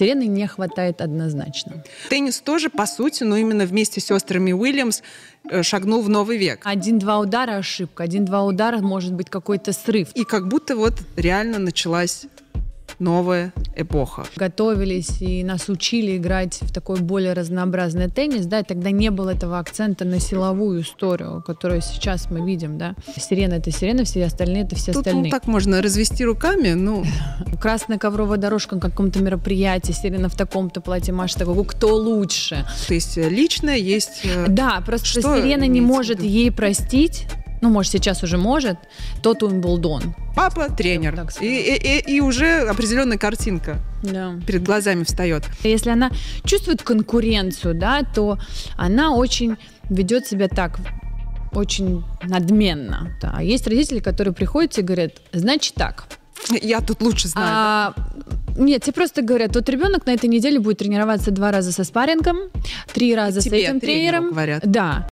Сирены 0.00 0.26
не 0.26 0.46
хватает 0.46 1.02
однозначно. 1.02 1.84
Теннис 2.08 2.40
тоже, 2.40 2.70
по 2.70 2.86
сути, 2.86 3.22
но 3.22 3.36
именно 3.36 3.66
вместе 3.66 4.00
с 4.00 4.06
сестрами 4.06 4.50
Уильямс 4.50 5.02
э, 5.50 5.62
шагнул 5.62 6.00
в 6.00 6.08
новый 6.08 6.38
век. 6.38 6.62
Один-два 6.64 7.18
удара 7.18 7.58
ошибка, 7.58 8.04
один-два 8.04 8.44
удара 8.44 8.78
может 8.78 9.12
быть 9.12 9.28
какой-то 9.28 9.74
срыв. 9.74 10.08
И 10.14 10.24
как 10.24 10.48
будто 10.48 10.74
вот 10.74 10.94
реально 11.16 11.58
началась 11.58 12.24
новая 13.00 13.52
эпоха. 13.74 14.24
Готовились 14.36 15.20
и 15.20 15.42
нас 15.42 15.68
учили 15.68 16.16
играть 16.16 16.58
в 16.60 16.72
такой 16.72 17.00
более 17.00 17.32
разнообразный 17.32 18.08
теннис, 18.08 18.46
да, 18.46 18.60
и 18.60 18.64
тогда 18.64 18.90
не 18.90 19.10
было 19.10 19.30
этого 19.30 19.58
акцента 19.58 20.04
на 20.04 20.20
силовую 20.20 20.82
историю, 20.82 21.42
которую 21.44 21.80
сейчас 21.80 22.30
мы 22.30 22.44
видим, 22.46 22.78
да. 22.78 22.94
Сирена— 23.16 23.54
это 23.54 23.70
сирена, 23.70 24.04
все 24.04 24.24
остальные— 24.24 24.62
это 24.64 24.76
все 24.76 24.92
Тут 24.92 25.06
остальные. 25.06 25.24
Ну, 25.24 25.30
так 25.30 25.46
можно 25.46 25.82
развести 25.82 26.24
руками, 26.24 26.72
ну... 26.72 27.04
Красная 27.60 27.98
ковровая 27.98 28.38
дорожка 28.38 28.76
на 28.76 28.80
каком-то 28.80 29.22
мероприятии, 29.22 29.92
сирена 29.92 30.28
в 30.28 30.36
таком-то 30.36 30.80
платье, 30.80 31.12
Маша 31.12 31.38
такой, 31.38 31.64
кто 31.64 31.94
лучше? 31.94 32.66
То 32.86 32.94
есть 32.94 33.18
э, 33.18 33.28
личное 33.28 33.76
есть... 33.76 34.22
Э, 34.24 34.46
да, 34.48 34.82
просто 34.84 35.06
что 35.06 35.20
сирена 35.22 35.64
не 35.64 35.80
может 35.80 36.22
ей 36.22 36.50
простить, 36.50 37.26
ну, 37.60 37.68
может, 37.68 37.92
сейчас 37.92 38.22
уже 38.22 38.38
может, 38.38 38.78
тот 39.22 39.42
Уимблдон. 39.42 40.14
Папа 40.34 40.68
тренер. 40.70 41.26
И, 41.40 41.46
и, 41.46 42.14
и 42.16 42.20
уже 42.20 42.60
определенная 42.60 43.18
картинка 43.18 43.78
да. 44.02 44.34
перед 44.46 44.62
глазами 44.62 45.04
встает. 45.04 45.44
Если 45.62 45.90
она 45.90 46.10
чувствует 46.44 46.82
конкуренцию, 46.82 47.74
да, 47.74 48.02
то 48.02 48.38
она 48.76 49.14
очень 49.14 49.56
ведет 49.88 50.26
себя 50.26 50.48
так, 50.48 50.78
очень 51.52 52.04
надменно. 52.22 53.10
Да. 53.20 53.34
А 53.36 53.42
есть 53.42 53.66
родители, 53.66 54.00
которые 54.00 54.32
приходят 54.32 54.76
и 54.78 54.82
говорят, 54.82 55.12
значит 55.32 55.74
так. 55.74 56.06
Я 56.48 56.80
тут 56.80 57.02
лучше 57.02 57.28
знаю. 57.28 57.48
А, 57.50 57.94
нет, 58.56 58.82
тебе 58.82 58.94
просто 58.94 59.20
говорят, 59.20 59.54
вот 59.54 59.68
ребенок 59.68 60.06
на 60.06 60.14
этой 60.14 60.28
неделе 60.28 60.58
будет 60.58 60.78
тренироваться 60.78 61.30
два 61.30 61.52
раза 61.52 61.72
со 61.72 61.84
спаррингом, 61.84 62.38
три 62.94 63.14
раза 63.14 63.42
Тебе 63.42 63.60
с 63.60 63.64
этим 63.64 63.80
тренером. 63.80 64.30
Говорят. 64.30 64.62
Да. 64.64 65.09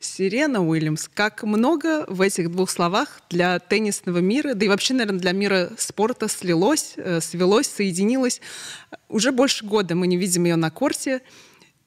Сирена 0.00 0.66
Уильямс. 0.66 1.08
Как 1.14 1.44
много 1.44 2.04
в 2.08 2.20
этих 2.20 2.50
двух 2.50 2.68
словах 2.68 3.22
для 3.30 3.60
теннисного 3.60 4.18
мира, 4.18 4.54
да 4.54 4.66
и 4.66 4.68
вообще, 4.68 4.94
наверное, 4.94 5.20
для 5.20 5.30
мира 5.30 5.70
спорта 5.78 6.28
слилось, 6.28 6.94
э, 6.96 7.20
свелось, 7.20 7.68
соединилось. 7.68 8.40
Уже 9.08 9.30
больше 9.30 9.64
года 9.64 9.94
мы 9.94 10.08
не 10.08 10.16
видим 10.16 10.42
ее 10.42 10.56
на 10.56 10.72
корте. 10.72 11.22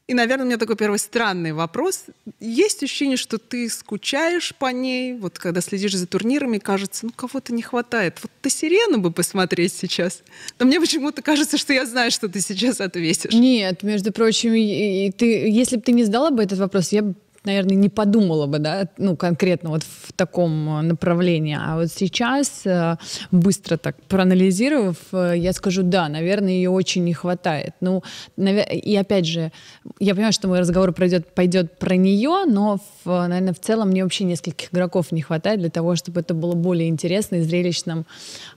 И, 0.05 0.13
наверное, 0.13 0.43
у 0.43 0.47
меня 0.47 0.57
такой 0.57 0.75
первый 0.75 0.99
странный 0.99 1.53
вопрос. 1.53 2.05
Есть 2.41 2.83
ощущение, 2.83 3.15
что 3.15 3.37
ты 3.37 3.69
скучаешь 3.69 4.53
по 4.53 4.69
ней, 4.69 5.13
вот 5.13 5.39
когда 5.39 5.61
следишь 5.61 5.95
за 5.95 6.07
турнирами, 6.07 6.57
кажется, 6.57 7.05
ну 7.05 7.13
кого-то 7.15 7.53
не 7.53 7.61
хватает. 7.61 8.19
Вот 8.21 8.29
ты 8.41 8.49
сирену 8.49 8.97
бы 8.97 9.11
посмотреть 9.11 9.73
сейчас. 9.73 10.21
Но 10.59 10.65
мне 10.65 10.81
почему-то 10.81 11.21
кажется, 11.21 11.57
что 11.57 11.71
я 11.71 11.85
знаю, 11.85 12.11
что 12.11 12.27
ты 12.27 12.41
сейчас 12.41 12.81
ответишь. 12.81 13.31
Нет, 13.31 13.81
между 13.83 14.11
прочим, 14.11 14.53
и, 14.53 15.07
и 15.07 15.11
ты, 15.11 15.49
если 15.49 15.77
бы 15.77 15.81
ты 15.81 15.93
не 15.93 16.03
задала 16.03 16.31
бы 16.31 16.43
этот 16.43 16.59
вопрос, 16.59 16.91
я 16.91 17.01
бы 17.01 17.15
наверное, 17.45 17.75
не 17.75 17.89
подумала 17.89 18.47
бы, 18.47 18.59
да, 18.59 18.87
ну, 18.97 19.15
конкретно 19.15 19.69
вот 19.69 19.83
в 19.83 20.13
таком 20.13 20.79
э, 20.79 20.81
направлении. 20.81 21.57
А 21.59 21.75
вот 21.75 21.91
сейчас, 21.91 22.65
э, 22.65 22.97
быстро 23.31 23.77
так 23.77 24.01
проанализировав, 24.03 24.97
э, 25.11 25.33
я 25.37 25.53
скажу, 25.53 25.83
да, 25.83 26.07
наверное, 26.09 26.53
ее 26.53 26.69
очень 26.69 27.03
не 27.03 27.13
хватает. 27.13 27.73
Ну, 27.81 28.03
и 28.37 28.95
опять 28.95 29.25
же, 29.25 29.51
я 29.99 30.13
понимаю, 30.13 30.33
что 30.33 30.47
мой 30.47 30.59
разговор 30.59 30.93
пройдет, 30.93 31.33
пойдет 31.33 31.77
про 31.79 31.95
нее, 31.95 32.45
но, 32.47 32.79
в, 33.03 33.27
наверное, 33.27 33.53
в 33.53 33.59
целом 33.59 33.89
мне 33.89 34.03
вообще 34.03 34.23
нескольких 34.23 34.73
игроков 34.73 35.11
не 35.11 35.21
хватает 35.21 35.59
для 35.59 35.69
того, 35.69 35.95
чтобы 35.95 36.21
это 36.21 36.33
было 36.33 36.53
более 36.53 36.89
интересно 36.89 37.35
и 37.35 37.41
зрелищным, 37.41 38.05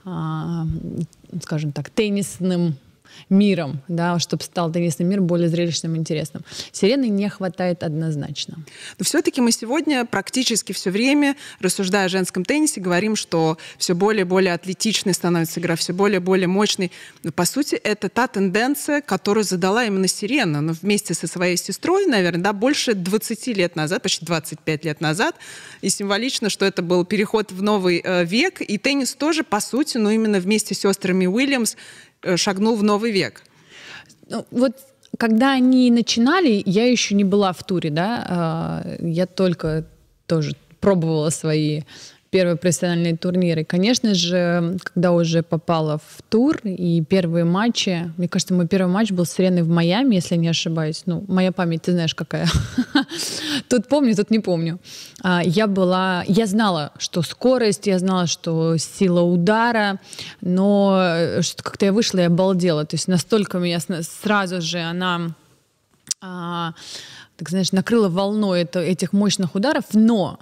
а, 0.05 0.67
скажем 1.43 1.73
так, 1.73 1.91
теннисным 1.91 2.77
миром, 3.29 3.83
да, 3.89 4.19
чтобы 4.19 4.43
стал 4.43 4.73
теннисный 4.73 5.07
мир 5.07 5.21
более 5.21 5.49
зрелищным 5.49 5.95
и 5.95 5.99
интересным. 5.99 6.43
Сирены 6.73 7.09
не 7.09 7.29
хватает 7.29 7.83
однозначно. 7.83 8.59
Но 8.99 9.05
все-таки 9.05 9.41
мы 9.41 9.53
сегодня 9.53 10.05
практически 10.05 10.73
все 10.73 10.91
время, 10.91 11.37
рассуждая 11.61 12.07
о 12.07 12.09
женском 12.09 12.45
теннисе, 12.45 12.81
говорим, 12.81 13.17
что 13.17 13.59
все 13.79 13.95
более 13.95 14.23
и 14.23 14.25
более 14.25 14.55
атлетичной 14.55 15.15
становится 15.15 15.61
игра, 15.61 15.77
все 15.77 15.93
более 15.93 16.17
и 16.17 16.23
более 16.23 16.47
мощной. 16.47 16.93
Но, 17.23 17.33
по 17.33 17.45
сути, 17.45 17.75
это 17.75 18.09
та 18.09 18.29
тенденция, 18.29 19.01
которую 19.01 19.45
задала 19.45 19.85
именно 19.85 20.09
Сирена, 20.09 20.61
но 20.61 20.73
вместе 20.73 21.15
со 21.15 21.27
своей 21.27 21.57
сестрой, 21.57 22.07
наверное, 22.07 22.43
да, 22.43 22.53
больше 22.53 22.95
20 22.95 23.47
лет 23.49 23.77
назад, 23.77 24.03
почти 24.03 24.25
25 24.25 24.85
лет 24.85 25.01
назад, 25.01 25.37
и 25.81 25.89
символично, 25.89 26.51
что 26.51 26.65
это 26.65 26.83
был 26.83 27.05
переход 27.05 27.53
в 27.53 27.63
новый 27.63 28.01
э, 28.03 28.25
век, 28.25 28.61
и 28.61 28.79
теннис 28.79 29.15
тоже, 29.15 29.45
по 29.45 29.61
сути, 29.61 29.99
но 29.99 30.11
именно 30.11 30.41
вместе 30.41 30.75
с 30.75 30.81
сестрами 30.81 31.27
Уильямс 31.27 31.77
шагнул 32.37 32.77
в 32.77 32.83
новый 32.83 33.13
век? 33.13 33.43
Ну, 34.29 34.45
вот 34.51 34.77
когда 35.19 35.53
они 35.53 35.91
начинали, 35.91 36.63
я 36.67 36.91
еще 36.91 37.15
не 37.15 37.25
была 37.25 37.53
в 37.53 37.65
туре, 37.65 37.91
да, 37.91 38.27
а, 38.29 38.97
я 39.01 39.27
только 39.27 39.87
тоже 40.27 40.53
пробовала 40.81 41.31
свои 41.31 41.83
первые 42.37 42.57
профессиональные 42.57 43.17
турниры. 43.17 43.65
Конечно 43.65 44.15
же, 44.15 44.77
когда 44.83 45.13
уже 45.13 45.43
попала 45.43 45.97
в 45.97 46.23
тур 46.29 46.59
и 46.65 47.03
первые 47.03 47.47
матчи, 47.47 48.13
мне 48.19 48.29
кажется, 48.29 48.53
мой 48.53 48.69
первый 48.69 48.93
матч 48.93 49.11
был 49.11 49.25
с 49.25 49.31
Сиреной 49.31 49.63
в 49.63 49.71
Майами, 49.71 50.17
если 50.17 50.37
не 50.37 50.49
ошибаюсь. 50.49 51.05
Ну, 51.07 51.25
моя 51.29 51.51
память, 51.51 51.81
ты 51.81 51.93
знаешь, 51.93 52.15
какая. 52.15 52.47
Тут 53.71 53.89
помню, 53.89 54.15
тут 54.15 54.31
не 54.31 54.41
помню. 54.41 54.79
А, 55.23 55.41
я 55.43 55.67
была, 55.67 56.25
я 56.29 56.45
знала, 56.47 56.93
что 56.99 57.23
скорость, 57.23 57.87
я 57.87 57.99
знала, 57.99 58.27
что 58.27 58.77
сила 58.77 59.23
удара, 59.23 59.99
но 60.43 60.99
э, 61.01 61.41
как-то 61.63 61.87
я 61.87 61.93
вышла 61.95 62.19
и 62.19 62.25
обалдела. 62.25 62.85
То 62.85 62.97
есть 62.97 63.09
настолько 63.09 63.59
меня 63.59 63.81
сразу 64.03 64.61
же 64.61 64.79
она 64.79 65.31
а, 66.21 66.75
так 67.37 67.51
знаешь, 67.51 67.73
накрыла 67.73 68.09
волной 68.09 68.63
это, 68.63 68.81
этих 68.81 69.13
мощных 69.13 69.55
ударов, 69.55 69.85
но 69.93 70.39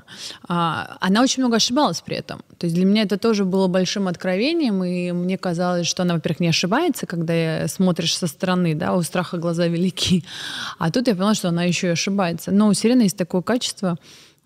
а, 0.47 0.97
она 1.01 1.23
очень 1.23 1.43
много 1.43 1.57
ошибалась 1.57 2.01
при 2.01 2.17
этом. 2.17 2.43
То 2.59 2.67
есть 2.67 2.77
для 2.77 2.85
меня 2.85 3.03
это 3.03 3.19
тоже 3.19 3.45
было 3.45 3.67
большим 3.67 4.07
откровением, 4.07 4.85
и 4.85 5.11
мне 5.13 5.37
казалось, 5.37 5.87
что 5.87 6.03
она, 6.03 6.15
во-первых, 6.15 6.41
не 6.41 6.49
ошибается, 6.49 7.07
когда 7.07 7.67
смотришь 7.67 8.17
со 8.17 8.27
стороны, 8.27 8.75
да, 8.75 8.95
у 8.95 9.03
страха 9.03 9.39
глаза 9.39 9.67
велики, 9.67 10.25
а 10.79 10.91
тут 10.91 11.09
я 11.09 11.15
поняла, 11.15 11.35
что 11.35 11.49
она 11.49 11.65
еще 11.65 11.89
и 11.89 11.91
ошибается. 11.91 12.53
Но 12.53 12.69
у 12.69 12.75
Сирены 12.75 13.03
есть 13.03 13.17
такое 13.17 13.43
качество, 13.43 13.99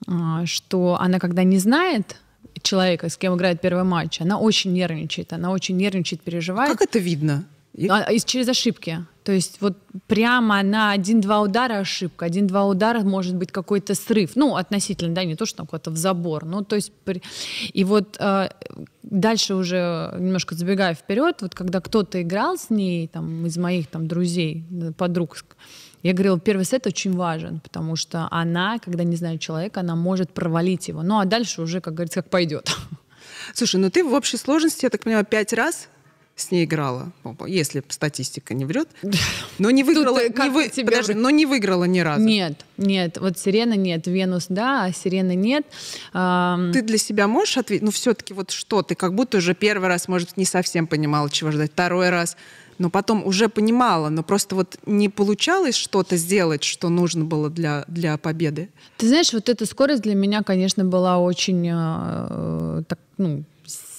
а, 0.07 0.47
что 0.47 0.97
она, 0.99 1.19
когда 1.19 1.43
не 1.43 1.59
знает, 1.59 2.17
человека, 2.63 3.09
с 3.09 3.17
кем 3.17 3.37
играет 3.37 3.61
первый 3.61 3.85
матч, 3.85 4.21
она 4.21 4.39
очень 4.39 4.73
нервничает, 4.73 5.33
она 5.33 5.51
очень 5.51 5.77
нервничает, 5.77 6.23
переживает. 6.23 6.73
Как 6.73 6.89
это 6.89 6.99
видно? 6.99 7.45
А, 7.89 8.13
через 8.19 8.49
ошибки. 8.49 9.05
То 9.29 9.33
есть 9.35 9.61
вот 9.61 9.77
прямо 10.07 10.63
на 10.63 10.91
один-два 10.91 11.43
удара 11.43 11.81
ошибка, 11.81 12.25
один-два 12.25 12.65
удара 12.65 13.01
может 13.01 13.37
быть 13.37 13.53
какой-то 13.53 13.95
срыв. 13.95 14.37
Ну, 14.37 14.57
относительно, 14.57 15.15
да, 15.15 15.23
не 15.25 15.35
то, 15.37 15.45
что 15.45 15.59
там 15.59 15.67
куда-то 15.67 15.91
в 15.91 15.99
забор. 15.99 16.47
Ну, 16.47 16.65
то 16.65 16.77
есть... 16.77 16.93
И 17.75 17.85
вот 17.85 18.17
э, 18.19 18.49
дальше 19.03 19.55
уже, 19.55 20.15
немножко 20.19 20.55
забегая 20.55 20.95
вперед, 20.95 21.43
вот 21.43 21.55
когда 21.55 21.83
кто-то 21.83 22.23
играл 22.23 22.57
с 22.57 22.71
ней, 22.71 23.07
там, 23.07 23.45
из 23.45 23.59
моих 23.59 23.89
там 23.89 24.09
друзей, 24.09 24.65
подруг, 24.97 25.37
я 26.03 26.15
говорила, 26.15 26.41
первый 26.41 26.65
сет 26.65 26.87
очень 26.87 27.15
важен, 27.15 27.61
потому 27.61 27.97
что 27.97 28.29
она, 28.31 28.79
когда 28.79 29.05
не 29.05 29.17
знает 29.17 29.43
человека, 29.43 29.81
она 29.81 29.95
может 29.95 30.31
провалить 30.31 30.89
его. 30.89 31.03
Ну, 31.03 31.19
а 31.19 31.27
дальше 31.27 31.61
уже, 31.61 31.83
как 31.83 31.93
говорится, 31.93 32.23
как 32.23 32.31
пойдет. 32.31 32.75
Слушай, 33.53 33.79
ну 33.79 33.91
ты 33.91 34.03
в 34.05 34.15
общей 34.15 34.39
сложности, 34.39 34.87
я 34.87 34.91
так 34.91 35.05
понимаю, 35.05 35.27
пять 35.27 35.53
раз 35.53 35.89
с 36.41 36.51
ней 36.51 36.65
играла, 36.65 37.13
если 37.47 37.83
статистика 37.89 38.55
не 38.55 38.65
врет, 38.65 38.89
но 39.59 39.71
не 39.71 39.85
выиграла, 39.85 40.21
Тут, 40.21 40.39
не 40.39 40.51
вы, 40.51 40.71
подожди, 40.85 41.15
но 41.15 41.31
не 41.31 41.47
выиграла 41.47 41.85
ни 41.85 42.01
разу. 42.01 42.23
Нет, 42.23 42.65
нет, 42.77 43.19
вот 43.19 43.39
Сирена 43.39 43.75
нет, 43.75 44.07
Венус 44.07 44.47
да, 44.49 44.85
а 44.85 44.93
Сирена 44.93 45.35
нет. 45.35 45.67
Ты 46.13 46.83
для 46.83 46.99
себя 46.99 47.29
можешь 47.29 47.57
ответить, 47.59 47.85
ну 47.85 47.91
все-таки 47.91 48.35
вот 48.35 48.51
что, 48.51 48.83
ты 48.83 48.95
как 48.95 49.15
будто 49.15 49.39
уже 49.39 49.55
первый 49.55 49.89
раз, 49.89 50.09
может, 50.09 50.37
не 50.37 50.45
совсем 50.45 50.87
понимала, 50.87 51.31
чего 51.31 51.51
ждать, 51.51 51.73
второй 51.73 52.11
раз, 52.11 52.37
но 52.79 52.91
потом 52.91 53.27
уже 53.27 53.49
понимала, 53.49 54.09
но 54.09 54.23
просто 54.23 54.55
вот 54.55 54.79
не 54.87 55.09
получалось 55.09 55.75
что-то 55.75 56.17
сделать, 56.17 56.63
что 56.63 56.89
нужно 56.89 57.25
было 57.25 57.51
для, 57.51 57.85
для 57.89 58.17
победы? 58.17 58.71
Ты 58.97 59.09
знаешь, 59.09 59.33
вот 59.33 59.49
эта 59.49 59.67
скорость 59.67 60.03
для 60.03 60.15
меня, 60.15 60.43
конечно, 60.43 60.85
была 60.85 61.19
очень 61.19 61.69
э, 61.69 62.83
так, 62.87 62.99
ну, 63.19 63.45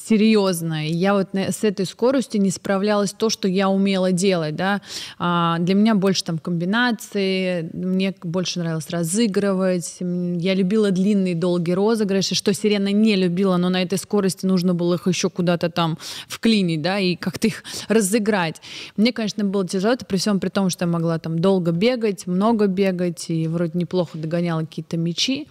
серьезная. 0.10 0.88
Я 0.88 1.14
вот 1.14 1.28
с 1.34 1.64
этой 1.64 1.86
скоростью 1.86 2.42
не 2.42 2.50
справлялась 2.50 3.14
то, 3.14 3.30
что 3.30 3.48
я 3.48 3.70
умела 3.70 4.12
делать, 4.12 4.56
да. 4.56 4.82
А, 5.20 5.60
для 5.60 5.76
меня 5.76 5.94
больше 5.94 6.24
там 6.24 6.40
комбинации, 6.40 7.70
мне 7.74 8.16
больше 8.24 8.60
нравилось 8.60 8.90
разыгрывать. 8.90 9.98
Я 10.00 10.56
любила 10.56 10.90
длинные 10.90 11.36
долгие 11.36 11.74
розыгрыши, 11.74 12.34
что 12.34 12.54
Сирена 12.54 12.92
не 12.92 13.16
любила, 13.16 13.58
но 13.58 13.70
на 13.70 13.84
этой 13.84 14.00
скорости 14.00 14.46
нужно 14.46 14.74
было 14.74 14.96
их 14.96 15.08
еще 15.08 15.30
куда-то 15.30 15.70
там 15.70 16.00
вклинить, 16.28 16.82
да, 16.82 16.98
и 17.00 17.16
как-то 17.16 17.48
их 17.48 17.64
разыграть. 17.88 18.62
Мне, 18.98 19.14
конечно, 19.14 19.44
было 19.44 19.68
тяжело, 19.68 19.94
это 19.94 20.06
при 20.06 20.18
всем 20.18 20.40
при 20.40 20.50
том, 20.50 20.70
что 20.72 20.86
я 20.86 20.92
могла 20.92 21.20
там 21.20 21.38
долго 21.38 21.72
бегать, 21.72 22.26
много 22.26 22.66
бегать, 22.66 23.30
и 23.30 23.48
вроде 23.48 23.78
неплохо 23.78 24.18
догоняла 24.18 24.62
какие-то 24.62 24.98
мячи. 24.98 25.48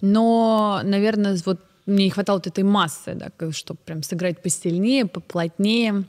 Но, 0.00 0.80
наверное, 0.84 1.36
вот 1.44 1.58
мне 1.88 2.04
не 2.04 2.10
хватало 2.10 2.36
вот 2.36 2.46
этой 2.46 2.64
массы, 2.64 3.14
да, 3.14 3.52
чтобы 3.52 3.80
прям 3.84 4.02
сыграть 4.02 4.42
посильнее, 4.42 5.06
поплотнее. 5.06 6.04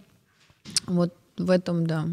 Вот 0.85 1.13
в 1.37 1.49
этом, 1.49 1.87
да. 1.87 2.05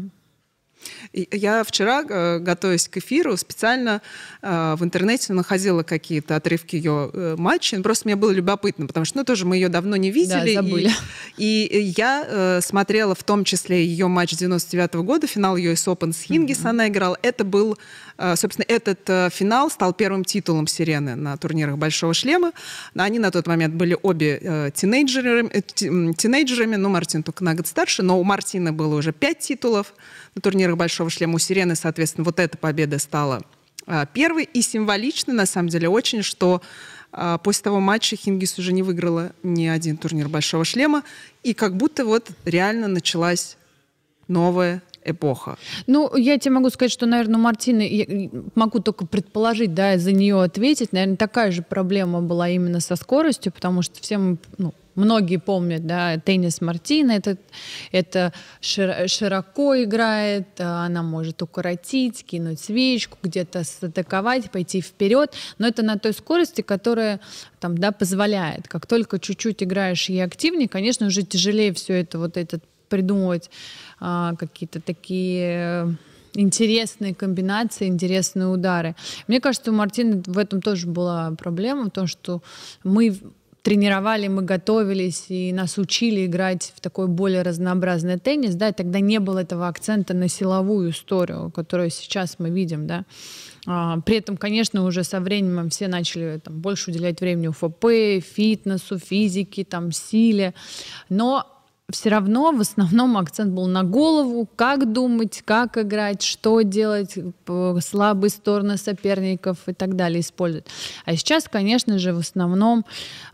Я 1.13 1.63
вчера, 1.63 2.03
э, 2.07 2.39
готовясь 2.39 2.87
к 2.87 2.97
эфиру, 2.97 3.35
специально 3.37 4.01
э, 4.41 4.75
в 4.77 4.83
интернете 4.83 5.33
находила 5.33 5.83
какие-то 5.83 6.35
отрывки 6.35 6.75
ее 6.75 7.09
э, 7.11 7.35
матчей. 7.37 7.81
Просто 7.81 8.07
мне 8.07 8.15
было 8.15 8.31
любопытно, 8.31 8.87
потому 8.87 9.05
что, 9.05 9.17
ну, 9.17 9.23
тоже 9.23 9.45
мы 9.45 9.55
ее 9.55 9.69
давно 9.69 9.95
не 9.95 10.11
видели. 10.11 10.55
Да, 10.55 10.61
забыли. 10.61 10.91
И, 11.37 11.65
и 11.65 11.93
я 11.97 12.61
смотрела 12.61 13.13
в 13.13 13.23
том 13.23 13.43
числе 13.43 13.85
ее 13.85 14.07
матч 14.07 14.35
99 14.35 14.91
-го 14.91 15.03
года, 15.03 15.27
финал 15.27 15.57
US 15.57 15.85
Open 15.87 16.13
с 16.13 16.21
Хингис 16.21 16.59
mm-hmm. 16.59 16.69
она 16.69 16.87
играла. 16.87 17.17
Это 17.21 17.43
был, 17.43 17.77
собственно, 18.35 18.65
этот 18.67 19.33
финал 19.33 19.69
стал 19.69 19.93
первым 19.93 20.25
титулом 20.25 20.67
Сирены 20.67 21.15
на 21.15 21.37
турнирах 21.37 21.77
Большого 21.77 22.13
Шлема. 22.13 22.51
Они 22.95 23.19
на 23.19 23.31
тот 23.31 23.47
момент 23.47 23.75
были 23.75 23.97
обе 24.01 24.71
тинейджерами, 24.73 25.49
тинейджерами, 26.13 26.75
ну, 26.75 26.89
Мартин 26.89 27.23
только 27.23 27.43
на 27.43 27.53
год 27.53 27.67
старше, 27.67 28.03
но 28.03 28.19
у 28.19 28.23
Мартина 28.23 28.73
было 28.73 28.95
уже 28.95 29.13
пять 29.13 29.39
титулов 29.39 29.93
на 30.35 30.41
турнирах 30.41 30.77
Большого 30.77 31.09
шлема 31.09 31.35
у 31.35 31.39
Сирены, 31.39 31.75
соответственно, 31.75 32.25
вот 32.25 32.39
эта 32.39 32.57
победа 32.57 32.99
стала 32.99 33.43
первой. 34.13 34.43
И 34.53 34.61
символично, 34.61 35.33
на 35.33 35.45
самом 35.45 35.69
деле, 35.69 35.87
очень, 35.87 36.21
что 36.21 36.61
после 37.43 37.63
того 37.63 37.79
матча 37.79 38.15
Хингис 38.15 38.59
уже 38.59 38.73
не 38.73 38.83
выиграла 38.83 39.31
ни 39.43 39.65
один 39.65 39.95
турнир 39.95 40.27
Большого 40.27 40.65
шлема. 40.65 41.03
И 41.43 41.53
как 41.53 41.77
будто 41.77 42.03
вот 42.03 42.29
реально 42.45 42.87
началась 42.87 43.57
новая 44.27 44.81
эпоха. 45.07 45.57
Ну, 45.87 46.15
я 46.15 46.37
тебе 46.37 46.55
могу 46.55 46.69
сказать, 46.69 46.91
что, 46.91 47.05
наверное, 47.05 47.37
у 47.37 47.41
Мартины, 47.41 47.87
я 47.87 48.29
могу 48.55 48.79
только 48.79 49.05
предположить, 49.05 49.73
да, 49.73 49.97
за 49.97 50.11
нее 50.11 50.41
ответить, 50.41 50.93
наверное, 50.93 51.17
такая 51.17 51.51
же 51.51 51.61
проблема 51.61 52.21
была 52.21 52.49
именно 52.49 52.79
со 52.79 52.95
скоростью, 52.95 53.51
потому 53.51 53.81
что 53.81 54.01
все 54.01 54.17
мы, 54.17 54.37
ну, 54.57 54.73
Многие 54.97 55.37
помнят, 55.37 55.85
да, 55.85 56.17
теннис 56.17 56.59
Мартина, 56.59 57.11
это, 57.11 57.37
это 57.91 58.33
широко 58.61 59.83
играет, 59.83 60.47
а, 60.57 60.87
она 60.87 61.03
может 61.03 61.39
укоротить, 61.43 62.25
кинуть 62.25 62.59
свечку, 62.59 63.19
где-то 63.21 63.61
атаковать, 63.81 64.49
пойти 64.49 64.81
вперед, 64.81 65.35
но 65.59 65.67
это 65.67 65.83
на 65.83 65.99
той 65.99 66.13
скорости, 66.13 66.61
которая 66.61 67.19
там, 67.59 67.77
да, 67.77 67.91
позволяет. 67.91 68.67
Как 68.67 68.87
только 68.87 69.19
чуть-чуть 69.19 69.61
играешь 69.61 70.09
и 70.09 70.19
активнее, 70.19 70.67
конечно, 70.67 71.05
уже 71.05 71.21
тяжелее 71.21 71.73
все 71.73 72.01
это, 72.01 72.17
вот 72.17 72.35
этот 72.35 72.63
придумывать 72.89 73.49
а, 73.99 74.35
какие-то 74.35 74.81
такие 74.81 75.97
интересные 76.33 77.15
комбинации, 77.15 77.87
интересные 77.87 78.47
удары. 78.47 78.95
Мне 79.27 79.41
кажется, 79.41 79.71
у 79.71 79.73
Мартины 79.73 80.23
в 80.25 80.37
этом 80.37 80.61
тоже 80.61 80.87
была 80.87 81.31
проблема, 81.31 81.85
в 81.85 81.91
том, 81.91 82.07
что 82.07 82.41
мы 82.83 83.17
тренировали, 83.67 84.29
мы 84.29 84.43
готовились, 84.43 85.25
и 85.27 85.51
нас 85.51 85.77
учили 85.77 86.25
играть 86.25 86.71
в 86.73 86.79
такой 86.79 87.07
более 87.07 87.41
разнообразный 87.41 88.17
теннис, 88.17 88.55
да, 88.55 88.69
и 88.69 88.73
тогда 88.73 89.01
не 89.01 89.19
было 89.19 89.39
этого 89.39 89.67
акцента 89.67 90.13
на 90.13 90.29
силовую 90.29 90.91
историю, 90.91 91.51
которую 91.51 91.89
сейчас 91.89 92.39
мы 92.39 92.49
видим, 92.49 92.87
да. 92.87 93.03
А, 93.65 93.99
при 93.99 94.19
этом, 94.19 94.37
конечно, 94.37 94.85
уже 94.85 95.03
со 95.03 95.19
временем 95.19 95.69
все 95.69 95.89
начали 95.89 96.39
там, 96.41 96.57
больше 96.61 96.91
уделять 96.91 97.19
времени 97.19 97.47
УФП, 97.47 98.23
фитнесу, 98.23 98.99
физике, 98.99 99.65
там, 99.65 99.91
силе, 99.91 100.53
но 101.09 101.56
все 101.89 102.09
равно 102.09 102.51
в 102.51 102.59
основном 102.59 103.15
акцент 103.17 103.53
был 103.53 103.67
на 103.67 103.83
голову, 103.83 104.45
как 104.57 104.91
думать, 104.91 105.41
как 105.45 105.77
играть, 105.77 106.21
что 106.21 106.61
делать, 106.61 107.15
слабые 107.79 108.29
стороны 108.29 108.75
соперников 108.75 109.57
и 109.67 109.73
так 109.73 109.95
далее 109.95 110.19
использовать. 110.19 110.65
А 111.05 111.15
сейчас, 111.15 111.47
конечно 111.47 111.97
же, 111.97 112.13
в 112.13 112.19
основном, 112.19 112.85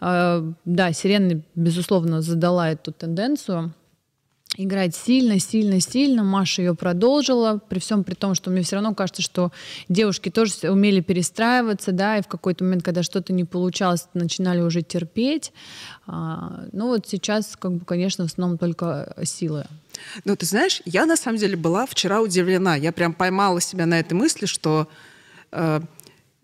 э, 0.02 0.52
да, 0.66 0.94
Сирена, 0.94 1.42
безусловно, 1.56 2.22
задала 2.22 2.70
эту 2.70 2.92
тенденцию 2.92 3.74
играть 4.56 4.96
сильно, 4.96 5.40
сильно, 5.40 5.80
сильно. 5.80 6.24
Маша 6.24 6.62
ее 6.62 6.76
продолжила, 6.76 7.60
при 7.70 7.80
всем 7.80 8.04
при 8.04 8.14
том, 8.14 8.36
что 8.36 8.50
мне 8.50 8.62
все 8.62 8.76
равно 8.76 8.94
кажется, 8.94 9.22
что 9.22 9.52
девушки 9.90 10.30
тоже 10.30 10.54
умели 10.70 11.02
перестраиваться, 11.02 11.92
да, 11.92 12.18
и 12.18 12.22
в 12.22 12.28
какой-то 12.28 12.64
момент, 12.64 12.84
когда 12.84 13.04
что-то 13.04 13.34
не 13.34 13.46
получалось, 13.46 14.08
начинали 14.14 14.62
уже 14.62 14.82
терпеть. 14.82 15.52
А, 16.06 16.66
ну 16.72 16.88
вот 16.88 17.08
сейчас, 17.08 17.56
как 17.58 17.74
бы, 17.74 17.86
конечно, 17.86 18.28
в 18.28 18.32
основном 18.32 18.58
только 18.58 19.16
силы. 19.24 19.66
Ну, 20.26 20.36
ты 20.36 20.46
знаешь, 20.46 20.82
я 20.86 21.06
на 21.06 21.16
самом 21.16 21.38
деле 21.38 21.56
была 21.56 21.86
вчера 21.86 22.22
удивлена. 22.22 22.76
Я 22.76 22.92
прям 22.92 23.14
поймала 23.14 23.62
себя 23.62 23.86
на 23.86 24.00
этой 24.00 24.14
мысли, 24.14 24.46
что 24.46 24.88
э, 25.52 25.82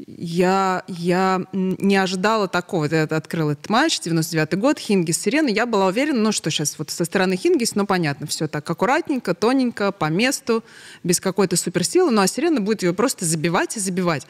я, 0.07 0.83
я 0.87 1.45
не 1.51 1.97
ожидала 1.97 2.47
такого. 2.47 2.85
Я 2.85 3.03
открыла 3.03 3.51
этот 3.51 3.69
матч, 3.69 3.99
99-й 3.99 4.57
год, 4.57 4.79
Хингис, 4.79 5.21
Сирена. 5.21 5.49
Я 5.49 5.65
была 5.65 5.87
уверена, 5.87 6.19
ну 6.19 6.31
что 6.31 6.49
сейчас, 6.49 6.79
вот 6.79 6.89
со 6.89 7.05
стороны 7.05 7.35
Хингис, 7.35 7.75
ну 7.75 7.85
понятно, 7.85 8.25
все 8.25 8.47
так 8.47 8.69
аккуратненько, 8.69 9.33
тоненько, 9.33 9.91
по 9.91 10.05
месту, 10.05 10.63
без 11.03 11.19
какой-то 11.19 11.57
суперсилы. 11.57 12.11
Ну 12.11 12.21
а 12.21 12.27
Сирена 12.27 12.61
будет 12.61 12.83
ее 12.83 12.93
просто 12.93 13.25
забивать 13.25 13.75
и 13.77 13.79
забивать. 13.79 14.25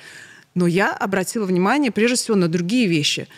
Но 0.56 0.66
я 0.66 0.92
обратила 0.92 1.46
внимание 1.46 1.92
прежде 1.92 2.16
всего 2.16 2.36
на 2.36 2.48
другие 2.48 2.88
вещи– 2.88 3.28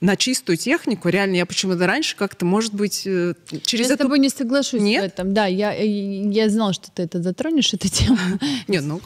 на 0.00 0.16
чистую 0.16 0.56
технику, 0.56 1.08
реально, 1.08 1.36
я 1.36 1.46
почему-то 1.46 1.86
раньше 1.86 2.14
как-то, 2.14 2.44
может 2.44 2.72
быть, 2.72 3.02
э, 3.04 3.34
через 3.62 3.88
Я 3.88 3.94
эту... 3.94 4.04
с 4.04 4.04
тобой 4.04 4.18
не 4.20 4.28
соглашусь 4.28 4.80
Нет? 4.80 5.02
в 5.02 5.06
этом. 5.06 5.34
Да, 5.34 5.46
я, 5.46 5.72
я 5.72 6.48
знала, 6.48 6.72
что 6.72 6.90
ты 6.92 7.02
это 7.02 7.20
затронешь, 7.20 7.74
эту 7.74 7.88
тему. 7.88 8.18
Нет, 8.68 8.84
ну, 8.84 9.00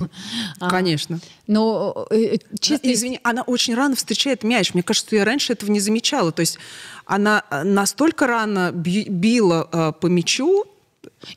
конечно. 0.69 1.19
Но 1.47 2.07
э, 2.11 2.35
э, 2.35 2.39
чисто... 2.61 2.93
Извини, 2.93 3.21
она 3.23 3.43
очень 3.43 3.75
рано 3.75 3.97
встречает 3.97 4.43
мяч. 4.43 4.75
Мне 4.75 4.83
кажется, 4.83 5.17
я 5.17 5.25
раньше 5.25 5.55
этого 5.55 5.71
не 5.71 5.81
замечала. 5.81 6.31
То 6.31 6.41
есть 6.41 6.59
она 7.07 7.45
настолько 7.65 8.27
рано 8.27 8.71
била 8.73 9.93
по 9.99 10.07
мячу, 10.07 10.67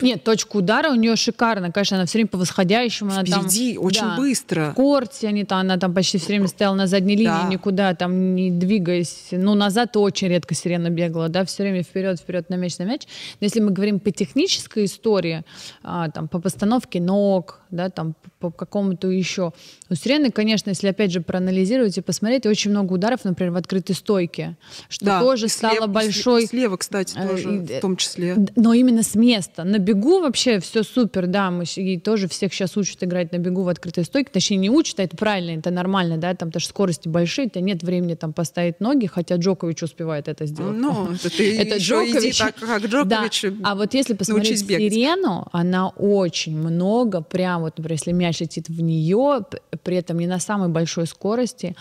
нет, 0.02 0.24
точка 0.24 0.58
удара 0.58 0.90
у 0.92 0.96
нее 0.96 1.16
шикарная. 1.16 1.72
Конечно, 1.72 1.98
она 1.98 2.06
все 2.06 2.18
время 2.18 2.30
по 2.30 2.38
восходящему. 2.38 3.12
Она 3.12 3.24
Впереди, 3.24 3.76
там, 3.76 3.86
очень 3.86 4.02
да, 4.02 4.18
быстро. 4.18 4.72
В 4.72 4.76
корте 4.76 5.28
они 5.28 5.44
там, 5.44 5.60
она 5.60 5.78
там 5.78 5.94
почти 5.94 6.18
все 6.18 6.28
время 6.28 6.48
стояла 6.48 6.76
на 6.76 6.88
задней 6.88 7.16
линии, 7.16 7.28
да. 7.28 7.48
никуда 7.50 7.94
там 7.94 8.36
не 8.36 8.52
двигаясь. 8.52 9.28
Ну, 9.32 9.54
назад 9.56 9.96
очень 9.98 10.28
редко 10.28 10.56
сирена 10.56 10.90
бегала, 10.90 11.30
да, 11.30 11.46
все 11.46 11.64
время 11.64 11.84
вперед, 11.84 12.20
вперед, 12.20 12.50
на 12.50 12.56
мяч, 12.56 12.78
на 12.78 12.84
мяч. 12.84 13.04
Но 13.40 13.46
если 13.46 13.60
мы 13.60 13.72
говорим 13.72 14.00
по 14.00 14.12
технической 14.12 14.86
истории, 14.86 15.44
а, 15.84 16.10
там, 16.10 16.28
по 16.28 16.40
постановке 16.40 17.00
ног, 17.00 17.62
да, 17.72 17.90
там, 17.90 18.16
по 18.40 18.52
какому-то 18.52 19.10
еще. 19.10 19.54
У 19.90 19.96
сирены, 19.96 20.32
конечно, 20.32 20.70
если 20.70 20.88
опять 20.88 21.12
же 21.12 21.22
проанализировать 21.22 21.98
и 21.98 22.02
посмотреть, 22.02 22.46
очень 22.46 22.72
много 22.72 22.94
ударов, 22.94 23.24
например, 23.24 23.54
в 23.54 23.58
открытой 23.58 23.96
стойке, 23.96 24.58
что 24.90 25.06
да, 25.06 25.20
тоже 25.20 25.48
стало 25.48 25.76
слева, 25.76 25.88
большой... 25.88 26.48
Слева, 26.48 26.78
кстати, 26.78 27.18
э, 27.18 27.28
тоже, 27.28 27.50
в 27.50 27.80
том 27.82 27.98
числе. 27.98 28.36
Но 28.56 28.74
именно 28.74 29.04
с 29.04 29.16
места 29.16 29.64
на 29.76 29.80
бегу 29.80 30.22
вообще 30.22 30.60
все 30.62 30.84
супер, 30.84 31.28
да, 31.28 31.52
мы 31.52 31.66
и 31.66 32.00
тоже 32.00 32.30
всех 32.30 32.54
сейчас 32.54 32.78
учат 32.78 33.04
играть 33.04 33.34
на 33.34 33.38
бегу 33.40 33.64
в 33.64 33.68
открытой 33.68 34.06
стойке, 34.06 34.30
точнее 34.32 34.58
не 34.58 34.70
учат, 34.70 35.00
а 35.02 35.04
это 35.04 35.18
правильно, 35.18 35.60
это 35.60 35.70
нормально, 35.70 36.18
да, 36.18 36.34
там 36.34 36.50
тоже 36.50 36.68
скорости 36.68 37.10
большие, 37.10 37.50
то 37.50 37.60
нет 37.60 37.84
времени 37.84 38.16
там 38.16 38.32
поставить 38.32 38.80
ноги, 38.80 39.08
хотя 39.08 39.36
Джокович 39.36 39.84
успевает 39.84 40.30
это 40.30 40.46
сделать. 40.46 40.78
Ну, 40.78 41.12
это 41.14 41.30
ты 41.30 41.58
это 41.58 41.78
Джокович. 41.78 42.38
так, 42.38 42.56
как 42.56 42.86
Джокович. 42.86 43.42
Да. 43.42 43.70
А 43.70 43.76
вот 43.76 43.94
если 43.94 44.14
посмотреть 44.14 44.60
Сирену, 44.60 45.48
она 45.52 45.90
очень 45.90 46.58
много, 46.58 47.22
прям 47.22 47.64
вот, 47.64 47.78
например, 47.78 48.00
если 48.00 48.14
мяч 48.14 48.40
летит 48.40 48.70
в 48.70 48.82
нее, 48.82 49.42
при 49.84 49.98
этом 49.98 50.20
не 50.20 50.28
на 50.28 50.40
самой 50.40 50.70
большой 50.70 51.06
скорости, 51.06 51.76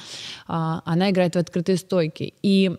а, 0.48 0.82
она 0.84 1.10
играет 1.10 1.36
в 1.36 1.38
открытой 1.38 1.76
стойке. 1.76 2.32
И 2.42 2.72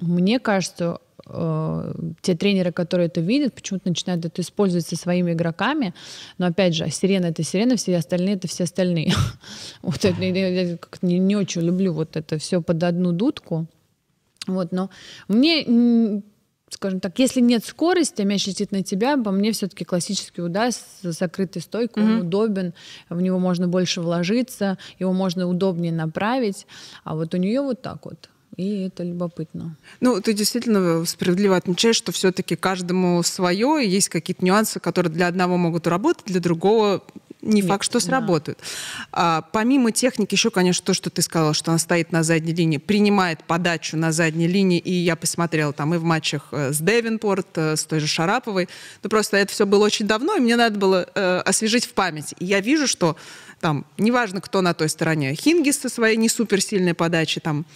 мне 0.00 0.38
кажется, 0.38 0.98
э, 1.28 1.92
те 2.20 2.34
тренеры, 2.34 2.72
которые 2.72 3.06
это 3.06 3.20
видят, 3.20 3.54
почему-то 3.54 3.88
начинают 3.88 4.24
это 4.24 4.42
использовать 4.42 4.86
со 4.86 4.96
своими 4.96 5.32
игроками. 5.32 5.94
Но 6.38 6.46
опять 6.46 6.74
же, 6.74 6.88
сирена 6.90 7.26
это 7.26 7.42
сирена, 7.42 7.76
все 7.76 7.96
остальные 7.96 8.36
это 8.36 8.48
все 8.48 8.64
остальные. 8.64 9.12
Вот 9.82 10.04
это 10.04 10.22
я 10.22 10.78
не, 11.02 11.18
не 11.18 11.36
очень 11.36 11.62
люблю 11.62 11.92
вот 11.92 12.16
это 12.16 12.38
все 12.38 12.60
под 12.60 12.82
одну 12.82 13.12
дудку. 13.12 13.66
Вот, 14.46 14.72
но 14.72 14.90
мне 15.28 16.22
скажем 16.70 17.00
так, 17.00 17.18
если 17.18 17.40
нет 17.40 17.64
скорости, 17.64 18.22
а 18.22 18.24
мяч 18.24 18.46
летит 18.46 18.72
на 18.72 18.82
тебя, 18.82 19.16
по 19.16 19.30
мне 19.30 19.52
все-таки 19.52 19.84
классический 19.84 20.42
удар 20.42 20.72
с 20.72 21.02
закрытой 21.02 21.60
стойкой, 21.60 22.02
mm-hmm. 22.02 22.20
он 22.20 22.26
удобен, 22.26 22.74
в 23.08 23.20
него 23.20 23.38
можно 23.38 23.68
больше 23.68 24.00
вложиться, 24.00 24.78
его 24.98 25.12
можно 25.12 25.46
удобнее 25.46 25.92
направить, 25.92 26.66
а 27.04 27.14
вот 27.14 27.34
у 27.34 27.36
нее 27.38 27.62
вот 27.62 27.82
так 27.82 28.04
вот 28.04 28.28
И 28.58 28.80
это 28.82 29.04
любопытно. 29.04 29.76
Ну, 30.00 30.20
ты 30.20 30.32
действительно 30.32 31.04
справедливо 31.06 31.56
отмечаешь, 31.56 31.94
что 31.94 32.10
все-таки 32.10 32.56
каждому 32.56 33.22
свое, 33.22 33.88
есть 33.88 34.08
какие-то 34.08 34.44
нюансы, 34.44 34.80
которые 34.80 35.12
для 35.12 35.28
одного 35.28 35.56
могут 35.56 35.86
работать, 35.86 36.24
для 36.26 36.40
другого 36.40 37.04
не 37.40 37.60
Нет, 37.60 37.68
факт, 37.68 37.84
что 37.84 38.00
сработают. 38.00 38.58
Да. 38.58 38.66
А, 39.12 39.42
помимо 39.52 39.92
техники, 39.92 40.34
еще, 40.34 40.50
конечно, 40.50 40.84
то, 40.84 40.92
что 40.92 41.08
ты 41.08 41.22
сказала, 41.22 41.54
что 41.54 41.70
она 41.70 41.78
стоит 41.78 42.10
на 42.10 42.24
задней 42.24 42.52
линии, 42.52 42.78
принимает 42.78 43.44
подачу 43.44 43.96
на 43.96 44.10
задней 44.10 44.48
линии, 44.48 44.80
и 44.80 44.92
я 44.92 45.14
посмотрела 45.14 45.72
там 45.72 45.94
и 45.94 45.98
в 45.98 46.02
матчах 46.02 46.48
э, 46.50 46.72
с 46.72 46.78
Девинпорт, 46.78 47.46
э, 47.54 47.76
с 47.76 47.84
той 47.84 48.00
же 48.00 48.08
Шараповой, 48.08 48.68
ну 49.04 49.08
просто 49.08 49.36
это 49.36 49.52
все 49.52 49.66
было 49.66 49.84
очень 49.84 50.08
давно, 50.08 50.34
и 50.34 50.40
мне 50.40 50.56
надо 50.56 50.80
было 50.80 51.08
э, 51.14 51.38
освежить 51.44 51.86
в 51.86 51.92
памяти. 51.92 52.34
И 52.40 52.44
я 52.44 52.60
вижу, 52.60 52.88
что 52.88 53.16
там, 53.60 53.86
неважно, 53.98 54.40
кто 54.40 54.60
на 54.60 54.74
той 54.74 54.88
стороне, 54.88 55.34
Хингис 55.34 55.78
со 55.78 55.88
своей 55.88 56.16
не 56.16 56.28
суперсильной 56.28 56.94
подачей, 56.94 57.40
там, 57.40 57.66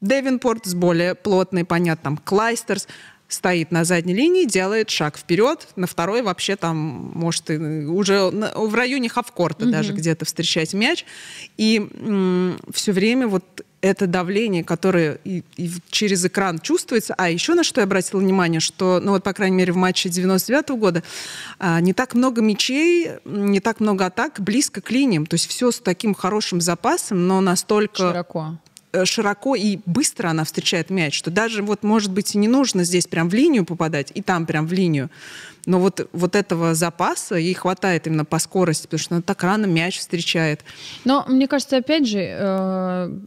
Девинпорт 0.00 0.66
с 0.66 0.74
более 0.74 1.14
плотной, 1.14 1.64
понятно, 1.64 2.02
там, 2.02 2.16
Клайстерс, 2.16 2.86
стоит 3.28 3.70
на 3.70 3.84
задней 3.84 4.14
линии, 4.14 4.46
делает 4.46 4.90
шаг 4.90 5.18
вперед, 5.18 5.68
на 5.76 5.86
второй 5.86 6.22
вообще 6.22 6.56
там, 6.56 6.76
может, 7.14 7.50
уже 7.50 8.22
в 8.30 8.74
районе 8.74 9.08
хавкорта 9.08 9.66
mm-hmm. 9.66 9.70
даже 9.70 9.92
где-то 9.92 10.24
встречать 10.24 10.72
мяч. 10.72 11.04
И 11.58 11.86
все 12.72 12.92
время 12.92 13.28
вот 13.28 13.44
это 13.80 14.06
давление, 14.06 14.64
которое 14.64 15.20
и, 15.24 15.44
и 15.56 15.70
через 15.90 16.24
экран 16.24 16.58
чувствуется. 16.58 17.14
А 17.16 17.30
еще 17.30 17.54
на 17.54 17.62
что 17.62 17.80
я 17.80 17.84
обратила 17.84 18.18
внимание, 18.18 18.60
что, 18.60 19.00
ну 19.00 19.12
вот, 19.12 19.22
по 19.22 19.32
крайней 19.32 19.56
мере, 19.56 19.72
в 19.72 19.76
матче 19.76 20.08
99 20.08 20.70
-го 20.70 20.76
года 20.76 21.02
а, 21.58 21.80
не 21.80 21.92
так 21.92 22.14
много 22.14 22.40
мячей, 22.42 23.10
не 23.24 23.60
так 23.60 23.78
много 23.78 24.06
атак 24.06 24.40
близко 24.40 24.80
к 24.80 24.90
линиям. 24.90 25.26
То 25.26 25.34
есть 25.34 25.46
все 25.46 25.70
с 25.70 25.78
таким 25.78 26.14
хорошим 26.14 26.60
запасом, 26.60 27.28
но 27.28 27.40
настолько... 27.40 28.08
Широко. 28.08 28.58
Э, 28.92 29.04
широко 29.04 29.54
и 29.54 29.78
быстро 29.84 30.28
она 30.28 30.44
встречает 30.44 30.88
мяч, 30.88 31.14
что 31.14 31.30
даже 31.30 31.62
вот, 31.62 31.82
может 31.82 32.10
быть, 32.10 32.34
и 32.34 32.38
не 32.38 32.48
нужно 32.48 32.84
здесь 32.84 33.06
прям 33.06 33.28
в 33.28 33.34
линию 33.34 33.66
попадать, 33.66 34.10
и 34.14 34.22
там 34.22 34.46
прям 34.46 34.66
в 34.66 34.72
линию. 34.72 35.10
Но 35.66 35.78
вот, 35.78 36.08
вот 36.12 36.34
этого 36.34 36.74
запаса 36.74 37.34
ей 37.34 37.52
хватает 37.52 38.06
именно 38.06 38.24
по 38.24 38.38
скорости, 38.38 38.84
потому 38.84 38.98
что 38.98 39.14
она 39.16 39.22
так 39.22 39.42
рано 39.42 39.66
мяч 39.66 39.98
встречает. 39.98 40.64
Но 41.04 41.24
мне 41.28 41.46
кажется, 41.46 41.76
опять 41.76 42.08
же, 42.08 42.20
э, 42.20 43.18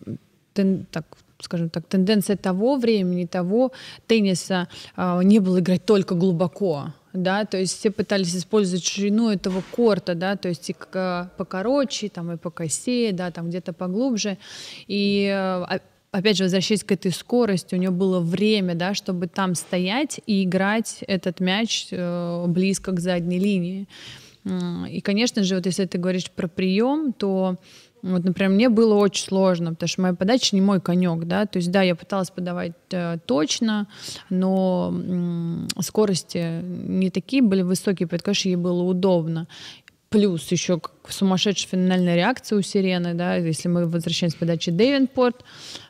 так, 0.90 1.06
скажем 1.40 1.70
так, 1.70 1.86
тенденция 1.86 2.38
того 2.38 2.78
времени, 2.78 3.26
того 3.26 3.72
тенниса 4.08 4.68
э, 4.98 5.20
не 5.24 5.38
было 5.38 5.60
играть 5.60 5.86
только 5.86 6.16
глубоко 6.16 6.94
да, 7.14 7.46
то 7.46 7.58
есть 7.58 7.78
все 7.78 7.92
пытались 7.92 8.36
использовать 8.36 8.86
ширину 8.86 9.30
этого 9.30 9.64
корта, 9.72 10.16
да, 10.16 10.36
то 10.36 10.50
есть 10.50 10.70
и 10.70 10.76
покороче, 11.38 12.10
там 12.10 12.32
и 12.32 12.38
по 12.38 12.50
косе, 12.50 13.12
да, 13.12 13.32
там 13.32 13.50
где-то 13.50 13.74
поглубже, 13.74 14.38
и 14.88 15.30
э, 15.32 15.80
опять 16.12 16.38
же, 16.38 16.44
возвращаясь 16.44 16.84
к 16.84 16.92
этой 16.92 17.12
скорости, 17.12 17.76
у 17.76 17.78
нее 17.78 17.92
было 17.92 18.20
время, 18.20 18.76
да, 18.76 18.94
чтобы 18.94 19.28
там 19.28 19.56
стоять 19.56 20.20
и 20.26 20.44
играть 20.44 21.04
этот 21.08 21.40
мяч 21.40 21.88
э, 21.92 22.46
близко 22.48 22.92
к 22.92 23.00
задней 23.00 23.40
линии. 23.40 23.88
И, 24.90 25.02
конечно 25.02 25.44
же, 25.44 25.56
вот 25.56 25.68
если 25.68 25.86
ты 25.86 26.00
говоришь 26.00 26.32
про 26.32 26.48
прием, 26.48 27.14
то 27.14 27.58
вот, 28.04 28.24
например, 28.24 28.52
мне 28.52 28.70
было 28.70 28.96
очень 28.96 29.26
сложно, 29.26 29.72
потому 29.72 29.88
что 29.88 30.02
моя 30.02 30.14
подача 30.14 30.56
не 30.56 30.62
мой 30.62 30.82
конек, 30.82 31.26
да, 31.26 31.46
то 31.46 31.58
есть, 31.58 31.72
да, 31.72 31.82
я 31.82 31.96
пыталась 31.96 32.32
подавать 32.32 32.74
э, 32.92 33.18
точно, 33.26 33.88
но 34.30 34.90
м- 34.94 35.68
скорости 35.80 36.62
не 36.64 37.10
такие 37.10 37.42
были 37.42 37.62
высокие, 37.62 38.08
поэтому, 38.08 38.26
конечно, 38.26 38.50
ей 38.50 38.56
было 38.56 38.82
удобно. 38.84 39.48
Плюс 40.12 40.52
еще 40.52 40.82
сумасшедшая 41.08 41.70
финальная 41.70 42.18
реакция 42.18 42.60
у 42.60 42.62
Сирены, 42.62 43.14
да, 43.14 43.38
если 43.38 43.70
мы 43.70 43.88
возвращаемся 43.88 44.36
к 44.36 44.42
подаче 44.42 44.72
Дэвенпорт, 44.72 45.46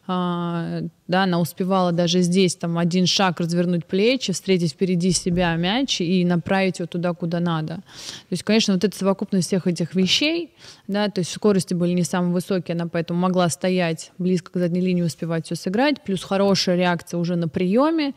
а, 0.05 0.81
да, 1.07 1.23
она 1.23 1.39
успевала 1.39 1.91
даже 1.91 2.21
здесь 2.21 2.55
там 2.55 2.77
один 2.77 3.07
шаг 3.07 3.39
развернуть 3.39 3.87
плечи, 3.87 4.31
встретить 4.31 4.73
впереди 4.73 5.11
себя 5.11 5.55
мяч 5.55 6.01
и 6.01 6.23
направить 6.23 6.77
его 6.77 6.85
туда, 6.85 7.13
куда 7.15 7.39
надо. 7.39 7.77
То 7.77 7.81
есть, 8.29 8.43
конечно, 8.43 8.75
вот 8.75 8.83
эта 8.83 8.95
совокупность 8.95 9.47
всех 9.47 9.65
этих 9.65 9.95
вещей, 9.95 10.53
да, 10.87 11.09
то 11.09 11.21
есть 11.21 11.31
скорости 11.31 11.73
были 11.73 11.93
не 11.93 12.03
самые 12.03 12.31
высокие, 12.31 12.75
она 12.75 12.85
поэтому 12.85 13.19
могла 13.19 13.49
стоять 13.49 14.11
близко 14.19 14.51
к 14.51 14.57
задней 14.57 14.81
линии, 14.81 15.01
успевать 15.01 15.47
все 15.47 15.55
сыграть, 15.55 16.03
плюс 16.03 16.23
хорошая 16.23 16.75
реакция 16.75 17.17
уже 17.17 17.35
на 17.37 17.47
приеме, 17.47 18.13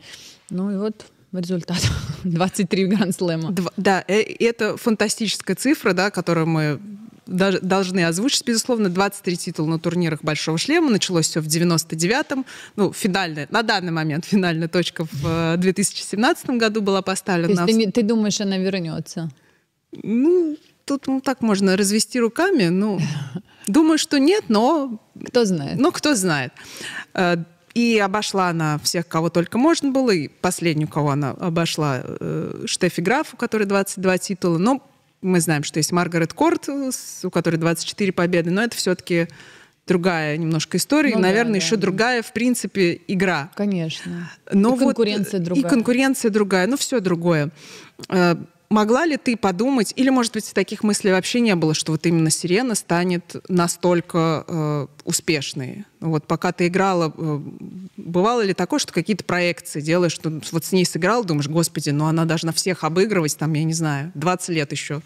ну 0.51 0.69
и 0.69 0.77
вот 0.77 1.07
результат. 1.41 1.81
23 2.23 2.85
гранд-слэма. 2.87 3.55
Да, 3.77 4.03
э, 4.07 4.21
это 4.39 4.77
фантастическая 4.77 5.55
цифра, 5.55 5.93
да, 5.93 6.11
которую 6.11 6.47
мы 6.47 6.79
должны 7.27 8.05
озвучить, 8.05 8.45
безусловно, 8.45 8.89
23 8.89 9.37
титула 9.37 9.67
на 9.67 9.79
турнирах 9.79 10.23
Большого 10.23 10.57
шлема. 10.57 10.89
Началось 10.89 11.27
все 11.27 11.41
в 11.41 11.47
99-м. 11.47 12.45
Ну, 12.75 12.93
финальная, 12.93 13.47
на 13.49 13.63
данный 13.63 13.91
момент 13.91 14.25
финальная 14.25 14.67
точка 14.67 15.07
в 15.11 15.57
2017 15.57 16.49
э, 16.49 16.57
году 16.57 16.81
была 16.81 17.01
поставлена. 17.01 17.65
То 17.65 17.71
есть 17.71 17.85
ты, 17.85 17.91
ты 17.91 18.03
думаешь, 18.03 18.39
она 18.41 18.57
вернется? 18.57 19.31
Ну, 19.91 20.57
тут 20.85 21.07
ну, 21.07 21.21
так 21.21 21.41
можно 21.41 21.75
развести 21.75 22.19
руками. 22.19 22.65
Ну, 22.65 22.99
думаю, 23.67 23.97
что 23.97 24.19
нет, 24.19 24.45
но... 24.47 24.99
Кто 25.27 25.45
знает. 25.45 25.79
Ну, 25.79 25.91
кто 25.91 26.15
знает. 26.15 26.53
Э, 27.75 27.79
и 27.79 27.99
обошла 27.99 28.49
она 28.49 28.79
всех, 28.79 29.07
кого 29.07 29.29
только 29.29 29.57
можно 29.57 29.91
было. 29.91 30.11
И 30.11 30.27
последнюю, 30.27 30.87
кого 30.87 31.11
она 31.11 31.31
обошла, 31.31 32.01
э, 32.03 32.63
Штефи 32.65 33.01
Граф, 33.01 33.33
у 33.33 33.37
которой 33.37 33.65
22 33.65 34.17
титула. 34.17 34.57
Но 34.57 34.81
мы 35.21 35.39
знаем, 35.41 35.63
что 35.63 35.79
есть 35.79 35.91
Маргарет 35.91 36.33
Корт, 36.33 36.69
у 36.69 37.29
которой 37.29 37.57
24 37.57 38.11
победы, 38.11 38.51
но 38.51 38.63
это 38.63 38.75
все-таки 38.75 39.27
другая 39.87 40.37
немножко 40.37 40.77
история, 40.77 41.13
ну, 41.13 41.19
и, 41.19 41.21
наверное, 41.21 41.59
да, 41.59 41.65
еще 41.65 41.75
да. 41.75 41.83
другая, 41.83 42.23
в 42.23 42.33
принципе, 42.33 43.01
игра. 43.07 43.51
Конечно. 43.55 44.31
Но 44.51 44.75
и 44.75 44.79
конкуренция 44.79 45.39
вот, 45.39 45.45
другая. 45.45 45.65
И 45.65 45.69
конкуренция 45.69 46.31
другая, 46.31 46.67
ну 46.67 46.75
все 46.77 46.99
другое. 46.99 47.51
Могла 48.75 49.05
ли 49.05 49.15
ты 49.15 49.37
подумать, 49.37 49.93
или, 49.95 50.09
может 50.09 50.33
быть, 50.33 50.51
таких 50.53 50.83
мыслей 50.83 51.13
вообще 51.13 51.39
не 51.39 51.55
было, 51.55 51.73
что 51.73 51.93
вот 51.93 52.05
именно 52.05 52.29
«Сирена» 52.29 52.75
станет 52.75 53.37
настолько 53.47 54.43
э, 54.45 54.87
успешной? 55.05 55.85
Вот 56.01 56.27
пока 56.27 56.51
ты 56.51 56.67
играла, 56.67 57.13
э, 57.15 57.39
бывало 57.95 58.41
ли 58.41 58.53
такое, 58.53 58.79
что 58.79 58.91
какие-то 58.91 59.23
проекции 59.23 59.79
делаешь, 59.79 60.11
что 60.11 60.41
вот 60.51 60.65
с 60.65 60.73
ней 60.73 60.85
сыграл, 60.85 61.23
думаешь, 61.23 61.47
господи, 61.47 61.91
ну 61.91 62.03
она 62.03 62.25
должна 62.25 62.51
всех 62.51 62.83
обыгрывать, 62.83 63.37
там, 63.37 63.53
я 63.53 63.63
не 63.63 63.71
знаю, 63.71 64.11
20 64.15 64.49
лет 64.49 64.73
еще. 64.73 65.01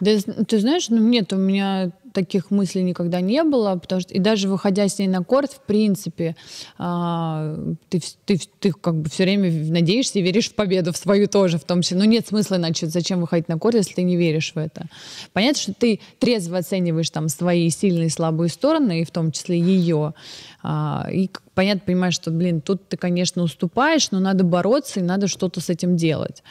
Да, 0.00 0.10
ты 0.48 0.58
знаешь, 0.58 0.88
ну 0.88 0.98
нет, 0.98 1.32
у 1.32 1.36
меня 1.36 1.92
таких 2.14 2.50
мыслей 2.50 2.82
никогда 2.82 3.20
не 3.20 3.42
было, 3.42 3.76
потому 3.76 4.00
что 4.00 4.14
и 4.14 4.18
даже 4.18 4.48
выходя 4.48 4.88
с 4.88 4.98
ней 4.98 5.08
на 5.08 5.22
корт, 5.22 5.52
в 5.52 5.60
принципе, 5.60 6.36
а, 6.78 7.56
ты, 7.90 8.00
ты, 8.24 8.40
ты 8.60 8.72
как 8.72 8.94
бы 8.94 9.10
все 9.10 9.24
время 9.24 9.50
надеешься 9.70 10.20
и 10.20 10.22
веришь 10.22 10.48
в 10.48 10.54
победу, 10.54 10.92
в 10.92 10.96
свою 10.96 11.26
тоже, 11.26 11.58
в 11.58 11.64
том 11.64 11.82
числе. 11.82 11.98
Ну 11.98 12.04
нет 12.04 12.28
смысла 12.28 12.56
иначе, 12.56 12.86
зачем 12.86 13.20
выходить 13.20 13.48
на 13.48 13.58
корт, 13.58 13.74
если 13.74 13.94
ты 13.94 14.02
не 14.02 14.16
веришь 14.16 14.52
в 14.54 14.58
это. 14.58 14.86
Понятно, 15.32 15.60
что 15.60 15.74
ты 15.74 16.00
трезво 16.18 16.58
оцениваешь 16.58 17.10
там 17.10 17.28
свои 17.28 17.68
сильные 17.68 18.06
и 18.06 18.10
слабые 18.10 18.48
стороны, 18.48 19.00
и 19.00 19.04
в 19.04 19.10
том 19.10 19.32
числе 19.32 19.58
ее. 19.58 20.14
А, 20.62 21.08
и 21.12 21.28
понятно, 21.54 21.82
понимаешь, 21.84 22.14
что, 22.14 22.30
блин, 22.30 22.60
тут 22.60 22.88
ты, 22.88 22.96
конечно, 22.96 23.42
уступаешь, 23.42 24.10
но 24.12 24.20
надо 24.20 24.44
бороться 24.44 25.00
и 25.00 25.02
надо 25.02 25.26
что-то 25.26 25.60
с 25.60 25.68
этим 25.68 25.96
делать. 25.96 26.42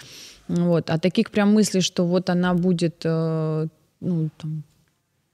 Вот. 0.49 0.89
А 0.89 0.99
таких 0.99 1.31
прям 1.31 1.53
мыслей, 1.53 1.81
что 1.81 2.05
вот 2.05 2.29
она 2.29 2.53
будет, 2.53 3.01
э, 3.05 3.67
ну, 4.01 4.29
там, 4.37 4.63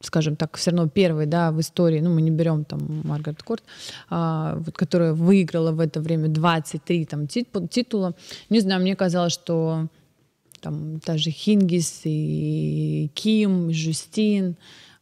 скажем 0.02 0.36
так, 0.36 0.58
все 0.58 0.72
равно 0.72 0.88
первой, 0.88 1.26
да, 1.26 1.52
в 1.52 1.60
истории, 1.60 2.00
ну, 2.00 2.14
мы 2.14 2.22
не 2.22 2.32
берем 2.32 2.64
там 2.64 3.02
Маргарет 3.04 3.44
Корт, 3.44 3.64
а, 4.10 4.56
вот, 4.60 4.76
которая 4.76 5.14
выиграла 5.14 5.72
в 5.72 5.80
это 5.80 6.00
время 6.00 6.30
23 6.30 7.06
там 7.06 7.28
титула. 7.28 8.16
Не 8.50 8.60
знаю, 8.62 8.82
мне 8.82 8.96
казалось, 8.96 9.34
что 9.34 9.88
там 10.62 11.00
даже 11.00 11.32
Хингис 11.32 12.02
и 12.06 13.10
Ким, 13.14 13.70
и 13.70 13.74
Жюстин, 13.74 14.56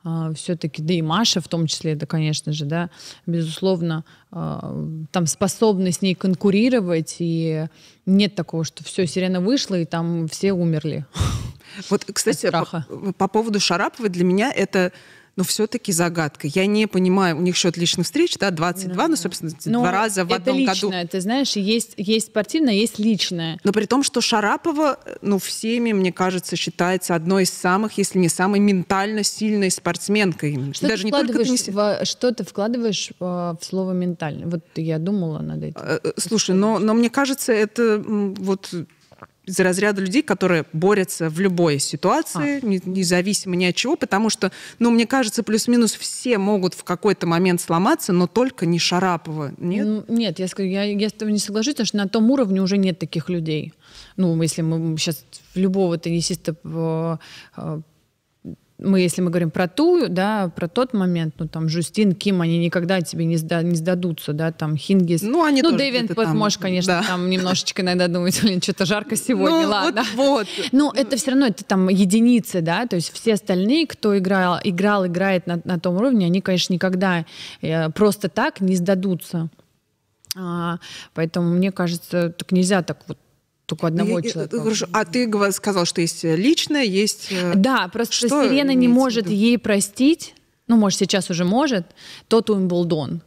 а, 0.04 0.34
все-таки, 0.34 0.82
да 0.82 0.94
и 0.94 1.02
Маша 1.02 1.42
в 1.42 1.48
том 1.48 1.68
числе, 1.68 1.96
да, 1.96 2.06
конечно 2.06 2.54
же, 2.54 2.66
да, 2.66 2.90
безусловно, 3.26 4.04
а, 4.32 4.74
там 5.12 5.28
способны 5.28 5.92
с 5.92 6.02
ней 6.02 6.16
конкурировать, 6.16 7.18
и 7.20 7.68
нет 8.06 8.34
такого, 8.34 8.64
что 8.64 8.84
все, 8.84 9.06
сирена 9.06 9.42
вышла, 9.42 9.76
и 9.76 9.86
там 9.86 10.28
все 10.28 10.54
умерли. 10.54 11.06
Вот, 11.90 12.06
кстати, 12.12 12.50
по, 12.50 12.86
по 13.14 13.28
поводу 13.28 13.60
Шараповой 13.60 14.10
для 14.10 14.24
меня 14.24 14.52
это 14.52 14.92
но 15.38 15.44
все-таки 15.44 15.92
загадка. 15.92 16.48
Я 16.48 16.66
не 16.66 16.88
понимаю, 16.88 17.38
у 17.38 17.42
них 17.42 17.56
счет 17.56 17.78
личных 17.78 18.08
встреч, 18.08 18.38
да, 18.40 18.50
22, 18.50 18.96
да. 18.96 19.08
ну, 19.08 19.16
собственно, 19.16 19.52
но 19.66 19.82
два 19.82 19.92
раза 19.92 20.26
в 20.26 20.34
одном 20.34 20.58
личное, 20.58 21.02
году. 21.02 21.10
ты 21.12 21.22
знаешь, 21.22 21.56
есть, 21.56 21.94
есть 21.96 22.28
спортивное, 22.28 22.74
есть 22.74 22.98
личное. 22.98 23.60
Но 23.64 23.72
при 23.72 23.86
том, 23.86 24.02
что 24.02 24.20
Шарапова, 24.20 25.00
ну, 25.22 25.38
всеми, 25.38 25.94
мне 25.94 26.12
кажется, 26.12 26.56
считается 26.56 27.14
одной 27.14 27.44
из 27.44 27.52
самых, 27.52 28.00
если 28.00 28.18
не 28.18 28.30
самой 28.30 28.60
ментально 28.60 29.24
сильной 29.24 29.70
спортсменкой. 29.70 30.74
Что 30.74 30.88
Даже 30.88 31.04
ты 31.04 31.06
не 31.06 31.12
только 31.12 31.44
теннис... 31.44 31.68
в, 31.68 32.00
Что 32.04 32.34
ты 32.34 32.44
вкладываешь 32.44 33.12
в, 33.20 33.58
в 33.62 33.64
слово 33.64 33.92
«ментально»? 33.92 34.48
Вот 34.48 34.64
я 34.76 34.98
думала 34.98 35.40
над 35.40 35.62
этим. 35.62 35.80
Э, 35.80 36.00
э, 36.04 36.12
слушай, 36.18 36.56
но, 36.56 36.80
но 36.80 36.96
мне 36.96 37.12
кажется, 37.12 37.54
это 37.54 38.04
вот 38.04 38.74
из 39.48 39.60
разряда 39.60 40.02
людей, 40.02 40.22
которые 40.22 40.66
борются 40.74 41.30
в 41.30 41.40
любой 41.40 41.80
ситуации, 41.80 42.60
а. 42.62 42.82
независимо 42.86 43.56
ни 43.56 43.66
от 43.66 43.76
чего, 43.76 43.96
потому 43.96 44.30
что, 44.30 44.52
ну, 44.78 44.92
мне 44.92 45.08
кажется, 45.08 45.42
плюс-минус 45.42 45.94
все 45.94 46.38
могут 46.38 46.74
в 46.74 46.84
какой-то 46.84 47.26
момент 47.26 47.62
сломаться, 47.62 48.12
но 48.12 48.28
только 48.28 48.66
не 48.66 48.78
Шарапова, 48.78 49.54
нет? 49.58 50.10
Нет, 50.10 50.40
я, 50.40 50.48
я, 50.58 50.84
я 50.84 51.10
с 51.10 51.14
тобой 51.14 51.32
не 51.32 51.40
соглашусь, 51.40 51.74
потому 51.74 51.88
что 51.88 51.98
на 51.98 52.10
том 52.10 52.30
уровне 52.30 52.62
уже 52.62 52.78
нет 52.78 53.00
таких 53.00 53.30
людей. 53.30 53.74
Ну, 54.18 54.40
если 54.42 54.62
мы 54.62 54.98
сейчас 54.98 55.24
любого 55.56 55.98
теннисиста 55.98 56.56
э, 56.64 57.18
э, 57.56 57.82
мы, 58.80 59.00
если 59.00 59.22
мы 59.22 59.32
говорим 59.32 59.50
про 59.50 59.68
ту, 59.68 60.08
да, 60.08 60.52
про 60.56 60.68
тот 60.68 60.94
момент, 60.94 61.36
ну, 61.40 61.48
там, 61.48 61.68
Жустин, 61.68 62.14
Ким, 62.14 62.42
они 62.42 62.60
никогда 62.60 63.02
тебе 63.02 63.26
не, 63.26 63.38
сда, 63.38 63.64
не 63.64 63.76
сдадутся, 63.76 64.34
да, 64.34 64.52
там, 64.52 64.78
Хингис. 64.78 65.24
Ну, 65.24 65.44
они 65.44 65.64
Ну, 65.64 65.76
Дэвин, 65.76 66.08
там, 66.08 66.38
можешь, 66.38 66.60
конечно, 66.60 67.02
да. 67.02 67.08
там 67.08 67.30
немножечко 67.30 67.82
иногда 67.82 68.08
думать, 68.08 68.40
блин, 68.44 68.62
что-то 68.62 68.86
жарко 68.86 69.16
сегодня, 69.16 69.64
ну, 69.64 69.70
ладно. 69.70 70.04
Вот, 70.16 70.48
вот. 70.58 70.70
Ну, 70.72 70.92
это 70.92 71.18
все 71.18 71.32
равно, 71.32 71.48
это 71.48 71.64
там 71.64 71.90
единицы, 71.90 72.62
да, 72.62 72.86
то 72.86 72.96
есть 72.96 73.12
все 73.12 73.34
остальные, 73.34 73.88
кто 73.88 74.18
играл, 74.18 74.60
играл 74.64 75.08
играет 75.08 75.48
на, 75.48 75.60
на 75.64 75.80
том 75.80 75.96
уровне, 75.96 76.28
они, 76.28 76.42
конечно, 76.42 76.74
никогда 76.74 77.26
э, 77.62 77.90
просто 77.90 78.30
так 78.30 78.62
не 78.62 78.76
сдадутся. 78.76 79.50
А, 80.36 80.78
поэтому, 81.16 81.50
мне 81.50 81.72
кажется, 81.72 82.30
так 82.30 82.52
нельзя 82.52 82.84
так 82.84 83.00
вот 83.08 83.18
только 83.68 83.88
одного 83.88 84.20
и, 84.20 84.32
человека. 84.32 84.60
Хорошо. 84.60 84.88
А 84.94 85.06
ты 85.06 85.30
сказал, 85.52 85.86
что 85.86 86.02
есть 86.02 86.24
личное, 86.24 86.84
есть... 86.84 87.28
Э, 87.32 87.54
да, 87.54 87.88
просто 87.90 88.16
что 88.16 88.44
Сирена 88.44 88.74
не 88.74 88.88
может 88.88 89.30
ей 89.30 89.60
простить, 89.60 90.34
ну, 90.68 90.78
может, 90.78 90.98
сейчас 90.98 91.30
уже 91.30 91.46
может, 91.46 91.86
тот 92.28 92.50
Уимблдон 92.50 93.22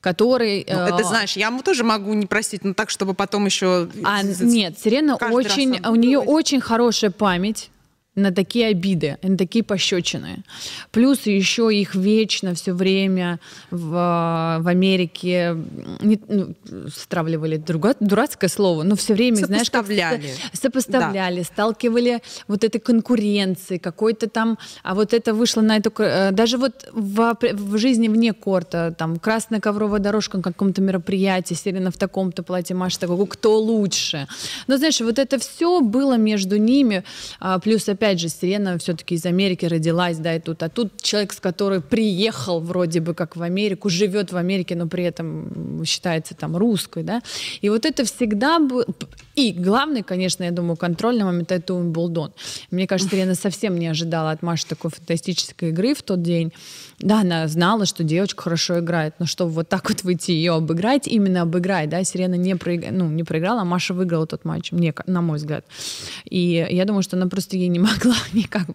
который... 0.00 0.64
Ну, 0.66 0.78
это, 0.78 1.02
э, 1.02 1.04
знаешь, 1.04 1.36
я 1.36 1.48
ему 1.48 1.62
тоже 1.62 1.84
могу 1.84 2.14
не 2.14 2.24
простить, 2.24 2.64
но 2.64 2.72
так, 2.72 2.88
чтобы 2.88 3.12
потом 3.12 3.44
еще... 3.44 3.86
А, 4.02 4.22
нет, 4.22 4.78
Сирена 4.78 5.16
очень... 5.16 5.78
У 5.86 5.94
нее 5.94 6.18
очень 6.18 6.58
хорошая 6.58 7.10
память 7.10 7.70
на 8.16 8.32
такие 8.32 8.66
обиды, 8.66 9.18
на 9.22 9.36
такие 9.36 9.64
пощечины. 9.64 10.42
Плюс 10.90 11.26
еще 11.26 11.70
их 11.72 11.94
вечно 11.94 12.54
все 12.54 12.72
время 12.72 13.38
в, 13.70 14.58
в 14.60 14.68
Америке 14.68 15.56
не, 16.00 16.20
ну, 16.28 16.54
стравливали 16.88 17.56
друга, 17.56 17.94
дурацкое 18.00 18.50
слово, 18.50 18.82
но 18.82 18.96
все 18.96 19.14
время, 19.14 19.36
знаешь, 19.36 19.70
как, 19.70 19.86
сопоставляли, 20.52 21.38
да. 21.38 21.44
сталкивали 21.44 22.20
вот 22.48 22.64
этой 22.64 22.80
конкуренции, 22.80 23.78
какой-то 23.78 24.28
там, 24.28 24.58
а 24.82 24.94
вот 24.94 25.14
это 25.14 25.32
вышло 25.32 25.60
на 25.60 25.76
эту, 25.76 25.92
э, 26.02 26.32
даже 26.32 26.58
вот 26.58 26.88
в, 26.92 27.36
в 27.40 27.78
жизни 27.78 28.08
вне 28.08 28.32
корта, 28.32 28.92
там 28.98 29.20
красная 29.20 29.60
ковровая 29.60 30.00
дорожка 30.00 30.36
на 30.38 30.42
каком-то 30.42 30.82
мероприятии, 30.82 31.54
Селена 31.54 31.92
в 31.92 31.96
таком-то 31.96 32.42
платье, 32.42 32.74
Маша 32.74 32.98
такой, 32.98 33.24
кто 33.28 33.56
лучше. 33.60 34.26
Но 34.66 34.78
знаешь, 34.78 35.00
вот 35.00 35.20
это 35.20 35.38
все 35.38 35.80
было 35.80 36.16
между 36.16 36.56
ними, 36.56 37.04
а, 37.38 37.60
плюс 37.60 37.88
опять 37.88 37.99
же, 38.18 38.28
Сирена 38.28 38.78
все-таки 38.78 39.14
из 39.14 39.26
Америки 39.26 39.66
родилась, 39.66 40.18
да, 40.18 40.34
и 40.34 40.40
тут. 40.40 40.62
А 40.62 40.68
тут 40.68 41.02
человек, 41.02 41.32
с 41.32 41.40
который 41.40 41.80
приехал 41.80 42.60
вроде 42.60 43.00
бы 43.00 43.14
как 43.14 43.36
в 43.36 43.42
Америку, 43.42 43.88
живет 43.88 44.32
в 44.32 44.36
Америке, 44.36 44.74
но 44.74 44.86
при 44.86 45.04
этом 45.04 45.84
считается 45.84 46.34
там 46.34 46.56
русской, 46.56 47.02
да. 47.02 47.22
И 47.60 47.68
вот 47.68 47.84
это 47.84 48.04
всегда 48.04 48.58
был... 48.58 48.84
И 49.40 49.52
главный, 49.52 50.02
конечно, 50.02 50.44
я 50.44 50.50
думаю, 50.50 50.76
контрольный 50.76 51.24
момент— 51.24 51.50
это 51.52 51.72
Умблдон. 51.72 52.32
Мне 52.70 52.86
кажется, 52.86 53.10
Сирена 53.10 53.34
совсем 53.34 53.78
не 53.78 53.86
ожидала 53.86 54.32
от 54.32 54.42
Маши 54.42 54.66
такой 54.66 54.90
фантастической 54.90 55.70
игры 55.70 55.94
в 55.94 56.02
тот 56.02 56.20
день. 56.20 56.52
Да, 56.98 57.22
она 57.22 57.48
знала, 57.48 57.86
что 57.86 58.04
девочка 58.04 58.42
хорошо 58.42 58.80
играет, 58.80 59.14
но 59.18 59.24
чтобы 59.24 59.52
вот 59.52 59.68
так 59.70 59.88
вот 59.88 60.02
выйти 60.02 60.32
ее 60.32 60.52
обыграть, 60.52 61.08
именно 61.08 61.40
обыграть, 61.40 61.88
да, 61.88 62.04
Сирена 62.04 62.34
не, 62.34 62.54
проиг... 62.54 62.84
ну, 62.90 63.08
не 63.08 63.24
проиграла, 63.24 63.62
а 63.62 63.64
Маша 63.64 63.94
выиграла 63.94 64.26
тот 64.26 64.44
матч, 64.44 64.72
мне, 64.72 64.92
на 65.06 65.22
мой 65.22 65.38
взгляд. 65.38 65.64
И 66.28 66.66
я 66.70 66.84
думаю, 66.84 67.02
что 67.02 67.16
она 67.16 67.26
просто 67.26 67.56
ей 67.56 67.68
не 67.68 67.78
могла 67.78 68.16
никак, 68.34 68.66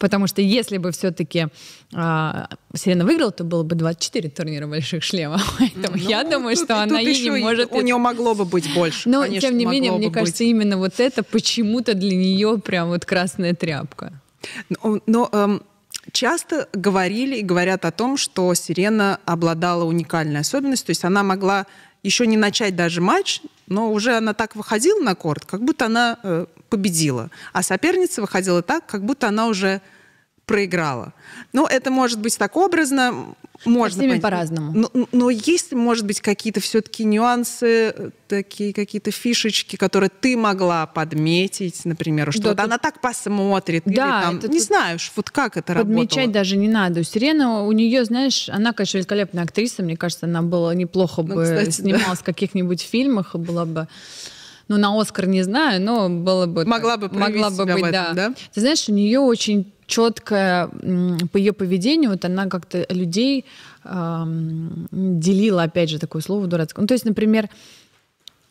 потому 0.00 0.26
что 0.26 0.42
если 0.42 0.78
бы 0.78 0.90
все-таки 0.90 1.46
а, 1.94 2.48
Сирена 2.74 3.04
выиграла, 3.04 3.32
то 3.32 3.42
было 3.42 3.64
бы 3.64 3.74
24 3.74 4.30
турнира 4.30 4.66
больших 4.66 5.02
шлемов. 5.02 5.42
Поэтому 5.58 5.96
ну, 5.96 6.08
я 6.08 6.22
думаю, 6.22 6.56
тут, 6.56 6.64
что 6.66 6.82
она 6.82 7.00
ей 7.00 7.20
не 7.20 7.42
может... 7.42 7.72
У 7.72 7.80
нее 7.80 7.96
могло 7.96 8.34
бы 8.34 8.44
быть 8.44 8.72
больше. 8.72 9.08
Но, 9.08 9.22
конечно, 9.22 9.48
тем 9.48 9.58
не 9.58 9.66
менее, 9.66 9.92
мне 9.92 10.10
кажется, 10.10 10.44
быть. 10.44 10.50
именно 10.50 10.76
вот 10.76 11.00
это 11.00 11.22
почему-то 11.24 11.94
для 11.94 12.16
нее 12.16 12.58
прям 12.58 12.88
вот 12.88 13.04
красная 13.04 13.54
тряпка. 13.54 14.12
Но, 14.68 15.00
но 15.06 15.28
эм, 15.32 15.62
часто 16.12 16.68
говорили 16.72 17.36
и 17.36 17.42
говорят 17.42 17.84
о 17.84 17.90
том, 17.90 18.16
что 18.16 18.54
Сирена 18.54 19.18
обладала 19.24 19.84
уникальной 19.84 20.40
особенностью, 20.40 20.86
то 20.86 20.90
есть 20.90 21.04
она 21.04 21.22
могла 21.24 21.66
еще 22.02 22.26
не 22.26 22.36
начать 22.36 22.76
даже 22.76 23.00
матч, 23.00 23.42
но 23.66 23.92
уже 23.92 24.16
она 24.16 24.32
так 24.32 24.56
выходила 24.56 25.00
на 25.00 25.14
корт, 25.14 25.44
как 25.44 25.62
будто 25.62 25.86
она 25.86 26.18
э, 26.22 26.46
победила, 26.68 27.30
а 27.52 27.62
соперница 27.62 28.20
выходила 28.20 28.62
так, 28.62 28.86
как 28.86 29.04
будто 29.04 29.28
она 29.28 29.48
уже 29.48 29.82
проиграла. 30.50 31.12
Ну, 31.52 31.64
это 31.64 31.92
может 31.92 32.18
быть 32.18 32.36
так 32.36 32.56
образно, 32.56 33.36
можно 33.64 34.02
понять. 34.02 34.20
по-разному. 34.20 34.72
Но, 34.72 35.06
но 35.12 35.30
есть, 35.30 35.72
может 35.72 36.04
быть, 36.04 36.20
какие-то 36.20 36.58
все-таки 36.58 37.04
нюансы, 37.04 38.10
такие 38.26 38.74
какие-то 38.74 39.12
фишечки, 39.12 39.76
которые 39.76 40.10
ты 40.10 40.36
могла 40.36 40.86
подметить, 40.86 41.84
например, 41.84 42.32
что 42.32 42.42
да, 42.42 42.48
вот 42.48 42.56
тут... 42.56 42.66
она 42.66 42.78
так 42.78 43.00
посмотрит, 43.00 43.84
да, 43.86 43.92
или 43.92 44.24
там, 44.24 44.36
это 44.38 44.48
не 44.48 44.58
тут... 44.58 44.66
знаю, 44.66 44.98
вот 45.14 45.30
как 45.30 45.56
это 45.56 45.72
Подмечать 45.72 46.16
работало. 46.16 46.34
даже 46.34 46.56
не 46.56 46.68
надо. 46.68 46.98
У 46.98 47.02
Сирена, 47.04 47.62
у 47.62 47.70
нее, 47.70 48.04
знаешь, 48.04 48.48
она, 48.48 48.72
конечно, 48.72 48.98
великолепная 48.98 49.44
актриса, 49.44 49.84
мне 49.84 49.96
кажется, 49.96 50.26
она 50.26 50.42
была 50.42 50.74
неплохо 50.74 51.22
ну, 51.22 51.36
бы 51.36 51.44
кстати, 51.44 51.70
снималась 51.70 52.18
да. 52.18 52.22
в 52.22 52.24
каких-нибудь 52.24 52.82
фильмах, 52.82 53.36
была 53.36 53.66
бы 53.66 53.86
ну, 54.66 54.78
на 54.78 55.00
Оскар 55.00 55.26
не 55.26 55.42
знаю, 55.42 55.80
но 55.80 56.08
было 56.08 56.46
бы... 56.46 56.64
Могла 56.64 56.96
бы 56.96 57.08
могла 57.12 57.50
бы 57.50 57.64
быть, 57.64 57.74
этом, 57.76 57.92
да. 57.92 58.12
да. 58.14 58.34
Ты 58.54 58.60
знаешь, 58.60 58.88
у 58.88 58.92
нее 58.92 59.18
очень 59.18 59.72
четкая 59.90 60.68
по 61.32 61.36
ее 61.36 61.52
поведению, 61.52 62.10
вот 62.10 62.24
она 62.24 62.46
как-то 62.46 62.86
людей 62.88 63.44
эм, 63.84 64.88
делила, 64.92 65.64
опять 65.64 65.90
же, 65.90 65.98
такое 65.98 66.22
слово 66.22 66.46
дурацкое. 66.46 66.82
Ну, 66.82 66.86
то 66.86 66.94
есть, 66.94 67.04
например, 67.04 67.50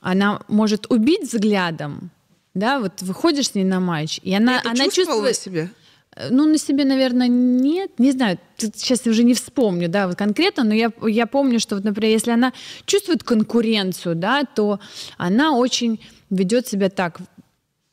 она 0.01 0.41
может 0.47 0.91
убить 0.91 1.23
взглядом, 1.23 2.11
да, 2.53 2.79
вот 2.79 3.01
выходишь 3.01 3.47
с 3.47 3.55
ней 3.55 3.63
на 3.63 3.79
матч, 3.79 4.19
и 4.21 4.33
она, 4.33 4.61
она 4.65 4.89
чувствует... 4.89 5.35
себе? 5.35 5.69
Э, 6.15 6.27
ну, 6.29 6.45
на 6.45 6.57
себе, 6.57 6.83
наверное, 6.83 7.27
нет. 7.27 7.91
Не 7.99 8.11
знаю, 8.11 8.37
сейчас 8.57 9.07
уже 9.07 9.23
не 9.23 9.33
вспомню, 9.33 9.87
да, 9.87 10.07
вот 10.07 10.17
конкретно, 10.17 10.63
но 10.65 10.73
я, 10.73 10.91
я 11.07 11.25
помню, 11.25 11.59
что, 11.59 11.75
вот, 11.75 11.85
например, 11.85 12.11
если 12.11 12.31
она 12.31 12.51
чувствует 12.85 13.23
конкуренцию, 13.23 14.15
да, 14.15 14.43
то 14.43 14.79
она 15.17 15.53
очень 15.55 15.99
ведет 16.29 16.67
себя 16.67 16.89
так, 16.89 17.19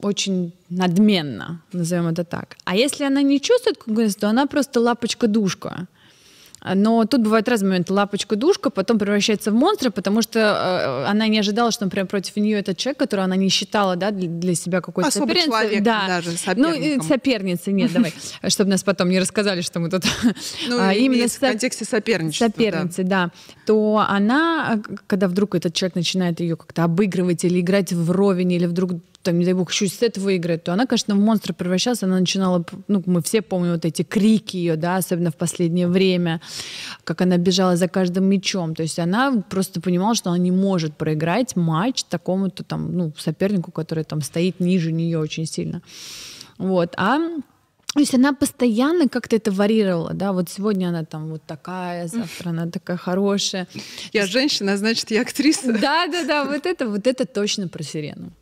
очень 0.01 0.53
надменно, 0.69 1.63
назовем 1.73 2.09
это 2.09 2.25
так. 2.25 2.57
А 2.65 2.77
если 2.77 3.05
она 3.05 3.23
не 3.23 3.41
чувствует 3.41 3.79
конкуренцию, 3.79 4.21
то 4.21 4.29
она 4.29 4.47
просто 4.47 4.81
лапочка-душка. 4.81 5.87
Но 6.75 7.05
тут 7.05 7.23
бывает 7.23 7.49
разные 7.49 7.69
моменты. 7.69 7.93
Лапочка-душка 7.93 8.71
потом 8.71 8.99
превращается 8.99 9.53
в 9.53 9.55
монстра, 9.55 9.91
потому 9.91 10.21
что 10.21 10.41
э, 10.41 11.09
она 11.09 11.29
не 11.29 11.39
ожидала, 11.39 11.71
что, 11.71 11.85
например, 11.85 12.07
против 12.07 12.35
нее 12.37 12.59
этот 12.59 12.77
человек, 12.77 12.99
который 12.99 13.25
она 13.25 13.37
не 13.37 13.49
считала 13.51 13.95
да, 13.95 14.11
для 14.11 14.55
себя 14.55 14.81
какой-то 14.81 15.11
соперницей. 15.11 15.45
человек 15.45 15.83
да. 15.85 16.07
даже, 16.09 16.31
Ну, 16.57 17.03
соперницы, 17.03 17.71
нет, 17.71 17.93
давай, 17.93 18.13
чтобы 18.49 18.71
нас 18.71 18.83
потом 18.83 19.11
не 19.11 19.21
рассказали, 19.21 19.61
что 19.61 19.79
мы 19.79 19.91
тут... 19.91 20.05
Ну, 20.67 20.79
а, 20.81 20.93
именно 20.93 21.29
в 21.29 21.39
контексте 21.39 21.85
соперничества. 21.85 22.47
Соперницы, 22.47 23.05
да. 23.05 23.31
То 23.65 24.05
она, 24.09 24.81
когда 25.07 25.29
вдруг 25.29 25.55
этот 25.55 25.73
человек 25.75 25.95
начинает 25.95 26.41
ее 26.41 26.57
как-то 26.57 26.83
обыгрывать 26.83 27.45
или 27.45 27.61
играть 27.61 27.93
вровень, 27.93 28.53
или 28.53 28.67
вдруг 28.67 28.93
там, 29.27 29.39
не 29.39 29.45
дай 29.45 29.55
бог, 29.55 29.71
еще 29.71 29.89
сет 29.89 30.19
выиграет, 30.19 30.65
то 30.65 30.73
она, 30.73 30.87
конечно, 30.87 31.15
в 31.15 31.19
монстра 31.19 31.53
превращалась, 31.53 32.03
она 32.03 32.21
начинала, 32.21 32.65
ну, 32.89 33.03
мы 33.07 33.21
все 33.23 33.43
помним 33.43 33.73
вот 33.73 33.85
эти 33.85 34.03
крики 34.03 34.57
ее, 34.57 34.77
да, 34.77 34.97
особенно 34.97 35.31
в 35.31 35.37
последнее 35.37 35.89
время, 35.89 36.41
как 37.05 37.21
она 37.21 37.37
бежала 37.37 37.77
за 37.77 37.89
каждым 37.89 38.25
мячом, 38.25 38.75
то 38.75 38.83
есть 38.83 38.99
она 38.99 39.43
просто 39.51 39.81
понимала, 39.81 40.15
что 40.15 40.31
она 40.31 40.39
не 40.39 40.53
может 40.53 40.97
проиграть 40.97 41.57
матч 41.57 42.05
такому-то 42.05 42.63
там, 42.65 42.97
ну, 42.97 43.13
сопернику, 43.19 43.73
который 43.73 44.05
там 44.05 44.23
стоит 44.23 44.61
ниже 44.61 44.93
нее 44.93 45.19
очень 45.19 45.47
сильно. 45.47 45.83
Вот, 46.59 46.95
а 46.97 47.19
то 47.97 48.01
есть 48.01 48.15
она 48.15 48.35
постоянно 48.35 49.09
как-то 49.09 49.37
это 49.37 49.51
варьировала, 49.51 50.13
да, 50.13 50.35
вот 50.35 50.51
сегодня 50.51 50.89
она 50.89 51.07
там 51.07 51.31
вот 51.31 51.43
такая, 51.47 52.09
завтра 52.09 52.51
она 52.51 52.67
такая 52.71 52.99
хорошая. 52.99 53.67
Я 54.13 54.27
женщина, 54.27 54.77
значит, 54.77 55.11
я 55.11 55.23
актриса. 55.23 55.73
Да, 55.73 56.07
да, 56.07 56.25
да, 56.25 56.45
вот 56.45 56.67
это, 56.67 56.89
вот 56.91 57.07
это 57.07 57.25
точно 57.25 57.69
про 57.69 57.83
Сирену. 57.83 58.33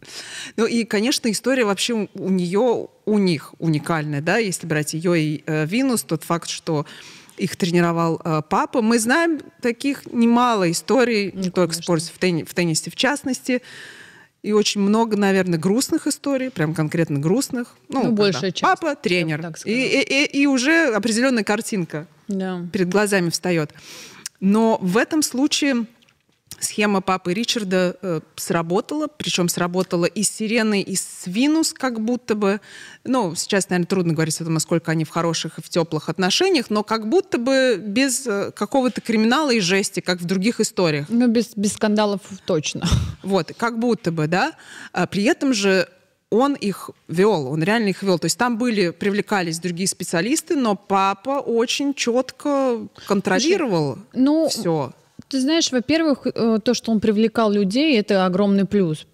Ну 0.57 0.67
и, 0.67 0.83
конечно, 0.83 1.31
история 1.31 1.65
вообще 1.65 2.09
у 2.15 2.31
нее, 2.31 2.89
у 3.07 3.19
них 3.19 3.55
уникальная, 3.61 4.21
да, 4.21 4.39
если 4.39 4.67
брать 4.67 4.93
ее 4.95 5.21
и 5.21 5.45
э, 5.47 5.67
Винус, 5.67 6.03
тот 6.03 6.25
факт, 6.25 6.49
что 6.49 6.85
их 7.37 7.55
тренировал 7.55 8.21
э, 8.25 8.43
папа. 8.49 8.83
Мы 8.83 8.99
знаем 8.99 9.41
таких 9.61 10.05
немало 10.07 10.69
историй, 10.69 11.31
ну, 11.33 11.43
не 11.43 11.51
только 11.51 11.75
в 11.75 11.77
спорте, 11.77 12.11
в, 12.13 12.19
тенни, 12.19 12.43
в 12.43 12.53
теннисе 12.55 12.91
в 12.91 12.97
частности 12.97 13.63
и 14.45 14.53
очень 14.53 14.83
много, 14.83 15.17
наверное, 15.17 15.59
грустных 15.59 16.07
историй, 16.07 16.51
прям 16.51 16.75
конкретно 16.75 17.19
грустных. 17.19 17.77
Ну, 17.89 18.05
ну 18.05 18.13
большая 18.13 18.51
часть. 18.51 18.61
Папа 18.61 18.95
тренер. 18.95 19.55
И, 19.65 19.71
и, 19.71 20.03
и, 20.03 20.43
и 20.43 20.47
уже 20.47 20.93
определенная 20.95 21.45
картинка 21.45 22.07
да. 22.29 22.61
перед 22.71 22.91
глазами 22.91 23.31
встает. 23.31 23.73
Но 24.41 24.77
в 24.83 24.99
этом 24.99 25.23
случае 25.23 25.87
схема 26.65 27.01
папы 27.01 27.33
Ричарда 27.35 27.97
э, 28.01 28.21
сработала, 28.37 29.09
причем 29.09 29.49
сработала 29.49 30.07
и 30.07 30.23
с 30.23 30.31
Сиреной, 30.31 30.81
и 30.81 30.97
с 30.97 31.23
Винус 31.27 31.73
как 31.73 32.01
будто 32.01 32.35
бы. 32.35 32.61
Ну, 33.05 33.35
сейчас, 33.35 33.71
наверное, 33.71 33.87
трудно 33.87 34.13
говорить 34.15 34.41
о 34.41 34.45
том, 34.45 34.55
насколько 34.55 34.91
они 34.91 35.05
в 35.05 35.11
хороших 35.11 35.59
и 35.59 35.63
в 35.63 35.69
теплых 35.69 36.09
отношениях, 36.09 36.71
но 36.71 36.83
как 36.83 37.09
будто 37.09 37.39
бы 37.39 37.77
без 37.81 38.27
э, 38.27 38.51
какого-то 38.53 39.01
криминала 39.01 39.53
и 39.53 39.61
жести, 39.61 40.01
как 40.01 40.21
в 40.21 40.25
других 40.25 40.61
историях. 40.61 41.07
Ну, 41.09 41.29
без, 41.29 41.57
без 41.57 41.75
скандалов 41.75 42.21
точно. 42.47 42.87
Вот, 43.23 43.53
как 43.57 43.79
будто 43.79 44.13
бы, 44.13 44.27
да. 44.27 44.53
А 44.93 45.07
при 45.07 45.25
этом 45.25 45.55
же 45.55 45.89
он 46.31 46.55
их 46.55 46.91
вел, 47.09 47.47
он 47.47 47.63
реально 47.63 47.89
их 47.89 48.03
вел. 48.03 48.19
То 48.19 48.27
есть 48.27 48.39
там 48.39 48.59
были, 48.59 48.91
привлекались 48.91 49.59
другие 49.61 49.89
специалисты, 49.89 50.57
но 50.57 50.75
папа 50.75 51.41
очень 51.41 51.95
четко 51.95 52.87
контролировал 53.07 53.99
ну, 54.13 54.49
все. 54.49 54.93
Ты 55.35 55.41
знаешь, 55.41 55.73
во-первых, 55.73 56.29
э, 56.29 56.61
то, 56.63 56.75
что 56.75 56.93
он 56.93 57.01
привлекал 57.01 57.51
людей, 57.51 57.99
это 57.99 58.25
огромный 58.25 58.67
плюс. 58.67 59.05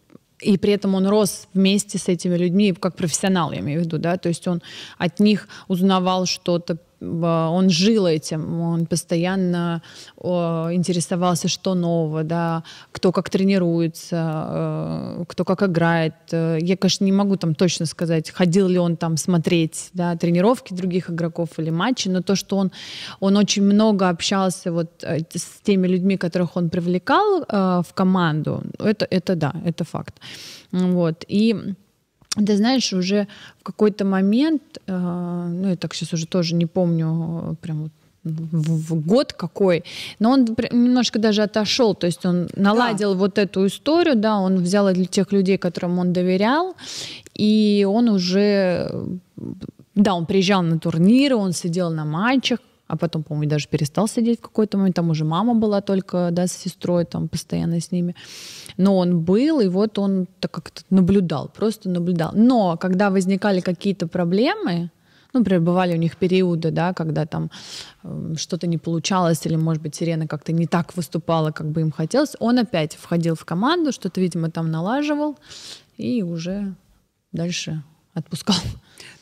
И 0.43 0.59
при 0.59 0.75
этом 0.75 0.95
он 0.95 1.07
рос 1.07 1.49
вместе 1.55 1.97
с 1.97 2.09
этими 2.09 2.37
людьми, 2.37 2.75
как 2.75 2.95
профессионал, 2.95 3.53
я 3.53 3.61
имею 3.61 3.81
в 3.81 3.85
виду, 3.85 3.97
да, 3.97 4.19
то 4.19 4.29
есть 4.29 4.47
он 4.47 4.61
от 4.99 5.19
них 5.19 5.49
узнавал 5.67 6.27
что-то, 6.27 6.77
он 7.01 7.71
жил 7.71 8.07
этим, 8.07 8.61
он 8.61 8.87
постоянно 8.87 9.83
интересовался, 10.19 11.49
что 11.49 11.75
нового, 11.75 12.25
да, 12.25 12.63
кто 12.93 13.13
как 13.13 13.31
тренируется, 13.31 14.45
э, 14.49 15.25
кто 15.29 15.45
как 15.45 15.63
играет. 15.63 16.15
Я, 16.31 16.77
конечно, 16.77 17.05
не 17.05 17.13
могу 17.13 17.37
там 17.37 17.55
точно 17.55 17.87
сказать, 17.87 18.31
ходил 18.31 18.69
ли 18.69 18.79
он 18.79 18.97
там 18.97 19.17
смотреть 19.17 19.91
да, 19.93 20.17
тренировки 20.17 20.75
других 20.75 21.11
игроков 21.11 21.59
или 21.59 21.71
матчи, 21.71 22.09
но 22.09 22.23
то, 22.23 22.35
что 22.35 22.57
он, 22.57 22.71
он 23.21 23.37
очень 23.37 23.63
много 23.63 24.09
общался 24.09 24.73
вот 24.73 24.91
э, 25.03 25.21
с 25.35 25.61
теми 25.63 25.87
людьми, 25.87 26.17
которых 26.17 26.57
он 26.57 26.71
привлекал 26.71 27.43
э, 27.43 27.83
в 27.87 27.95
команду, 27.95 28.63
это, 28.79 29.07
это 29.11 29.37
да, 29.37 29.55
это 29.65 29.85
факт. 29.85 30.15
Вот. 30.73 31.25
И 31.29 31.75
ты 32.45 32.57
знаешь, 32.57 32.93
уже 32.93 33.27
в 33.61 33.63
какой-то 33.63 34.05
момент, 34.05 34.63
э, 34.87 34.93
ну 34.93 35.69
я 35.69 35.77
так 35.77 35.95
сейчас 35.95 36.13
уже 36.13 36.27
тоже 36.27 36.55
не 36.55 36.67
помню 36.67 37.53
э, 37.53 37.55
прям 37.61 37.83
вот 37.83 37.93
в, 38.25 38.95
в 38.95 39.07
год 39.07 39.33
какой, 39.33 39.85
но 40.19 40.31
он 40.33 40.45
немножко 40.73 41.19
даже 41.19 41.43
отошел, 41.43 41.95
то 41.95 42.07
есть 42.07 42.27
он 42.27 42.49
наладил 42.55 43.13
да. 43.13 43.19
вот 43.19 43.39
эту 43.39 43.67
историю, 43.67 44.17
да, 44.17 44.39
он 44.39 44.57
взял 44.57 44.93
для 44.93 45.07
тех 45.07 45.33
людей, 45.33 45.57
которым 45.57 45.99
он 45.99 46.13
доверял, 46.13 46.77
и 47.35 47.87
он 47.89 48.09
уже, 48.09 48.91
да, 49.95 50.15
он 50.15 50.27
приезжал 50.27 50.63
на 50.63 50.79
турниры, 50.79 51.37
он 51.37 51.53
сидел 51.53 51.91
на 51.91 52.05
матчах, 52.05 52.59
а 52.91 52.97
потом, 52.97 53.23
по-моему, 53.23 53.49
даже 53.49 53.69
перестал 53.69 54.09
сидеть 54.09 54.39
в 54.41 54.43
какой-то 54.43 54.77
момент, 54.77 54.97
там 54.97 55.11
уже 55.11 55.25
мама 55.25 55.55
была 55.55 55.81
только, 55.81 56.31
да, 56.33 56.47
с 56.47 56.53
сестрой, 56.53 57.05
там 57.05 57.29
постоянно 57.29 57.81
с 57.81 57.93
ними. 57.93 58.17
Но 58.77 58.97
он 58.97 59.21
был, 59.21 59.61
и 59.61 59.69
вот 59.69 59.99
он 59.99 60.27
так 60.41 60.51
как-то 60.51 60.83
наблюдал, 60.91 61.49
просто 61.49 61.89
наблюдал. 61.89 62.33
Но 62.35 62.77
когда 62.77 63.11
возникали 63.11 63.61
какие-то 63.61 64.09
проблемы, 64.09 64.91
ну, 65.33 65.41
например, 65.41 65.61
бывали 65.61 65.95
у 65.95 65.99
них 65.99 66.17
периоды, 66.17 66.73
да, 66.73 66.93
когда 66.93 67.27
там 67.27 67.51
э, 68.03 68.35
что-то 68.37 68.67
не 68.67 68.79
получалось, 68.79 69.47
или, 69.47 69.55
может 69.55 69.83
быть, 69.83 69.95
Сирена 69.95 70.27
как-то 70.27 70.53
не 70.53 70.67
так 70.67 70.97
выступала, 70.97 71.53
как 71.53 71.67
бы 71.71 71.83
им 71.83 71.93
хотелось, 71.93 72.35
он 72.41 72.59
опять 72.59 72.97
входил 72.97 73.37
в 73.37 73.45
команду, 73.45 73.93
что-то, 73.93 74.21
видимо, 74.21 74.51
там 74.51 74.73
налаживал, 74.73 75.39
и 75.97 76.25
уже 76.25 76.75
дальше 77.31 77.85
отпускал. 78.15 78.57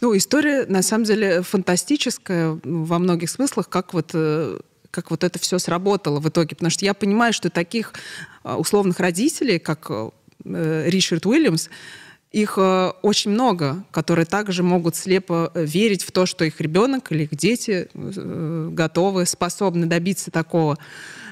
Ну, 0.00 0.16
история, 0.16 0.64
на 0.66 0.82
самом 0.82 1.04
деле, 1.04 1.42
фантастическая 1.42 2.58
во 2.62 2.98
многих 2.98 3.30
смыслах, 3.30 3.68
как 3.68 3.94
вот 3.94 4.11
э, 4.14 4.61
как 4.90 5.11
вот 5.11 5.24
это 5.24 5.38
все 5.38 5.58
сработало 5.58 6.20
в 6.20 6.28
итоге. 6.28 6.54
Потому 6.54 6.70
что 6.70 6.84
я 6.84 6.94
понимаю, 6.94 7.32
что 7.32 7.50
таких 7.50 7.92
э, 8.44 8.54
условных 8.54 9.00
родителей, 9.00 9.58
как 9.58 9.90
э, 9.90 10.11
Ричард 10.88 11.26
Уильямс, 11.26 11.68
их 12.30 12.58
очень 12.58 13.30
много, 13.30 13.84
которые 13.90 14.26
также 14.26 14.62
могут 14.62 14.94
слепо 14.94 15.50
верить 15.54 16.02
в 16.02 16.12
то, 16.12 16.26
что 16.26 16.44
их 16.44 16.61
ребенок 16.61 17.11
или 17.11 17.22
их 17.22 17.34
дети 17.34 17.88
готовы, 17.94 19.24
способны 19.24 19.87
добиться 19.87 20.30
такого. 20.30 20.76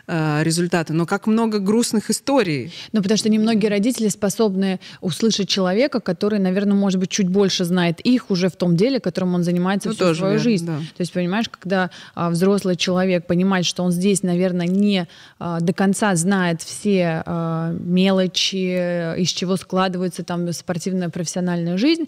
Э, 0.08 0.44
результаты, 0.44 0.92
но 0.92 1.04
как 1.04 1.26
много 1.26 1.58
грустных 1.58 2.10
историй. 2.10 2.72
Ну, 2.92 3.02
потому 3.02 3.18
что 3.18 3.28
немногие 3.28 3.68
родители 3.68 4.06
способны 4.06 4.78
услышать 5.00 5.48
человека, 5.48 5.98
который, 5.98 6.38
наверное, 6.38 6.74
может 6.74 7.00
быть, 7.00 7.10
чуть 7.10 7.28
больше 7.28 7.64
знает 7.64 7.98
их 8.02 8.30
уже 8.30 8.48
в 8.48 8.54
том 8.54 8.76
деле, 8.76 9.00
которым 9.00 9.34
он 9.34 9.42
занимается 9.42 9.88
ну, 9.88 9.94
всю 9.96 10.14
свою 10.14 10.34
верно, 10.34 10.38
жизнь. 10.38 10.66
Да. 10.66 10.76
То 10.76 11.00
есть, 11.00 11.12
понимаешь, 11.12 11.48
когда 11.48 11.90
а, 12.14 12.30
взрослый 12.30 12.76
человек 12.76 13.26
понимает, 13.26 13.66
что 13.66 13.82
он 13.82 13.90
здесь, 13.90 14.22
наверное, 14.22 14.68
не 14.68 15.08
а, 15.40 15.58
до 15.58 15.72
конца 15.72 16.14
знает 16.14 16.62
все 16.62 17.24
а, 17.26 17.72
мелочи, 17.72 19.18
из 19.20 19.30
чего 19.30 19.56
складывается 19.56 20.22
там 20.22 20.52
спортивная 20.52 21.08
профессиональная 21.08 21.76
жизнь, 21.78 22.04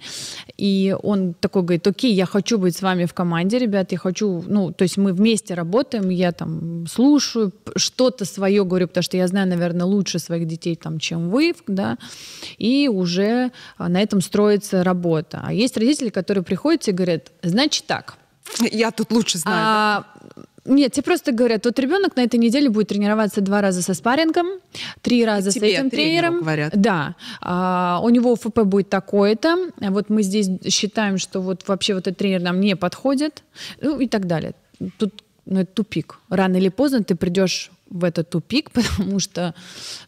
и 0.57 0.95
он 1.03 1.35
такой 1.35 1.63
говорит, 1.63 1.85
окей, 1.89 2.15
я 2.15 2.27
хочу 2.27 2.59
быть 2.59 2.77
с 2.77 2.83
вами 2.83 3.07
в 3.07 3.13
команде, 3.13 3.59
ребят, 3.59 3.91
я 3.91 3.99
хочу, 3.99 4.45
ну, 4.47 4.71
то 4.71 4.83
есть 4.83 4.99
мы 4.99 5.13
вместе 5.13 5.55
работаем, 5.55 6.11
я 6.11 6.31
там 6.31 6.87
слушаю, 6.87 7.53
что-то 7.89 8.25
свое 8.25 8.65
говорю, 8.65 8.87
потому 8.87 9.03
что 9.03 9.17
я 9.17 9.27
знаю, 9.27 9.49
наверное, 9.49 9.87
лучше 9.87 10.19
своих 10.19 10.47
детей, 10.47 10.77
там, 10.77 10.99
чем 10.99 11.31
вы, 11.31 11.55
да, 11.67 11.97
и 12.59 12.89
уже 12.89 13.51
а, 13.79 13.89
на 13.89 14.03
этом 14.03 14.21
строится 14.21 14.85
работа. 14.85 15.41
А 15.43 15.53
есть 15.53 15.77
родители, 15.77 16.11
которые 16.11 16.45
приходят 16.45 16.87
и 16.89 16.93
говорят, 16.93 17.33
значит 17.43 17.87
так. 17.87 18.17
Я 18.61 18.91
тут 18.91 19.11
лучше 19.11 19.39
знаю. 19.39 19.59
А, 19.59 20.07
нет, 20.65 20.93
тебе 20.93 21.03
просто 21.03 21.33
говорят, 21.33 21.65
вот 21.65 21.79
ребенок 21.79 22.15
на 22.17 22.21
этой 22.21 22.39
неделе 22.39 22.69
будет 22.69 22.89
тренироваться 22.89 23.41
два 23.41 23.63
раза 23.63 23.81
со 23.81 23.95
спаррингом, 23.95 24.47
три 25.01 25.25
раза 25.25 25.51
Тебе, 25.51 25.71
с 25.71 25.73
этим 25.73 25.91
тренером. 25.91 26.41
Говорят. 26.41 26.73
Да. 26.77 27.15
А, 27.41 28.01
у 28.03 28.11
него 28.11 28.37
ФП 28.37 28.61
будет 28.65 28.91
такое-то. 28.91 29.71
Вот 29.79 30.11
мы 30.11 30.23
здесь 30.23 30.49
считаем, 30.69 31.17
что 31.17 31.41
вот 31.41 31.67
вообще 31.69 31.95
вот 31.95 32.07
этот 32.07 32.19
тренер 32.19 32.43
нам 32.43 32.61
не 32.61 32.77
подходит. 32.77 33.43
Ну 33.81 33.99
и 33.99 34.07
так 34.07 34.27
далее. 34.27 34.53
Тут 34.99 35.25
ну, 35.51 35.61
это 35.61 35.73
тупик. 35.73 36.19
Рано 36.29 36.57
или 36.57 36.69
поздно 36.69 37.03
ты 37.03 37.15
придешь 37.17 37.71
в 37.89 38.05
этот 38.05 38.31
тупик, 38.31 38.71
потому 38.73 39.19
что, 39.19 39.55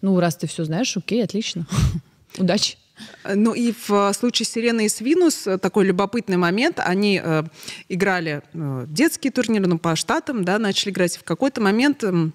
ну, 0.00 0.18
раз 0.18 0.36
ты 0.36 0.46
все 0.46 0.64
знаешь, 0.64 0.96
окей, 0.96 1.22
отлично. 1.22 1.66
Удачи. 2.38 2.76
Ну 3.24 3.54
и 3.54 3.72
в 3.72 4.12
случае 4.12 4.46
Сирены 4.46 4.84
и 4.84 4.88
Свинус 4.88 5.48
такой 5.62 5.86
любопытный 5.86 6.36
момент. 6.36 6.78
Они 6.80 7.20
э, 7.22 7.44
играли 7.88 8.42
э, 8.52 8.84
детские 8.88 9.32
турниры, 9.32 9.66
ну, 9.66 9.78
по 9.78 9.96
штатам, 9.96 10.44
да, 10.44 10.58
начали 10.58 10.90
играть. 10.90 11.16
В 11.16 11.24
какой-то 11.24 11.62
момент 11.62 12.04
э, 12.04 12.30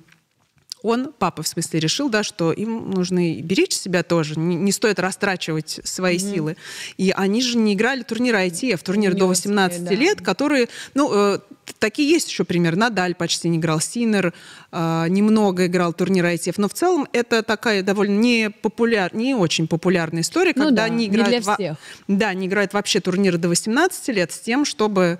он, 0.86 1.13
папа 1.17 1.41
в 1.41 1.47
смысле, 1.47 1.79
решил, 1.79 2.10
да, 2.10 2.23
что 2.23 2.51
им 2.51 2.91
нужно 2.91 3.41
беречь 3.41 3.73
себя 3.73 4.03
тоже, 4.03 4.39
не, 4.39 4.55
не 4.55 4.71
стоит 4.71 4.99
растрачивать 4.99 5.79
свои 5.84 6.17
mm-hmm. 6.17 6.34
силы. 6.34 6.58
И 6.97 7.12
они 7.15 7.41
же 7.41 7.58
не 7.58 7.73
играли 7.73 8.03
турниры 8.03 8.45
ITF, 8.47 8.84
турнир 8.84 9.15
до 9.15 9.27
18 9.27 9.84
да. 9.84 9.91
лет, 9.95 10.21
которые, 10.21 10.69
ну, 10.93 11.12
э, 11.12 11.39
такие 11.80 12.10
есть 12.10 12.30
еще 12.30 12.43
пример. 12.43 12.75
Надаль 12.75 13.15
почти 13.15 13.49
не 13.49 13.58
играл, 13.58 13.80
Синер 13.80 14.34
э, 14.71 15.06
немного 15.10 15.65
играл 15.65 15.93
турнир 15.93 16.25
ITF, 16.25 16.56
но 16.58 16.69
в 16.69 16.73
целом 16.73 17.08
это 17.12 17.43
такая 17.43 17.84
довольно 17.84 18.17
не 18.17 18.49
популяр, 18.49 19.13
не 19.15 19.36
очень 19.36 19.67
популярная 19.67 20.21
история, 20.21 20.54
ну, 20.56 20.65
когда 20.65 20.84
да, 20.84 20.84
они 20.86 21.08
играют, 21.08 21.32
не 21.32 21.39
для 21.39 21.54
всех. 21.54 21.78
Во, 22.08 22.15
да, 22.15 22.30
они 22.30 22.47
играют 22.47 22.73
вообще 22.73 22.99
турниры 22.99 23.38
до 23.38 23.49
18 23.49 24.08
лет 24.10 24.32
с 24.32 24.39
тем, 24.39 24.65
чтобы 24.65 25.19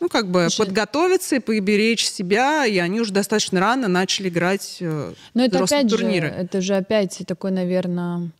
ну, 0.00 0.08
как 0.08 0.30
бы 0.30 0.48
Слушай, 0.50 0.66
подготовиться 0.66 1.36
и 1.36 1.38
поберечь 1.38 2.06
себя, 2.06 2.66
и 2.66 2.78
они 2.78 3.00
уже 3.00 3.12
достаточно 3.12 3.60
рано 3.60 3.88
начали 3.88 4.28
играть 4.28 4.78
э, 4.80 5.14
Но 5.32 5.44
это 5.44 5.64
опять 5.64 5.88
турниры. 5.88 6.28
Же, 6.28 6.34
это 6.34 6.60
же 6.60 6.74
опять 6.74 7.22
такой, 7.26 7.52
наверное, 7.52 8.30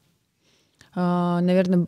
э, 0.95 1.39
наверное, 1.41 1.87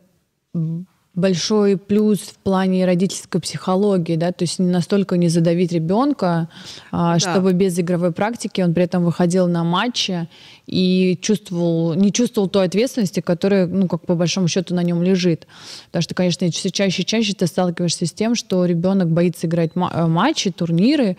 большой 1.16 1.78
плюс 1.78 2.20
в 2.20 2.36
плане 2.36 2.84
родительской 2.84 3.40
психологии, 3.40 4.16
да, 4.16 4.32
то 4.32 4.42
есть 4.44 4.58
не 4.58 4.70
настолько 4.70 5.16
не 5.16 5.28
задавить 5.28 5.72
ребенка, 5.72 6.48
а, 6.92 7.14
да. 7.14 7.18
чтобы 7.18 7.54
без 7.54 7.78
игровой 7.78 8.12
практики 8.12 8.60
он 8.60 8.74
при 8.74 8.84
этом 8.84 9.02
выходил 9.02 9.48
на 9.48 9.64
матчи 9.64 10.28
и 10.66 11.18
чувствовал, 11.22 11.94
не 11.94 12.12
чувствовал 12.12 12.48
той 12.48 12.66
ответственности, 12.66 13.20
которая, 13.20 13.66
ну, 13.66 13.88
как 13.88 14.02
по 14.02 14.14
большому 14.14 14.46
счету 14.46 14.74
на 14.74 14.82
нем 14.82 15.02
лежит. 15.02 15.46
Потому 15.86 16.02
что, 16.02 16.14
конечно, 16.14 16.50
все 16.50 16.70
чаще 16.70 17.02
и 17.02 17.06
чаще 17.06 17.32
ты 17.32 17.46
сталкиваешься 17.46 18.04
с 18.04 18.12
тем, 18.12 18.34
что 18.34 18.66
ребенок 18.66 19.10
боится 19.10 19.46
играть 19.46 19.70
э, 19.74 20.06
матчи, 20.06 20.50
турниры, 20.50 21.16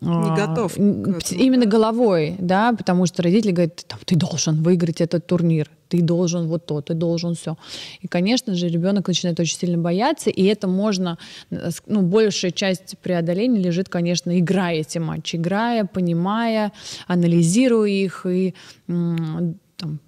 не 0.00 0.30
а, 0.30 0.46
готов. 0.46 0.78
Именно 0.78 1.66
головой, 1.66 2.36
да, 2.38 2.72
потому 2.72 3.06
что 3.06 3.22
родители 3.22 3.50
говорят, 3.50 3.84
ты 4.04 4.16
должен 4.16 4.62
выиграть 4.62 5.00
этот 5.00 5.26
турнир, 5.26 5.68
ты 5.92 6.00
должен 6.00 6.46
вот 6.46 6.64
то, 6.64 6.80
ты 6.80 6.94
должен 6.94 7.34
все. 7.34 7.58
И, 8.00 8.08
конечно 8.08 8.54
же, 8.54 8.68
ребенок 8.68 9.08
начинает 9.08 9.38
очень 9.38 9.58
сильно 9.58 9.76
бояться, 9.76 10.30
и 10.30 10.42
это 10.44 10.66
можно, 10.66 11.18
ну, 11.86 12.00
большая 12.00 12.50
часть 12.50 12.96
преодоления 13.02 13.60
лежит, 13.60 13.90
конечно, 13.90 14.38
играя 14.38 14.76
эти 14.76 14.98
матчи, 14.98 15.36
играя, 15.36 15.84
понимая, 15.84 16.72
анализируя 17.06 17.90
их 17.90 18.24
и 18.24 18.54
там, 18.86 19.98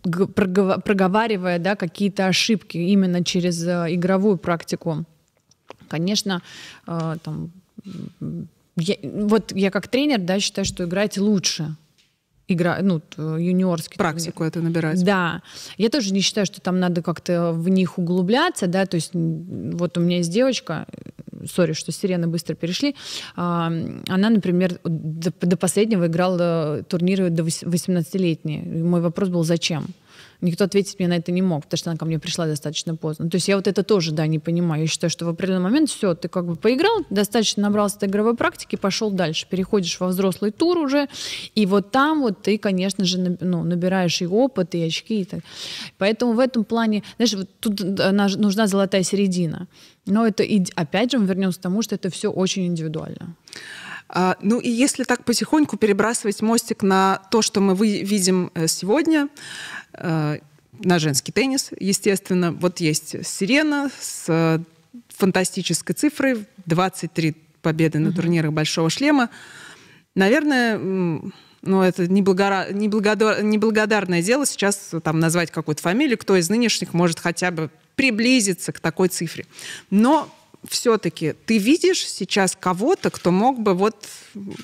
проговаривая 0.00 1.58
да, 1.58 1.76
какие-то 1.76 2.26
ошибки 2.26 2.78
именно 2.78 3.22
через 3.22 3.62
э, 3.66 3.94
игровую 3.94 4.38
практику. 4.38 5.04
Конечно, 5.88 6.40
э, 6.86 7.16
там, 7.22 7.52
я, 8.76 8.94
вот 9.02 9.52
я 9.52 9.70
как 9.70 9.88
тренер, 9.88 10.20
да, 10.20 10.40
считаю, 10.40 10.64
что 10.64 10.84
играть 10.84 11.18
лучше. 11.18 11.76
Игра, 12.48 12.78
ну, 12.82 13.00
юниорский. 13.16 13.96
Практику 13.96 14.38
турнир. 14.38 14.48
это 14.48 14.60
набирать. 14.60 15.04
Да. 15.04 15.42
Я 15.78 15.88
тоже 15.88 16.12
не 16.12 16.20
считаю, 16.20 16.46
что 16.46 16.60
там 16.60 16.78
надо 16.78 17.02
как-то 17.02 17.52
в 17.52 17.68
них 17.68 17.98
углубляться, 17.98 18.66
да, 18.66 18.86
то 18.86 18.96
есть 18.96 19.12
вот 19.14 19.96
у 19.96 20.00
меня 20.00 20.18
есть 20.18 20.30
девочка, 20.30 20.86
сори, 21.50 21.72
что 21.72 21.92
сирены 21.92 22.26
быстро 22.26 22.54
перешли, 22.54 22.94
а, 23.36 23.66
она, 24.08 24.30
например, 24.30 24.78
до, 24.84 25.32
до 25.40 25.56
последнего 25.56 26.06
играла 26.06 26.82
турниры 26.88 27.30
до 27.30 27.42
18-летние. 27.42 28.62
Мой 28.62 29.00
вопрос 29.00 29.28
был, 29.28 29.44
зачем? 29.44 29.86
Никто 30.44 30.64
ответить 30.64 30.98
мне 30.98 31.08
на 31.08 31.16
это 31.16 31.32
не 31.32 31.40
мог, 31.40 31.62
потому 31.62 31.78
что 31.78 31.90
она 31.90 31.96
ко 31.96 32.04
мне 32.04 32.18
пришла 32.18 32.46
достаточно 32.46 32.96
поздно. 32.96 33.30
То 33.30 33.36
есть 33.36 33.48
я 33.48 33.56
вот 33.56 33.66
это 33.66 33.82
тоже, 33.82 34.12
да, 34.12 34.26
не 34.26 34.38
понимаю. 34.38 34.82
Я 34.82 34.88
считаю, 34.88 35.10
что 35.10 35.24
в 35.24 35.28
определенный 35.30 35.62
момент 35.62 35.88
все, 35.88 36.14
ты 36.14 36.28
как 36.28 36.44
бы 36.46 36.54
поиграл, 36.54 37.04
достаточно 37.08 37.62
набрался 37.62 37.96
этой 37.96 38.10
игровой 38.10 38.36
практики, 38.36 38.76
пошел 38.76 39.10
дальше, 39.10 39.46
переходишь 39.48 39.98
во 39.98 40.08
взрослый 40.08 40.50
тур 40.50 40.76
уже, 40.76 41.08
и 41.54 41.64
вот 41.64 41.90
там 41.92 42.20
вот 42.20 42.42
ты, 42.42 42.58
конечно 42.58 43.06
же, 43.06 43.38
ну, 43.40 43.64
набираешь 43.64 44.20
и 44.20 44.26
опыт, 44.26 44.74
и 44.74 44.82
очки. 44.82 45.22
И 45.22 45.24
так. 45.24 45.40
Поэтому 45.96 46.34
в 46.34 46.38
этом 46.38 46.64
плане, 46.64 47.02
знаешь, 47.16 47.32
вот 47.34 47.48
тут 47.60 47.80
нужна 47.80 48.66
золотая 48.66 49.02
середина. 49.02 49.66
Но 50.04 50.26
это, 50.26 50.44
опять 50.74 51.12
же, 51.12 51.18
мы 51.18 51.26
вернемся 51.26 51.58
к 51.58 51.62
тому, 51.62 51.80
что 51.80 51.94
это 51.94 52.10
все 52.10 52.30
очень 52.30 52.66
индивидуально. 52.66 53.34
А, 54.08 54.36
ну 54.40 54.60
и 54.60 54.68
если 54.68 55.04
так 55.04 55.24
потихоньку 55.24 55.76
перебрасывать 55.76 56.42
мостик 56.42 56.82
на 56.82 57.22
то, 57.30 57.42
что 57.42 57.60
мы 57.60 57.74
видим 57.76 58.50
э, 58.54 58.66
сегодня, 58.68 59.28
э, 59.94 60.38
на 60.82 60.98
женский 60.98 61.32
теннис, 61.32 61.70
естественно, 61.78 62.52
вот 62.52 62.80
есть 62.80 63.26
Сирена 63.26 63.90
с 63.98 64.24
э, 64.28 64.58
фантастической 65.08 65.94
цифрой, 65.94 66.46
23 66.66 67.34
победы 67.62 67.98
на 67.98 68.12
турнирах 68.12 68.52
Большого 68.52 68.90
шлема. 68.90 69.30
Наверное, 70.14 70.78
ну, 70.78 71.82
это 71.82 72.06
неблагодар... 72.06 72.72
Неблагодар... 72.72 73.42
неблагодарное 73.42 74.22
дело 74.22 74.44
сейчас 74.46 74.92
там 75.02 75.18
назвать 75.18 75.50
какую-то 75.50 75.80
фамилию, 75.82 76.18
кто 76.18 76.36
из 76.36 76.50
нынешних 76.50 76.92
может 76.92 77.18
хотя 77.18 77.50
бы 77.50 77.70
приблизиться 77.96 78.72
к 78.72 78.80
такой 78.80 79.08
цифре. 79.08 79.46
Но 79.90 80.28
все-таки 80.68 81.34
ты 81.46 81.58
видишь 81.58 82.06
сейчас 82.06 82.56
кого-то, 82.58 83.10
кто 83.10 83.30
мог 83.30 83.60
бы 83.60 83.74
вот 83.74 83.96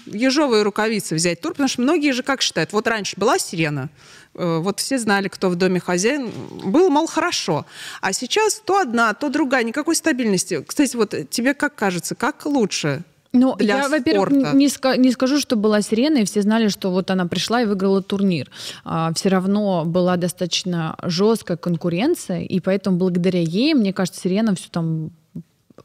ежовые 0.06 0.62
рукавицы 0.62 1.14
взять 1.14 1.40
тур, 1.40 1.52
потому 1.52 1.68
что 1.68 1.82
многие 1.82 2.12
же 2.12 2.22
как 2.22 2.42
считают, 2.42 2.72
вот 2.72 2.86
раньше 2.86 3.14
была 3.16 3.38
сирена, 3.38 3.90
э, 4.34 4.58
вот 4.58 4.80
все 4.80 4.98
знали, 4.98 5.28
кто 5.28 5.48
в 5.50 5.56
доме 5.56 5.80
хозяин, 5.80 6.30
был, 6.64 6.90
мол, 6.90 7.06
хорошо. 7.06 7.66
А 8.00 8.12
сейчас 8.12 8.60
то 8.64 8.80
одна, 8.80 9.14
то 9.14 9.28
другая, 9.28 9.64
никакой 9.64 9.96
стабильности. 9.96 10.64
Кстати, 10.66 10.96
вот 10.96 11.14
тебе 11.30 11.54
как 11.54 11.74
кажется, 11.74 12.14
как 12.14 12.46
лучше? 12.46 13.04
Ну, 13.32 13.54
для 13.56 13.76
я, 13.82 13.88
во-первых, 13.88 14.54
не, 14.54 14.66
ска- 14.66 14.96
не 14.96 15.12
скажу, 15.12 15.38
что 15.38 15.54
была 15.54 15.82
сирена, 15.82 16.18
и 16.18 16.24
все 16.24 16.42
знали, 16.42 16.66
что 16.66 16.90
вот 16.90 17.12
она 17.12 17.26
пришла 17.26 17.62
и 17.62 17.64
выиграла 17.64 18.02
турнир. 18.02 18.50
А, 18.84 19.12
все 19.14 19.28
равно 19.28 19.84
была 19.84 20.16
достаточно 20.16 20.96
жесткая 21.04 21.56
конкуренция, 21.56 22.42
и 22.42 22.58
поэтому 22.58 22.96
благодаря 22.96 23.40
ей, 23.40 23.74
мне 23.74 23.92
кажется, 23.92 24.20
сирена 24.20 24.56
все 24.56 24.68
там 24.68 25.12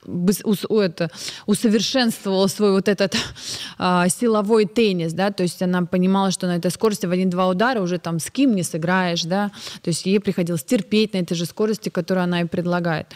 это, 0.06 1.12
усовершенствовала 1.46 2.48
свой 2.48 2.72
вот 2.72 2.88
этот 2.88 3.16
а, 3.78 4.08
силовой 4.10 4.66
теннис, 4.66 5.14
да, 5.14 5.32
то 5.32 5.44
есть 5.44 5.62
она 5.62 5.86
понимала, 5.86 6.32
что 6.32 6.48
на 6.48 6.58
этой 6.58 6.72
скорости 6.72 7.06
в 7.06 7.12
один-два 7.12 7.48
удара 7.48 7.82
уже 7.82 7.98
там 7.98 8.20
с 8.20 8.30
кем 8.30 8.56
не 8.56 8.64
сыграешь, 8.64 9.24
да, 9.24 9.52
то 9.82 9.90
есть 9.90 10.06
ей 10.06 10.20
приходилось 10.20 10.64
терпеть 10.64 11.14
на 11.14 11.20
этой 11.20 11.36
же 11.36 11.46
скорости, 11.46 11.90
которую 11.90 12.24
она 12.24 12.42
и 12.42 12.46
предлагает. 12.46 13.08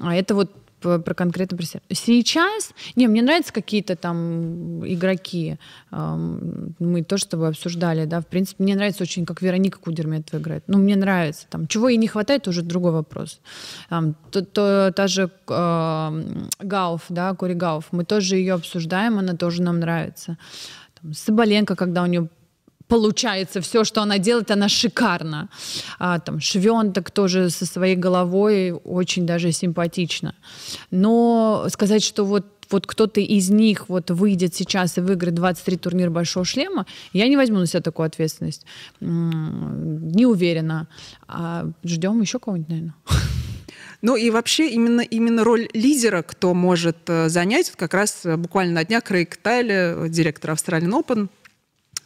А 0.00 0.14
это 0.14 0.34
вот 0.34 0.50
про 0.80 1.14
конкретно 1.14 1.56
про 1.56 1.66
Сейчас, 1.90 2.72
не, 2.96 3.08
мне 3.08 3.22
нравятся 3.22 3.52
какие-то 3.52 3.96
там 3.96 4.86
игроки. 4.86 5.58
Мы 5.90 7.02
тоже 7.02 7.24
с 7.24 7.26
тобой 7.26 7.48
обсуждали, 7.48 8.04
да, 8.04 8.20
в 8.20 8.26
принципе, 8.26 8.62
мне 8.62 8.74
нравится 8.74 9.02
очень, 9.02 9.26
как 9.26 9.42
Вероника 9.42 9.78
Кудерметова 9.78 10.40
играет. 10.40 10.64
Ну, 10.66 10.78
мне 10.78 10.96
нравится. 10.96 11.46
Там, 11.48 11.66
чего 11.66 11.88
ей 11.88 11.98
не 11.98 12.08
хватает, 12.08 12.48
уже 12.48 12.62
другой 12.62 12.92
вопрос. 12.92 13.40
Там, 13.88 14.14
то, 14.30 14.44
то, 14.44 14.92
та 14.94 15.06
же 15.08 15.30
э, 15.48 16.22
Гауф, 16.60 17.02
да, 17.08 17.34
Кори 17.34 17.54
Гауф, 17.54 17.86
мы 17.92 18.04
тоже 18.04 18.36
ее 18.36 18.54
обсуждаем, 18.54 19.18
она 19.18 19.34
тоже 19.34 19.62
нам 19.62 19.80
нравится. 19.80 20.38
Там, 21.00 21.12
Соболенко, 21.14 21.76
когда 21.76 22.02
у 22.02 22.06
нее 22.06 22.28
получается 22.88 23.60
все, 23.60 23.84
что 23.84 24.02
она 24.02 24.18
делает, 24.18 24.50
она 24.50 24.68
шикарна. 24.68 25.48
А, 25.98 26.18
там 26.18 26.40
Швенток 26.40 27.10
тоже 27.10 27.50
со 27.50 27.66
своей 27.66 27.96
головой 27.96 28.72
очень 28.72 29.26
даже 29.26 29.52
симпатично. 29.52 30.34
Но 30.90 31.66
сказать, 31.68 32.02
что 32.02 32.24
вот 32.24 32.46
вот 32.68 32.84
кто-то 32.86 33.20
из 33.20 33.48
них 33.48 33.88
вот 33.88 34.10
выйдет 34.10 34.52
сейчас 34.54 34.98
и 34.98 35.00
выиграет 35.00 35.36
23 35.36 35.76
турнира 35.76 36.10
Большого 36.10 36.44
шлема, 36.44 36.84
я 37.12 37.28
не 37.28 37.36
возьму 37.36 37.58
на 37.58 37.66
себя 37.66 37.80
такую 37.80 38.06
ответственность. 38.06 38.64
Не 39.00 40.26
уверена. 40.26 40.88
А 41.28 41.68
ждем 41.84 42.20
еще 42.20 42.40
кого-нибудь, 42.40 42.68
наверное. 42.68 42.94
Ну 44.02 44.14
и 44.14 44.30
вообще 44.30 44.68
именно, 44.68 45.00
именно 45.00 45.42
роль 45.42 45.68
лидера, 45.72 46.22
кто 46.22 46.54
может 46.54 46.98
э, 47.08 47.28
занять, 47.28 47.70
как 47.70 47.94
раз 47.94 48.26
э, 48.26 48.36
буквально 48.36 48.74
на 48.74 48.84
днях 48.84 49.04
Крейг 49.04 49.36
Тайли, 49.36 50.08
директор 50.08 50.50
Australian 50.50 51.02
Open, 51.02 51.28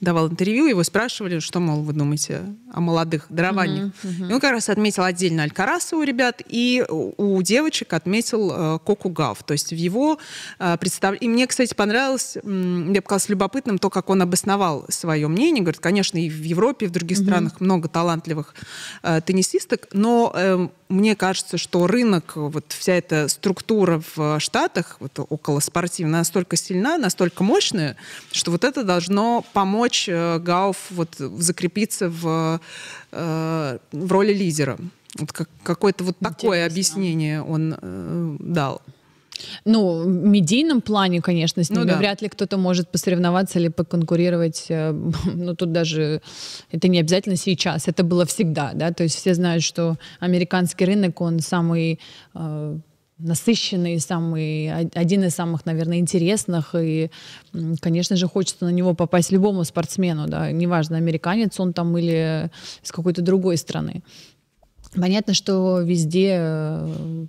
давал 0.01 0.29
интервью, 0.29 0.67
его 0.67 0.83
спрашивали, 0.83 1.41
что, 1.41 1.61
мол, 1.61 1.83
вы 1.83 1.93
думаете 1.93 2.43
о 2.73 2.81
молодых 2.81 3.27
дарованиях. 3.29 3.93
Uh-huh, 4.03 4.21
uh-huh. 4.21 4.31
И 4.31 4.33
он 4.35 4.41
как 4.41 4.53
раз 4.53 4.69
отметил 4.69 5.03
отдельно 5.03 5.43
Алькараса 5.43 5.97
у 5.97 6.03
ребят, 6.03 6.41
и 6.49 6.85
у 6.89 7.43
девочек 7.43 7.93
отметил 7.93 8.51
э, 8.53 8.79
Коку 8.79 9.11
Гав. 9.11 9.43
То 9.43 9.53
есть 9.53 9.71
в 9.71 9.77
его 9.77 10.19
э, 10.59 10.77
представлении... 10.79 11.27
И 11.27 11.29
мне, 11.29 11.47
кстати, 11.47 11.75
понравилось, 11.75 12.39
мне 12.43 13.01
показалось 13.03 13.29
любопытным 13.29 13.79
то, 13.79 13.91
как 13.91 14.09
он 14.09 14.23
обосновал 14.23 14.87
свое 14.89 15.29
мнение. 15.29 15.63
Говорит, 15.63 15.81
конечно, 15.81 16.17
и 16.17 16.31
в 16.31 16.43
Европе, 16.43 16.87
и 16.87 16.89
в 16.89 16.93
других 16.93 17.19
uh-huh. 17.19 17.25
странах 17.25 17.61
много 17.61 17.89
талантливых 17.89 18.55
э, 19.03 19.21
теннисисток, 19.21 19.89
но 19.93 20.33
э, 20.35 20.69
мне 20.89 21.15
кажется, 21.15 21.59
что 21.59 21.87
рынок, 21.87 22.33
вот 22.35 22.75
вся 22.77 22.95
эта 22.95 23.29
структура 23.29 24.03
в 24.17 24.41
Штатах, 24.41 24.97
вот 24.99 25.13
около 25.19 25.61
спортивная, 25.61 26.21
настолько 26.21 26.57
сильна, 26.57 26.99
настолько 26.99 27.45
мощная, 27.45 27.97
что 28.33 28.51
вот 28.51 28.65
это 28.65 28.83
должно 28.83 29.45
помочь 29.53 29.90
э, 30.09 30.39
Гауф 30.39 30.91
вот 30.91 31.17
закрепиться 31.19 32.09
в, 32.09 32.61
э, 33.13 33.79
в 33.93 34.13
роли 34.13 34.33
лидера. 34.33 34.79
Вот 35.19 35.33
как, 35.33 35.49
какое-то 35.63 36.05
вот 36.05 36.19
такое 36.19 36.67
объяснение 36.67 37.43
он 37.43 37.77
э, 37.81 38.37
дал. 38.41 38.83
Ну, 39.65 40.03
в 40.03 40.07
медийном 40.07 40.81
плане, 40.81 41.23
конечно, 41.23 41.65
с 41.65 41.71
ними 41.71 41.81
ну, 41.81 41.87
да. 41.87 41.97
вряд 41.97 42.23
ли 42.23 42.29
кто-то 42.29 42.59
может 42.59 42.91
посоревноваться 42.91 43.59
или 43.59 43.69
поконкурировать. 43.69 44.67
Ну, 45.35 45.55
тут 45.55 45.73
даже 45.73 46.21
это 46.71 46.89
не 46.89 47.01
обязательно 47.01 47.37
сейчас, 47.37 47.89
это 47.89 48.03
было 48.05 48.27
всегда, 48.27 48.73
да, 48.75 48.93
то 48.93 49.03
есть 49.05 49.17
все 49.17 49.35
знают, 49.35 49.63
что 49.63 49.97
американский 50.19 50.85
рынок, 50.85 51.21
он 51.21 51.41
самый 51.41 51.99
э, 52.35 52.79
насыщенный, 53.23 53.99
самый, 54.01 54.73
один 54.95 55.25
из 55.25 55.35
самых, 55.35 55.67
наверное, 55.67 55.99
интересных. 55.99 56.75
И, 56.75 57.11
конечно 57.81 58.17
же, 58.17 58.27
хочется 58.27 58.65
на 58.65 58.71
него 58.71 58.95
попасть 58.95 59.33
любому 59.33 59.65
спортсмену, 59.65 60.27
да, 60.27 60.51
неважно, 60.53 60.97
американец 60.97 61.59
он 61.61 61.73
там 61.73 61.97
или 61.97 62.51
из 62.83 62.93
какой-то 62.93 63.23
другой 63.23 63.57
страны. 63.57 64.03
Понятно, 64.95 65.35
что 65.35 65.81
везде 65.81 66.37
э, 66.39 67.27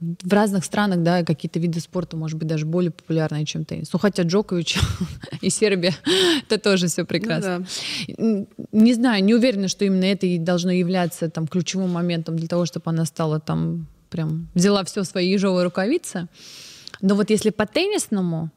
в 0.00 0.32
разных 0.32 0.64
странах, 0.64 1.02
да, 1.02 1.24
какие-то 1.24 1.58
виды 1.58 1.80
спорта, 1.80 2.16
может 2.16 2.38
быть, 2.38 2.48
даже 2.48 2.66
более 2.66 2.90
популярные, 2.90 3.44
чем 3.44 3.64
теннис. 3.64 3.92
Ну, 3.92 3.98
хотя 3.98 4.22
Джокович 4.22 4.78
и 5.40 5.50
Сербия, 5.50 5.94
это 6.48 6.58
тоже 6.58 6.88
все 6.88 7.04
прекрасно. 7.04 7.66
Ну, 8.16 8.46
да. 8.56 8.68
Не 8.72 8.94
знаю, 8.94 9.24
не 9.24 9.34
уверена, 9.34 9.68
что 9.68 9.84
именно 9.84 10.04
это 10.04 10.26
и 10.26 10.38
должно 10.38 10.70
являться 10.70 11.30
там 11.30 11.46
ключевым 11.46 11.90
моментом 11.90 12.36
для 12.36 12.48
того, 12.48 12.66
чтобы 12.66 12.90
она 12.90 13.04
стала 13.04 13.40
там 13.40 13.86
прям 14.14 14.46
взяла 14.54 14.84
все 14.84 15.02
свои 15.04 15.34
ежовые 15.34 15.64
рукавицы. 15.64 16.28
Но 17.00 17.14
вот 17.16 17.30
если 17.30 17.50
по 17.50 17.66
теннисному, 17.66 18.50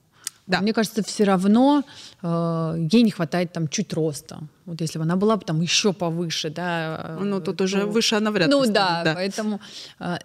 да. 0.48 0.62
Мне 0.62 0.72
кажется, 0.72 1.04
все 1.04 1.26
равно 1.26 1.84
э, 2.24 2.88
ей 2.94 3.04
не 3.04 3.12
хватает 3.12 3.52
там 3.52 3.68
чуть 3.68 3.94
роста. 3.94 4.40
Вот 4.66 4.80
если 4.80 4.98
бы 4.98 5.04
она 5.04 5.18
была 5.18 5.36
бы 5.36 5.44
там 5.44 5.62
еще 5.62 5.92
повыше, 5.92 6.50
да. 6.50 7.18
Ну, 7.20 7.42
тут 7.42 7.58
то, 7.58 7.66
уже 7.66 7.86
выше 7.86 8.16
она 8.16 8.32
вряд 8.32 8.48
ли 8.48 8.54
Ну 8.54 8.60
станет, 8.62 8.74
да, 8.74 9.04
да, 9.04 9.14
поэтому 9.14 9.60
э, 10.00 10.18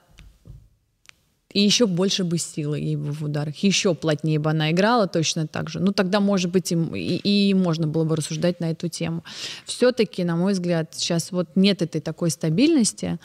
и 1.52 1.60
еще 1.60 1.86
больше 1.86 2.24
бы 2.24 2.38
силы 2.38 2.78
ей 2.78 2.96
бы 2.96 3.12
в 3.12 3.24
ударах, 3.24 3.56
еще 3.58 3.94
плотнее 3.94 4.38
бы 4.38 4.50
она 4.50 4.70
играла 4.70 5.06
точно 5.06 5.46
так 5.46 5.68
же. 5.68 5.80
Ну, 5.80 5.92
тогда, 5.92 6.20
может 6.20 6.50
быть, 6.50 6.72
и, 6.72 6.76
и, 6.76 7.50
и 7.50 7.54
можно 7.54 7.86
было 7.86 8.04
бы 8.04 8.16
рассуждать 8.16 8.60
на 8.60 8.70
эту 8.70 8.88
тему. 8.88 9.22
Все-таки, 9.64 10.24
на 10.24 10.36
мой 10.36 10.52
взгляд, 10.52 10.94
сейчас 10.94 11.32
вот 11.32 11.48
нет 11.54 11.82
этой 11.82 12.00
такой 12.00 12.30
стабильности, 12.30 13.18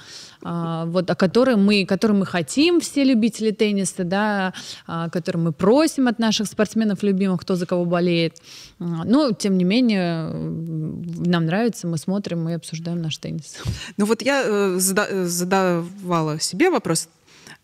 а, 0.43 0.85
вот, 0.85 1.09
о 1.09 1.15
которой 1.15 1.55
мы, 1.55 1.85
которой 1.85 2.13
мы 2.13 2.25
хотим, 2.25 2.79
все 2.79 3.03
любители 3.03 3.51
тенниса, 3.51 4.03
да, 4.03 4.53
о 4.85 5.09
которой 5.09 5.37
мы 5.37 5.51
просим 5.53 6.07
от 6.07 6.19
наших 6.19 6.47
спортсменов 6.47 7.03
любимых, 7.03 7.41
кто 7.41 7.55
за 7.55 7.65
кого 7.65 7.85
болеет. 7.85 8.37
А, 8.79 9.03
но, 9.05 9.31
тем 9.31 9.57
не 9.57 9.63
менее, 9.63 10.29
нам 10.31 11.45
нравится, 11.45 11.87
мы 11.87 11.97
смотрим 11.97 12.47
и 12.49 12.53
обсуждаем 12.53 13.01
наш 13.01 13.17
теннис. 13.17 13.57
Ну 13.97 14.05
вот 14.05 14.21
я 14.21 14.43
э, 14.45 14.77
задавала 14.77 16.39
себе 16.39 16.69
вопрос, 16.69 17.09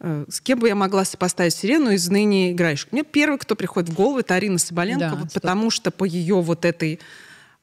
с 0.04 0.42
кем 0.42 0.60
бы 0.60 0.68
я 0.68 0.76
могла 0.76 1.06
сопоставить 1.06 1.54
Сирену 1.54 1.92
из 1.92 2.10
ныне 2.10 2.52
играющих? 2.52 2.92
Мне 2.92 3.04
первый, 3.04 3.38
кто 3.38 3.56
приходит 3.56 3.90
в 3.90 3.94
голову, 3.94 4.20
это 4.20 4.36
Арина 4.36 4.58
Соболенко, 4.58 5.10
да, 5.10 5.16
вот 5.16 5.34
потому 5.34 5.70
что 5.70 5.92
по 5.92 6.04
ее 6.04 6.42
вот 6.42 6.66
этой 6.66 7.00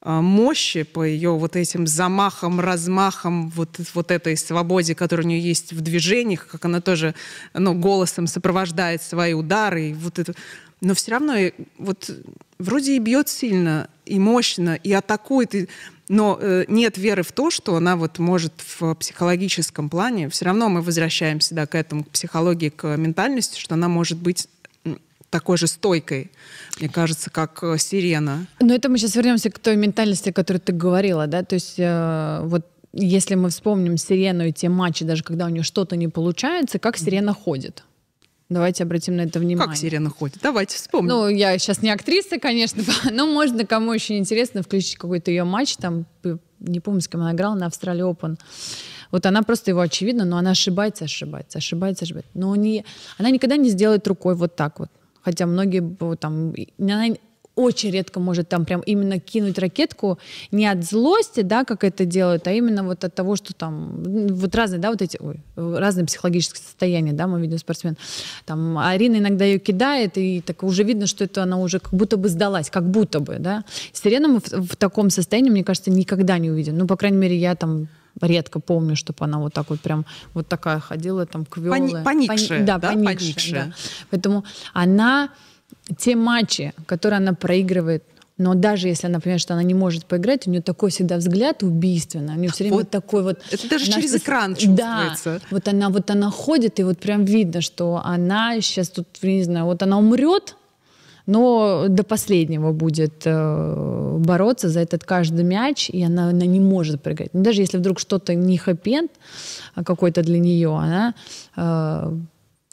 а, 0.03 0.23
мощи, 0.23 0.83
по 0.83 1.05
ее 1.05 1.33
вот 1.33 1.57
этим 1.57 1.87
замахам, 1.87 2.59
размахам, 2.59 3.51
вот, 3.51 3.79
вот 3.93 4.11
этой 4.11 4.37
свободе, 4.39 4.95
которая 4.95 5.27
у 5.27 5.29
нее 5.29 5.41
есть 5.41 5.75
в 5.75 5.83
движениях, 5.83 6.47
как 6.47 6.65
она 6.65 6.81
тоже 6.81 7.15
ну, 7.53 7.75
голосом 7.75 8.27
сопровождает 8.27 9.03
свои 9.03 9.35
удары. 9.35 9.91
И 9.91 9.93
вот 9.93 10.19
это. 10.19 10.33
Но 10.81 10.95
все 10.95 11.11
равно 11.11 11.35
вот 11.77 12.11
вроде 12.59 12.97
и 12.97 12.99
бьет 12.99 13.29
сильно, 13.29 13.91
и 14.07 14.19
мощно, 14.19 14.75
и 14.77 14.91
атакует, 14.91 15.55
и, 15.55 15.69
но 16.11 16.37
э, 16.41 16.65
нет 16.67 16.99
веры 16.99 17.23
в 17.23 17.31
то, 17.31 17.51
что 17.51 17.77
она 17.77 17.95
вот 17.95 18.19
может 18.19 18.53
в 18.81 18.97
психологическом 18.97 19.89
плане, 19.89 20.29
все 20.29 20.45
равно 20.45 20.69
мы 20.69 20.83
возвращаемся 20.83 21.55
да, 21.55 21.67
к 21.67 21.77
этому, 21.77 22.03
к 22.03 22.11
психологии, 22.11 22.69
к 22.69 22.97
ментальности, 22.97 23.61
что 23.61 23.75
она 23.77 23.87
может 23.87 24.19
быть 24.19 24.49
такой 25.31 25.57
же 25.57 25.69
стойкой, 25.69 26.33
мне 26.81 26.89
кажется, 26.89 27.31
как 27.31 27.63
э, 27.63 27.79
сирена. 27.79 28.49
Но 28.59 28.75
это 28.75 28.89
мы 28.89 28.99
сейчас 28.99 29.15
вернемся 29.15 29.51
к 29.51 29.61
той 29.61 29.77
ментальности, 29.77 30.31
о 30.31 30.33
которой 30.33 30.59
ты 30.59 30.73
говорила, 30.73 31.29
да, 31.29 31.45
то 31.45 31.55
есть 31.55 31.75
э, 31.79 32.41
вот 32.43 32.67
если 32.93 33.37
мы 33.37 33.51
вспомним 33.51 33.97
сирену 33.97 34.47
и 34.47 34.53
те 34.53 34.69
матчи, 34.69 35.05
даже 35.05 35.23
когда 35.23 35.47
у 35.47 35.49
нее 35.49 35.63
что-то 35.63 35.95
не 35.95 36.09
получается, 36.09 36.81
как 36.81 36.97
сирена 36.97 37.33
ходит? 37.35 37.85
Давайте 38.51 38.83
обратим 38.83 39.17
на 39.17 39.23
это 39.23 39.39
внимание. 39.39 39.69
Как 39.69 39.77
сирена 39.77 40.11
ходит? 40.11 40.39
Давайте 40.43 40.77
вспомним. 40.77 41.09
Ну, 41.09 41.29
я 41.29 41.57
сейчас 41.57 41.83
не 41.83 41.91
актриса, 41.91 42.41
конечно, 42.41 42.83
но 43.13 43.27
можно, 43.27 43.65
кому 43.65 43.93
еще 43.93 44.19
интересно, 44.19 44.63
включить 44.63 44.97
какой-то 44.97 45.31
ее 45.31 45.45
матч, 45.45 45.77
там, 45.77 46.05
не 46.59 46.81
помню, 46.81 47.01
с 47.01 47.07
кем 47.07 47.21
она 47.21 47.33
играла, 47.33 47.55
на 47.55 47.67
Австралии 47.67 48.05
Open. 48.05 48.39
Вот 49.13 49.25
она 49.25 49.43
просто 49.43 49.71
его 49.71 49.81
очевидно, 49.81 50.25
но 50.25 50.37
она 50.37 50.51
ошибается, 50.51 51.05
ошибается, 51.05 51.59
ошибается, 51.59 52.05
ошибается. 52.05 52.31
Но 52.35 52.55
не, 52.57 52.85
она 53.19 53.31
никогда 53.31 53.57
не 53.57 53.71
сделает 53.71 54.07
рукой 54.09 54.35
вот 54.35 54.57
так 54.57 54.81
вот. 54.81 54.91
Хотя 55.23 55.47
многие 55.47 55.81
там, 56.17 56.53
она 56.79 57.07
очень 57.57 57.91
редко 57.91 58.21
может 58.21 58.49
там 58.49 58.65
прям 58.65 58.81
именно 58.81 59.19
кинуть 59.19 59.59
ракетку 59.59 60.19
не 60.51 60.67
от 60.67 60.85
злости, 60.85 61.43
да, 61.43 61.65
как 61.65 61.85
это 61.85 62.05
делают, 62.05 62.47
а 62.47 62.53
именно 62.53 62.85
вот 62.85 63.05
от 63.05 63.15
того, 63.15 63.37
что 63.37 63.53
там 63.55 64.03
вот 64.03 64.55
разные, 64.55 64.81
да, 64.81 64.91
вот 64.91 65.03
эти 65.03 65.19
ой, 65.21 65.41
разные 65.57 66.07
психологические 66.07 66.63
состояния, 66.63 67.13
да, 67.13 67.27
мы 67.27 67.41
видим 67.41 67.59
спортсмен. 67.59 67.97
Там 68.47 68.79
Арина 68.79 69.17
иногда 69.17 69.45
ее 69.45 69.59
кидает, 69.59 70.17
и 70.17 70.41
так 70.41 70.63
уже 70.63 70.85
видно, 70.85 71.07
что 71.07 71.25
это 71.25 71.43
она 71.43 71.59
уже 71.59 71.81
как 71.81 71.93
будто 71.93 72.17
бы 72.17 72.29
сдалась, 72.29 72.71
как 72.71 72.89
будто 72.89 73.21
бы, 73.21 73.37
да. 73.39 73.65
Сирену 73.93 74.29
мы 74.29 74.41
в, 74.41 74.73
в 74.73 74.77
таком 74.77 75.11
состоянии, 75.11 75.51
мне 75.51 75.65
кажется, 75.65 75.91
никогда 75.91 76.39
не 76.39 76.51
увидим. 76.51 76.79
Ну, 76.79 76.87
по 76.87 76.97
крайней 76.97 77.19
мере, 77.19 77.37
я 77.37 77.55
там 77.55 77.89
редко 78.21 78.61
помню, 78.61 78.97
чтобы 78.97 79.25
она 79.25 79.39
вот 79.39 79.55
так 79.55 79.71
вот 79.71 79.81
прям 79.81 80.05
вот 80.35 80.49
такая 80.49 80.81
ходила 80.81 81.27
там 81.27 81.45
квелы. 81.45 81.71
Пони, 81.71 82.05
поникшая, 82.05 82.49
Пони, 82.49 82.67
да, 82.67 82.79
да, 82.79 82.89
поникшая, 82.89 83.15
поникшая. 83.15 83.65
Да. 83.67 83.73
Поэтому 84.11 84.45
она 84.73 85.31
те 85.99 86.17
матчи, 86.17 86.73
которые 86.87 87.19
она 87.19 87.35
проигрывает, 87.35 88.05
но 88.41 88.55
даже 88.55 88.89
если 88.89 89.07
она 89.07 89.21
понимает, 89.21 89.43
что 89.43 89.53
она 89.53 89.63
не 89.63 89.75
может 89.75 90.07
поиграть, 90.07 90.47
у 90.47 90.51
нее 90.51 90.63
такой 90.63 90.91
всегда 90.91 91.19
взгляд 91.19 91.63
убийственный. 91.63 92.37
У 92.37 92.39
нее 92.39 92.51
все 92.51 92.65
время 92.65 92.79
вот, 92.79 92.91
такой 92.91 93.23
вот... 93.23 93.39
Это 93.51 93.69
даже 93.69 93.93
через 93.93 94.15
экран 94.15 94.55
чувствуется. 94.55 95.25
Да, 95.25 95.41
вот 95.51 95.69
она 95.69 95.91
вот 95.91 96.11
она 96.11 96.31
ходит, 96.31 96.81
и 96.81 96.83
вот 96.83 96.99
прям 96.99 97.27
видно, 97.27 97.61
что 97.61 98.01
она 98.03 98.59
сейчас 98.63 98.89
тут, 98.89 99.07
не 99.23 99.43
знаю, 99.43 99.67
вот 99.67 99.83
она 99.83 99.99
умрет, 99.99 100.57
но 101.27 101.85
до 101.89 102.03
последнего 102.03 102.73
будет 102.73 103.23
э, 103.27 104.17
бороться 104.19 104.71
за 104.71 104.81
этот 104.81 105.05
каждый 105.05 105.45
мяч, 105.45 105.91
и 105.91 106.03
она, 106.03 106.31
она 106.31 106.47
не 106.47 106.61
может 106.61 107.03
прыгать. 107.03 107.35
Но 107.35 107.43
даже 107.43 107.61
если 107.61 107.77
вдруг 107.77 108.01
что-то 108.01 108.35
не 108.35 108.57
хэппи 108.57 109.09
а 109.75 109.85
какой-то 109.85 110.23
для 110.23 110.39
нее, 110.39 110.75
она 110.75 111.15
э, 111.57 112.13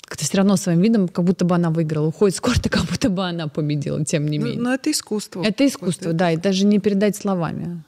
как-то 0.08 0.24
все 0.24 0.38
равно 0.38 0.56
своим 0.56 0.82
видом, 0.82 1.10
как 1.10 1.26
будто 1.26 1.44
бы 1.44 1.56
она 1.56 1.70
выиграла. 1.70 2.08
Уходит 2.08 2.38
с 2.38 2.42
корта, 2.42 2.70
как 2.70 2.86
будто 2.86 3.10
бы 3.10 3.28
она 3.28 3.48
победила, 3.48 4.04
тем 4.06 4.28
не 4.28 4.40
ну, 4.40 4.46
менее. 4.46 4.62
Но, 4.62 4.70
но 4.70 4.76
это 4.76 4.90
искусство. 4.90 5.44
Это 5.44 5.68
искусство, 5.68 6.14
да, 6.14 6.32
и 6.32 6.38
даже 6.38 6.66
не 6.66 6.80
передать 6.80 7.16
словами. 7.16 7.84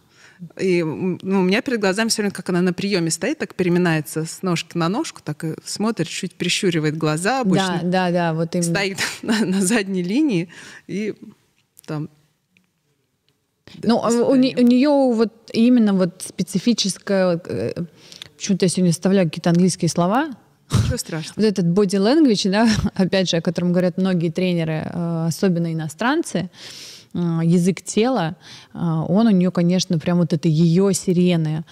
И 0.57 0.83
ну, 0.83 1.41
у 1.41 1.43
меня 1.43 1.61
перед 1.61 1.81
глазами 1.81 2.07
все 2.09 2.21
время, 2.21 2.33
как 2.33 2.49
она 2.49 2.61
на 2.61 2.71
приеме 2.71 3.09
стоит, 3.09 3.39
так 3.39 3.55
переминается 3.55 4.25
с 4.25 4.41
ножки 4.41 4.77
на 4.77 4.87
ножку, 4.87 5.21
так 5.23 5.43
и 5.43 5.55
смотрит, 5.65 6.07
чуть 6.07 6.35
прищуривает 6.35 6.97
глаза. 6.97 7.41
Обычно 7.41 7.81
да, 7.83 8.09
да, 8.09 8.11
да, 8.11 8.33
вот 8.33 8.55
именно. 8.55 8.69
Стоит 8.69 8.97
на, 9.21 9.45
на 9.45 9.61
задней 9.61 10.03
линии 10.03 10.49
и 10.87 11.15
там 11.85 12.09
ну, 13.83 14.03
а 14.03 14.09
у, 14.09 14.31
у 14.31 14.35
нее 14.35 14.89
вот 14.89 15.31
именно 15.53 15.93
вот 15.93 16.23
специфическое, 16.25 17.39
э, 17.45 17.73
почему-то 18.35 18.65
я 18.65 18.69
сегодня 18.69 18.91
вставляю 18.91 19.27
какие-то 19.27 19.51
английские 19.51 19.89
слова. 19.89 20.31
Ничего 20.71 20.97
страшного. 20.97 21.35
Вот 21.35 21.45
этот 21.45 21.65
body 21.65 21.99
language, 21.99 22.49
да, 22.49 22.67
опять 22.95 23.29
же, 23.29 23.37
о 23.37 23.41
котором 23.41 23.71
говорят 23.71 23.97
многие 23.97 24.29
тренеры, 24.29 24.83
э, 24.85 25.25
особенно 25.27 25.73
иностранцы, 25.73 26.49
а, 27.13 27.41
язык 27.43 27.81
тела, 27.81 28.35
а, 28.73 29.03
он 29.03 29.27
у 29.27 29.31
нее, 29.31 29.51
конечно, 29.51 29.97
прям 29.97 30.19
вот 30.19 30.33
это 30.33 30.47
ее 30.47 30.93
сирены. 30.93 31.63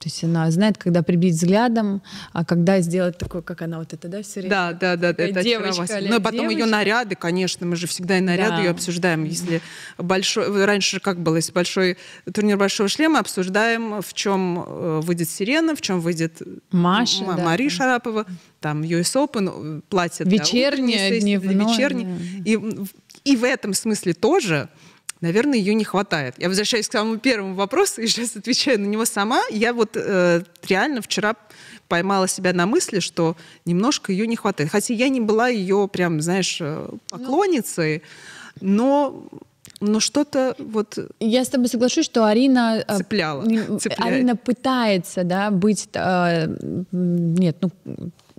То 0.00 0.06
есть 0.06 0.24
она 0.24 0.50
знает, 0.50 0.78
когда 0.78 1.02
прибить 1.02 1.34
взглядом, 1.34 2.00
а 2.32 2.42
когда 2.42 2.80
сделать 2.80 3.18
такое, 3.18 3.42
как 3.42 3.60
она 3.60 3.80
вот 3.80 3.92
это, 3.92 4.08
да, 4.08 4.22
все 4.22 4.40
время? 4.40 4.48
Да, 4.48 4.72
да, 4.72 4.96
да, 4.96 5.10
это 5.10 5.42
девочка. 5.42 5.86
Ну, 6.00 6.16
и 6.16 6.20
потом 6.20 6.40
девочка. 6.40 6.58
ее 6.60 6.64
наряды, 6.64 7.14
конечно, 7.16 7.66
мы 7.66 7.76
же 7.76 7.86
всегда 7.86 8.16
и 8.16 8.22
наряды 8.22 8.56
да. 8.56 8.62
ее 8.62 8.70
обсуждаем. 8.70 9.24
Если 9.24 9.60
большой, 9.98 10.64
раньше 10.64 11.00
как 11.00 11.20
было, 11.20 11.36
если 11.36 11.52
большой 11.52 11.98
турнир 12.32 12.56
большого 12.56 12.88
шлема, 12.88 13.18
обсуждаем, 13.18 14.00
в 14.00 14.14
чем 14.14 14.64
э, 14.66 15.00
выйдет 15.02 15.28
Сирена, 15.28 15.76
в 15.76 15.82
чем 15.82 16.00
выйдет 16.00 16.40
Маша, 16.70 17.22
М- 17.22 17.36
да. 17.36 17.44
Мария 17.44 17.68
Шарапова, 17.68 18.24
там 18.60 18.80
US 18.80 19.14
Open, 19.16 19.82
платье 19.90 20.24
вечернее, 20.24 21.10
да, 21.10 21.20
дневное, 21.20 21.54
вечернее. 21.54 22.16
И 22.46 22.58
и 23.24 23.36
в 23.36 23.44
этом 23.44 23.74
смысле 23.74 24.14
тоже 24.14 24.70
наверное, 25.20 25.58
ее 25.58 25.74
не 25.74 25.84
хватает. 25.84 26.34
Я 26.38 26.48
возвращаюсь 26.48 26.88
к 26.88 26.92
самому 26.92 27.18
первому 27.18 27.54
вопросу 27.54 28.00
и 28.00 28.06
сейчас 28.06 28.36
отвечаю 28.36 28.80
на 28.80 28.86
него 28.86 29.04
сама. 29.04 29.42
Я 29.50 29.72
вот 29.72 29.96
э, 29.96 30.42
реально 30.68 31.02
вчера 31.02 31.34
поймала 31.88 32.28
себя 32.28 32.52
на 32.52 32.66
мысли, 32.66 33.00
что 33.00 33.36
немножко 33.64 34.12
ее 34.12 34.26
не 34.26 34.36
хватает. 34.36 34.70
Хотя 34.70 34.94
я 34.94 35.08
не 35.08 35.20
была 35.20 35.48
ее 35.48 35.88
прям, 35.92 36.20
знаешь, 36.20 36.58
э, 36.60 36.88
поклонницей, 37.08 38.02
но 38.60 39.28
но 39.80 39.98
что-то 39.98 40.54
вот... 40.58 40.98
Я 41.20 41.42
с 41.42 41.48
тобой 41.48 41.68
соглашусь, 41.68 42.04
что 42.04 42.26
Арина... 42.26 42.84
Э, 42.86 42.98
цепляла. 42.98 43.44
Цепляет. 43.78 44.00
Арина 44.00 44.36
пытается, 44.36 45.24
да, 45.24 45.50
быть... 45.50 45.88
Э, 45.94 46.54
нет, 46.92 47.56
ну, 47.62 47.70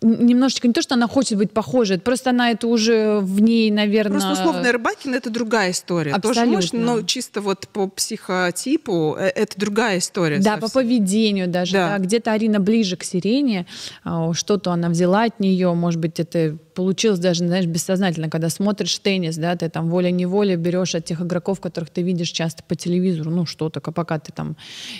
немножечко 0.02 0.68
не 0.68 0.74
то, 0.74 0.82
что 0.82 0.96
она 0.96 1.08
хочет 1.08 1.38
быть 1.38 1.52
похожей, 1.52 2.00
просто 2.00 2.32
она 2.32 2.52
это 2.52 2.68
уже 2.68 3.20
в 3.20 3.40
ней, 3.40 3.70
наверное... 3.70 4.20
Просто 4.20 4.42
условная 4.42 4.72
Рыбакина— 4.72 5.16
это 5.18 5.30
другая 5.30 5.72
история. 5.72 6.14
Абсолютно. 6.14 6.44
Тоже 6.44 6.52
мощно, 6.52 6.80
но 6.80 7.02
чисто 7.04 7.42
вот 7.42 7.68
по 7.68 7.88
психотипу 7.88 9.16
э, 9.20 9.28
это 9.28 9.60
другая 9.60 10.00
история. 10.00 10.38
Да, 10.38 10.54
совсем. 10.54 10.62
по 10.62 10.74
поведению 10.74 11.48
даже. 11.48 11.74
Да. 11.74 11.98
Да. 11.98 12.04
Где-то 12.04 12.32
Арина 12.32 12.60
ближе 12.60 12.96
к 12.96 13.04
Сирене, 13.04 13.66
а, 14.04 14.34
что-то 14.34 14.72
она 14.72 14.90
взяла 14.90 15.24
от 15.26 15.40
нее, 15.40 15.74
может 15.74 16.00
быть, 16.00 16.20
это 16.20 16.58
получилось 16.74 17.20
даже, 17.20 17.46
знаешь, 17.46 17.66
бессознательно, 17.66 18.30
когда 18.30 18.50
смотришь 18.50 18.98
теннис, 19.00 19.36
да, 19.36 19.56
ты 19.56 19.70
там 19.70 19.90
волей-неволей 19.90 20.56
берешь 20.56 20.96
от 20.96 21.06
тех 21.06 21.22
игроков, 21.22 21.60
которых 21.60 21.90
ты 21.90 22.02
видишь 22.02 22.30
часто 22.30 22.64
по 22.64 22.76
телевизору, 22.76 23.30
ну, 23.30 23.46
что-то, 23.46 23.82
пока 23.82 24.20
ты 24.20 24.32
там 24.32 24.56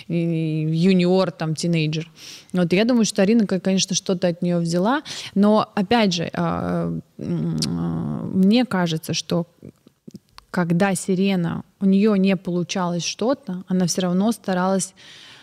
юниор, 0.08 1.30
там, 1.30 1.54
тинейджер. 1.54 2.10
Вот 2.52 2.72
я 2.72 2.84
думаю, 2.84 3.04
что 3.04 3.22
Арина, 3.22 3.46
конечно, 3.46 3.96
что-то 3.96 4.28
от 4.28 4.42
нее 4.42 4.58
взяла, 4.58 4.91
но, 5.34 5.70
опять 5.74 6.12
же, 6.12 6.30
а, 6.34 6.92
мне 7.18 8.64
кажется, 8.64 9.14
что 9.14 9.46
когда 10.50 10.94
Сирена, 10.94 11.64
у 11.80 11.86
нее 11.86 12.18
не 12.18 12.36
получалось 12.36 13.04
что-то, 13.04 13.64
она 13.68 13.86
все 13.86 14.02
равно 14.02 14.32
старалась 14.32 14.94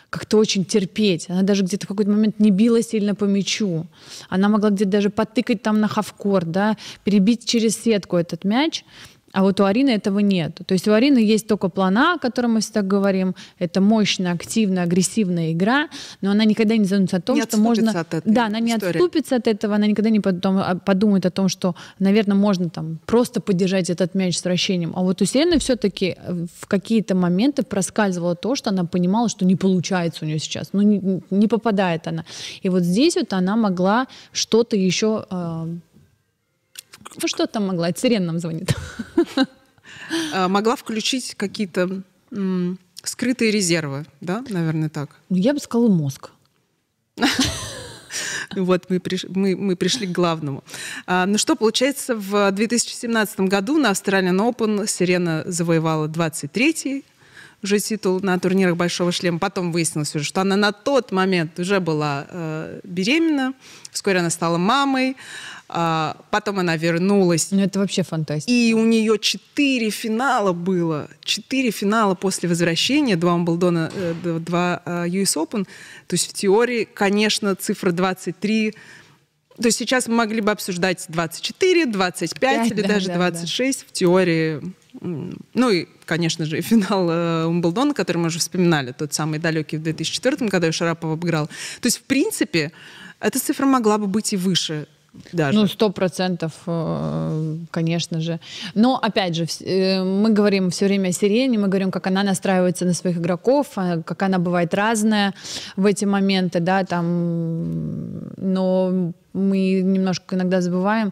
как-то 0.09 0.37
очень 0.37 0.65
терпеть. 0.65 1.29
Она 1.29 1.43
даже 1.43 1.63
где-то 1.63 1.85
в 1.85 1.89
какой-то 1.89 2.11
момент 2.11 2.39
не 2.39 2.51
била 2.51 2.81
сильно 2.81 3.15
по 3.15 3.25
мячу. 3.25 3.85
Она 4.29 4.49
могла 4.49 4.69
где-то 4.69 4.91
даже 4.91 5.09
потыкать 5.09 5.61
там 5.61 5.79
на 5.79 5.87
хавкорт, 5.87 6.49
да, 6.51 6.77
перебить 7.03 7.45
через 7.45 7.81
сетку 7.81 8.17
этот 8.17 8.43
мяч. 8.43 8.83
А 9.31 9.43
вот 9.43 9.59
у 9.59 9.65
Арины 9.65 9.89
этого 9.91 10.19
нет. 10.19 10.59
То 10.65 10.73
есть 10.73 10.87
у 10.87 10.93
Арины 10.93 11.19
есть 11.19 11.47
только 11.47 11.69
план 11.69 11.97
А, 11.97 12.13
о 12.15 12.17
котором 12.17 12.53
мы 12.53 12.61
всегда 12.61 12.81
говорим. 12.81 13.35
Это 13.59 13.81
мощная, 13.81 14.33
активная, 14.33 14.83
агрессивная 14.83 15.51
игра, 15.51 15.89
но 16.21 16.31
она 16.31 16.45
никогда 16.45 16.77
не 16.77 16.85
задумается 16.85 17.17
о 17.17 17.21
том, 17.21 17.35
не 17.35 17.43
что 17.43 17.57
можно... 17.57 17.91
От 17.91 18.13
этой 18.13 18.31
да, 18.31 18.47
она 18.47 18.59
не 18.59 18.71
истории. 18.71 18.91
отступится 18.91 19.35
от 19.35 19.47
этого, 19.47 19.75
она 19.75 19.87
никогда 19.87 20.09
не 20.09 20.21
а, 20.23 20.75
подумает 20.75 21.25
о 21.25 21.31
том, 21.31 21.47
что, 21.49 21.75
наверное, 21.99 22.35
можно 22.35 22.69
там 22.69 22.99
просто 23.05 23.41
поддержать 23.41 23.89
этот 23.89 24.15
мяч 24.15 24.37
с 24.37 24.43
вращением. 24.43 24.93
А 24.95 25.01
вот 25.01 25.21
у 25.21 25.25
Селены 25.25 25.59
все-таки 25.59 26.15
э, 26.17 26.45
в 26.59 26.67
какие-то 26.67 27.15
моменты 27.15 27.63
проскальзывало 27.63 28.35
то, 28.35 28.55
что 28.55 28.69
она 28.71 28.85
понимала, 28.85 29.29
что 29.29 29.45
не 29.45 29.55
получается 29.55 30.25
у 30.25 30.27
нее 30.27 30.39
сейчас, 30.39 30.69
ну 30.73 30.81
не, 30.81 31.21
не 31.29 31.47
попадает 31.47 32.07
она. 32.07 32.25
И 32.61 32.69
вот 32.69 32.83
здесь 32.83 33.15
вот 33.15 33.33
она 33.33 33.55
могла 33.55 34.07
что-то 34.31 34.75
еще 34.75 35.25
э, 35.29 35.75
ну 37.21 37.27
что 37.27 37.47
там 37.47 37.67
могла? 37.67 37.91
Сирен 37.91 38.25
нам 38.25 38.39
звонит. 38.39 38.75
А, 40.33 40.47
могла 40.47 40.75
включить 40.75 41.35
какие-то 41.35 42.01
скрытые 43.03 43.51
резервы, 43.51 44.05
да, 44.21 44.43
наверное, 44.49 44.89
так? 44.89 45.09
Ну, 45.29 45.37
я 45.37 45.53
бы 45.53 45.59
сказала 45.59 45.89
мозг. 45.89 46.31
Вот 48.55 48.89
мы, 48.89 48.99
приш... 48.99 49.25
мы, 49.29 49.55
мы 49.55 49.75
пришли 49.75 50.07
к 50.07 50.11
главному. 50.11 50.63
А, 51.05 51.27
ну 51.27 51.37
что, 51.37 51.55
получается, 51.55 52.15
в 52.15 52.51
2017 52.51 53.41
году 53.41 53.77
на 53.77 53.91
Australian 53.91 54.37
Open 54.37 54.87
Сирена 54.87 55.43
завоевала 55.45 56.07
23-й 56.07 57.05
уже 57.61 57.79
титул 57.79 58.19
на 58.21 58.39
турнирах 58.39 58.75
Большого 58.75 59.11
шлема. 59.11 59.39
Потом 59.39 59.71
выяснилось 59.71 60.15
уже, 60.15 60.25
что 60.25 60.41
она 60.41 60.55
на 60.55 60.71
тот 60.71 61.11
момент 61.11 61.59
уже 61.59 61.79
была 61.79 62.25
э, 62.29 62.79
беременна. 62.83 63.53
Вскоре 63.91 64.19
она 64.19 64.29
стала 64.29 64.57
мамой. 64.57 65.17
А, 65.71 66.17
потом 66.31 66.59
она 66.59 66.75
вернулась. 66.75 67.51
Ну, 67.51 67.61
это 67.61 67.79
вообще 67.79 68.01
фантастика. 68.01 68.51
И 68.51 68.73
у 68.73 68.83
нее 68.83 69.19
четыре 69.19 69.91
финала 69.91 70.51
было. 70.51 71.07
Четыре 71.23 71.69
финала 71.69 72.15
после 72.15 72.49
возвращения. 72.49 73.15
Два 73.15 73.35
Умблдона, 73.35 73.91
э, 73.93 74.39
два 74.39 74.81
э, 74.83 75.05
US 75.09 75.35
Open. 75.35 75.65
То 76.07 76.15
есть 76.15 76.29
в 76.29 76.33
теории, 76.33 76.87
конечно, 76.91 77.55
цифра 77.55 77.91
23 77.91 78.73
то 79.61 79.65
есть 79.65 79.77
сейчас 79.77 80.07
мы 80.07 80.15
могли 80.15 80.39
бы 80.39 80.51
обсуждать 80.51 81.03
24, 81.09 81.85
25 81.87 82.39
5, 82.39 82.71
или 82.71 82.81
да, 82.81 82.87
даже 82.87 83.07
да, 83.07 83.15
26 83.15 83.79
да. 83.79 83.85
в 83.87 83.91
теории. 83.91 84.61
Ну 85.01 85.69
и, 85.69 85.85
конечно 86.05 86.45
же, 86.45 86.61
финал 86.61 87.09
э, 87.09 87.45
Умблдона, 87.45 87.93
который 87.93 88.19
мы 88.19 88.27
уже 88.27 88.39
вспоминали, 88.39 88.93
тот 88.93 89.13
самый 89.13 89.37
далекий 89.37 89.75
в 89.75 89.83
2004, 89.83 90.49
когда 90.49 90.71
Шарапов 90.71 91.11
обыграл. 91.11 91.47
То 91.47 91.87
есть, 91.87 91.97
в 91.97 92.03
принципе, 92.03 92.71
эта 93.19 93.37
цифра 93.37 93.65
могла 93.65 93.97
бы 93.97 94.07
быть 94.07 94.31
и 94.31 94.37
выше. 94.37 94.87
Даже. 95.33 95.57
Ну, 95.57 95.67
сто 95.67 95.89
процентов, 95.89 96.53
э, 96.67 97.55
конечно 97.71 98.21
же. 98.21 98.39
Но, 98.75 98.97
опять 98.97 99.35
же, 99.35 99.45
э, 99.61 100.03
мы 100.03 100.29
говорим 100.29 100.69
все 100.69 100.85
время 100.85 101.09
о 101.09 101.11
Сирене, 101.11 101.57
мы 101.57 101.67
говорим, 101.67 101.91
как 101.91 102.07
она 102.07 102.23
настраивается 102.23 102.85
на 102.85 102.93
своих 102.93 103.17
игроков, 103.17 103.67
а, 103.75 104.01
как 104.03 104.21
она 104.23 104.37
бывает 104.37 104.73
разная 104.73 105.33
в 105.75 105.85
эти 105.85 106.05
моменты, 106.05 106.59
да, 106.59 106.83
там, 106.83 108.33
но 108.37 109.13
мы 109.33 109.81
немножко 109.81 110.35
иногда 110.35 110.61
забываем, 110.61 111.11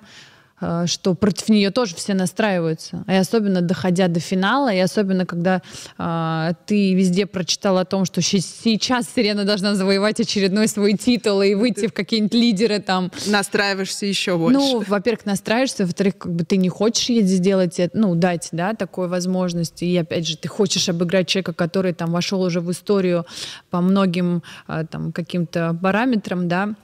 что 0.60 1.14
против 1.14 1.50
нее 1.50 1.70
тоже 1.70 1.96
все 1.96 2.14
настраиваются. 2.14 3.04
И 3.08 3.14
особенно 3.14 3.62
доходя 3.62 4.08
до 4.08 4.20
финала, 4.20 4.74
и 4.74 4.80
особенно 4.80 5.26
когда 5.26 5.62
э, 5.98 6.54
ты 6.66 6.96
везде 6.96 7.28
прочитал 7.28 7.78
о 7.78 7.86
том, 7.86 8.06
что 8.06 8.22
сейчас 8.22 9.06
Сирена 9.16 9.46
должна 9.46 9.76
завоевать 9.76 10.20
очередной 10.20 10.68
свой 10.68 10.94
титул 10.94 11.42
и 11.44 11.54
выйти 11.54 11.88
в 11.88 11.94
какие-нибудь 11.94 12.34
лидеры 12.34 12.80
там. 12.80 13.12
Настраиваешься 13.28 14.08
еще 14.08 14.38
больше. 14.38 14.58
Ну, 14.58 14.84
во-первых, 14.88 15.26
настраиваешься, 15.26 15.86
во-вторых, 15.86 16.18
как 16.18 16.34
бы 16.34 16.44
ты 16.44 16.58
не 16.58 16.70
хочешь 16.70 17.10
ей 17.10 17.22
сделать, 17.22 17.80
ну, 17.94 18.16
дать, 18.16 18.50
да, 18.52 18.74
такую 18.74 19.10
возможность. 19.10 19.84
И 19.84 19.96
опять 19.96 20.28
же, 20.28 20.38
ты 20.38 20.48
хочешь 20.48 20.90
обыграть 20.90 21.28
человека, 21.28 21.54
который 21.54 21.94
там 21.94 22.12
вошел 22.12 22.42
уже 22.42 22.62
в 22.62 22.72
историю 22.72 23.26
по 23.70 23.82
многим 23.82 24.42
э, 24.68 24.86
там 24.90 25.12
каким-то 25.12 25.78
параметрам, 25.82 26.48
да, 26.48 26.76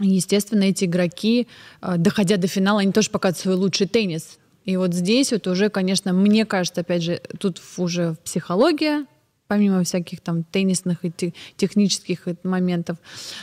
естественно, 0.00 0.64
эти 0.64 0.84
игроки, 0.84 1.48
э, 1.80 1.96
доходя 1.98 2.36
до 2.36 2.46
финала, 2.46 2.80
они 2.80 2.92
тоже 2.92 3.10
показывают 3.10 3.38
свой 3.38 3.54
лучший 3.54 3.86
теннис. 3.86 4.38
И 4.64 4.76
вот 4.76 4.92
здесь 4.92 5.32
вот 5.32 5.46
уже, 5.46 5.70
конечно, 5.70 6.12
мне 6.12 6.44
кажется, 6.44 6.82
опять 6.82 7.02
же, 7.02 7.20
тут 7.38 7.60
уже 7.78 8.16
психология, 8.24 9.06
помимо 9.46 9.82
всяких 9.82 10.20
там 10.20 10.44
теннисных 10.44 11.04
и 11.04 11.32
технических 11.56 12.26
моментов. 12.42 12.98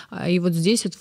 А, 0.10 0.30
и 0.30 0.39
вот 0.39 0.53
здесь 0.53 0.86
вот 0.86 0.93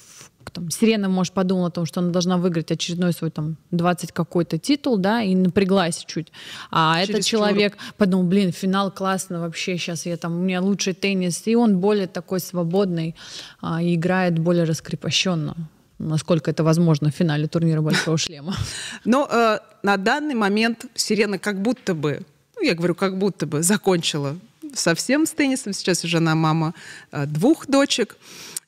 там, 0.51 0.71
Сирена, 0.71 1.09
может, 1.09 1.33
подумала 1.33 1.69
о 1.69 1.71
том, 1.71 1.87
что 1.87 2.01
она 2.01 2.11
должна 2.11 2.37
выиграть 2.37 2.71
очередной 2.71 3.13
свой 3.13 3.31
там 3.31 3.57
20 3.71 4.13
какой-то 4.13 4.59
титул, 4.59 4.97
да, 4.97 5.23
и 5.23 5.35
напряглась 5.35 6.05
чуть. 6.07 6.29
А 6.71 7.01
Через 7.01 7.11
этот 7.11 7.25
человек 7.25 7.75
чур. 7.75 7.95
подумал, 7.97 8.25
блин, 8.25 8.53
финал 8.53 8.91
классно 8.91 9.41
вообще, 9.41 9.77
сейчас 9.77 10.07
я 10.07 10.17
там, 10.17 10.37
у 10.39 10.43
меня 10.43 10.61
лучший 10.61 10.95
теннис, 10.95 11.43
и 11.47 11.57
он 11.57 11.79
более 11.79 12.07
такой 12.07 12.41
свободный, 12.41 13.15
а, 13.61 13.83
и 13.83 13.95
играет 13.95 14.39
более 14.39 14.65
раскрепощенно 14.65 15.57
насколько 15.99 16.51
это 16.51 16.65
возможно 16.65 17.11
в 17.11 17.15
финале 17.15 17.47
турнира 17.47 17.81
Большого 17.81 18.19
шлема. 18.19 18.55
Но 19.05 19.29
э, 19.31 19.59
на 19.83 19.97
данный 19.97 20.35
момент 20.35 20.87
Сирена 20.95 21.39
как 21.39 21.63
будто 21.63 21.95
бы, 21.95 22.23
ну, 22.57 22.63
я 22.63 22.75
говорю, 22.75 22.95
как 22.95 23.17
будто 23.19 23.47
бы 23.47 23.63
закончила 23.63 24.37
совсем 24.75 25.27
с 25.27 25.31
теннисом. 25.31 25.73
Сейчас 25.73 26.05
уже 26.05 26.19
она 26.19 26.35
мама 26.35 26.75
э, 27.13 27.27
двух 27.27 27.67
дочек 27.67 28.17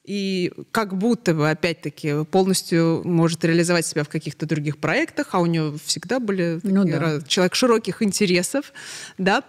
и 0.07 0.53
как 0.71 0.97
будто 0.97 1.35
бы, 1.35 1.51
опять-таки, 1.51 2.25
полностью 2.25 3.03
может 3.05 3.45
реализовать 3.45 3.87
себя 3.87 4.05
в 4.05 4.09
каких-то 4.09 4.47
других 4.47 4.79
проектах, 4.79 5.29
а 5.33 5.41
у 5.41 5.47
нее 5.47 5.75
всегда 5.85 6.21
были 6.21 6.61
ну, 6.63 6.85
да. 6.85 7.21
человек 7.27 7.55
широких 7.55 8.03
интересов, 8.03 8.73
да, 9.19 9.43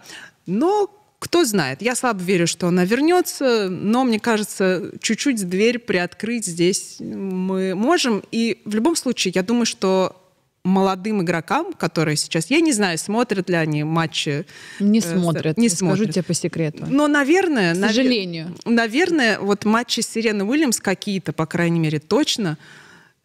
но 0.46 0.90
кто 1.20 1.44
знает, 1.44 1.82
я 1.82 1.94
слабо 1.94 2.22
верю, 2.22 2.46
что 2.46 2.68
она 2.68 2.84
вернется, 2.84 3.68
но 3.68 4.04
мне 4.04 4.20
кажется, 4.20 4.92
чуть-чуть 5.00 5.48
дверь 5.48 5.78
приоткрыть 5.78 6.46
здесь 6.46 6.96
мы 7.00 7.74
можем. 7.74 8.22
И 8.30 8.62
в 8.64 8.74
любом 8.74 8.94
случае, 8.94 9.32
я 9.34 9.42
думаю, 9.42 9.66
что 9.66 10.27
молодым 10.68 11.22
игрокам, 11.22 11.72
которые 11.72 12.16
сейчас, 12.16 12.50
я 12.50 12.60
не 12.60 12.72
знаю, 12.72 12.98
смотрят 12.98 13.48
ли 13.48 13.56
они 13.56 13.84
матчи. 13.84 14.46
Не 14.80 15.00
э, 15.00 15.02
смотрят. 15.02 15.56
Не 15.58 15.68
скажу 15.68 16.04
тебе 16.06 16.22
по 16.22 16.34
секрету. 16.34 16.86
Но, 16.88 17.08
наверное, 17.08 17.74
к 17.74 17.78
сожалению, 17.78 18.54
навер- 18.64 18.88
наверное, 18.88 19.38
вот 19.38 19.64
матчи 19.64 20.00
Сирены 20.00 20.44
Уильямс 20.44 20.80
какие-то, 20.80 21.32
по 21.32 21.46
крайней 21.46 21.80
мере, 21.80 21.98
точно 21.98 22.58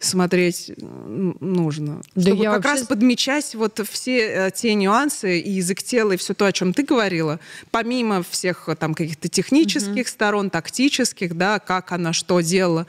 смотреть 0.04 0.72
нужно. 0.78 2.02
Да 2.16 2.22
чтобы 2.22 2.44
как 2.44 2.54
вообще... 2.56 2.70
раз 2.70 2.88
подмечать 2.88 3.56
вот 3.56 3.80
все 3.90 4.20
э, 4.20 4.52
те 4.54 4.74
нюансы 4.74 5.40
и 5.40 5.52
язык 5.52 5.82
тела, 5.82 6.12
и 6.12 6.18
все 6.18 6.34
то, 6.34 6.46
о 6.46 6.52
чем 6.52 6.74
ты 6.74 6.84
говорила, 6.84 7.40
помимо 7.72 8.24
всех 8.24 8.68
э, 8.68 8.76
там 8.76 8.94
каких-то 8.94 9.30
технических 9.30 10.06
угу. 10.06 10.10
сторон, 10.10 10.50
тактических, 10.50 11.36
да, 11.36 11.60
как 11.60 11.92
она 11.92 12.14
что 12.14 12.42
делала, 12.42 12.86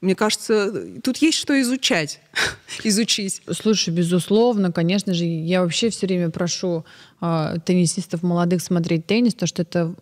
мне 0.00 0.14
кажется, 0.14 1.00
тут 1.02 1.16
есть 1.18 1.38
что 1.38 1.60
изучать, 1.60 2.20
изучить. 2.84 3.42
Слушай, 3.50 3.94
безусловно, 3.94 4.70
конечно 4.70 5.14
же, 5.14 5.24
я 5.24 5.62
вообще 5.62 5.90
все 5.90 6.06
время 6.06 6.30
прошу 6.30 6.84
э, 7.20 7.56
теннисистов 7.64 8.22
молодых 8.22 8.62
смотреть 8.62 9.06
теннис, 9.06 9.34
потому 9.34 9.48
что 9.48 9.62
это 9.62 9.94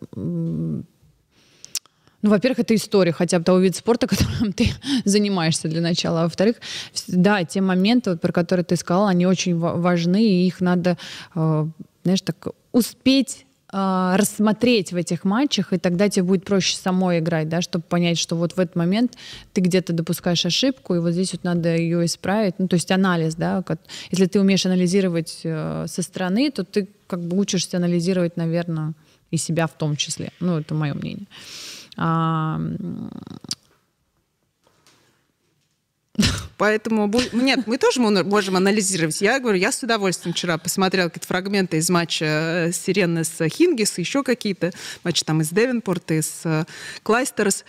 ну, 2.25 2.31
во-первых, 2.31 2.61
это 2.61 2.75
история 2.75 3.13
хотя 3.13 3.39
бы 3.39 3.45
того 3.45 3.59
вида 3.59 3.77
спорта, 3.77 4.07
которым 4.09 4.55
ты 4.55 4.69
занимаешься 5.05 5.69
для 5.69 5.83
начала. 5.83 6.21
А 6.21 6.25
во-вторых, 6.25 6.57
да, 7.07 7.45
те 7.45 7.61
моменты, 7.61 8.11
вот, 8.11 8.23
про 8.23 8.33
которые 8.33 8.65
ты 8.65 8.77
сказала, 8.77 9.11
они 9.11 9.27
очень 9.27 9.59
важны, 9.59 10.25
и 10.25 10.47
их 10.47 10.63
надо, 10.63 10.97
э, 11.35 11.67
знаешь, 12.03 12.23
так 12.23 12.49
успеть 12.73 13.45
а, 13.77 14.17
рассмотреть 14.17 14.93
в 14.93 14.97
этих 14.97 15.25
матчах, 15.25 15.73
и 15.73 15.79
тогда 15.79 16.09
тебе 16.09 16.23
будет 16.23 16.45
проще 16.45 16.77
самой 16.77 17.19
играть, 17.19 17.49
да, 17.49 17.61
чтобы 17.61 17.83
понять, 17.83 18.19
что 18.19 18.37
вот 18.37 18.53
в 18.53 18.61
этот 18.61 18.77
момент 18.77 19.17
ты 19.53 19.61
где-то 19.61 19.93
допускаешь 19.93 20.47
ошибку, 20.47 20.95
и 20.95 21.01
вот 21.01 21.11
здесь 21.11 21.33
вот 21.33 21.43
надо 21.43 21.75
ее 21.75 22.05
исправить. 22.05 22.55
Ну, 22.59 22.69
то 22.69 22.75
есть 22.75 22.93
анализ, 22.93 23.35
да, 23.35 23.63
как, 23.63 23.81
если 24.13 24.27
ты 24.27 24.39
умеешь 24.39 24.65
анализировать 24.65 25.41
э, 25.43 25.87
со 25.89 26.03
стороны, 26.03 26.53
то 26.53 26.63
ты 26.63 26.89
как 27.09 27.19
бы 27.19 27.37
учишься 27.37 27.79
анализировать, 27.79 28.37
наверное, 28.37 28.93
и 29.33 29.39
себя 29.39 29.67
в 29.67 29.73
том 29.73 29.97
числе. 29.97 30.31
Ну, 30.39 30.61
это 30.61 30.73
мое 30.75 30.95
мнение. 30.95 31.27
А, 31.97 32.61
Поэтому, 36.65 37.13
нет, 37.35 37.67
мы 37.67 37.77
тоже 37.77 38.01
можем 38.01 38.57
анализировать. 38.57 39.21
Я 39.21 39.39
говорю, 39.39 39.59
я 39.59 39.71
с 39.71 39.83
удовольствием 39.83 40.33
вчера 40.33 40.57
посмотрела 40.57 41.09
какие-то 41.11 41.27
фрагменты 41.27 41.77
из 41.77 41.91
матча 41.91 42.25
э, 42.25 42.73
Сирены 42.73 43.25
с 43.25 43.47
Хингис, 43.51 43.99
еще 43.99 44.23
какие-то 44.23 44.73
матчи 45.03 45.27
там 45.27 45.43
из 45.43 45.51
Девенпорта, 45.51 46.15
из 46.15 46.41
э, 46.45 46.65
Клайстерс. 47.03 47.67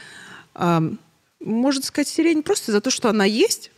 Можно 1.42 1.84
сказать, 1.84 2.08
Сирень 2.08 2.42
просто 2.42 2.72
за 2.72 2.80
то, 2.80 2.90
что 2.90 3.10
она 3.10 3.26
есть, 3.26 3.70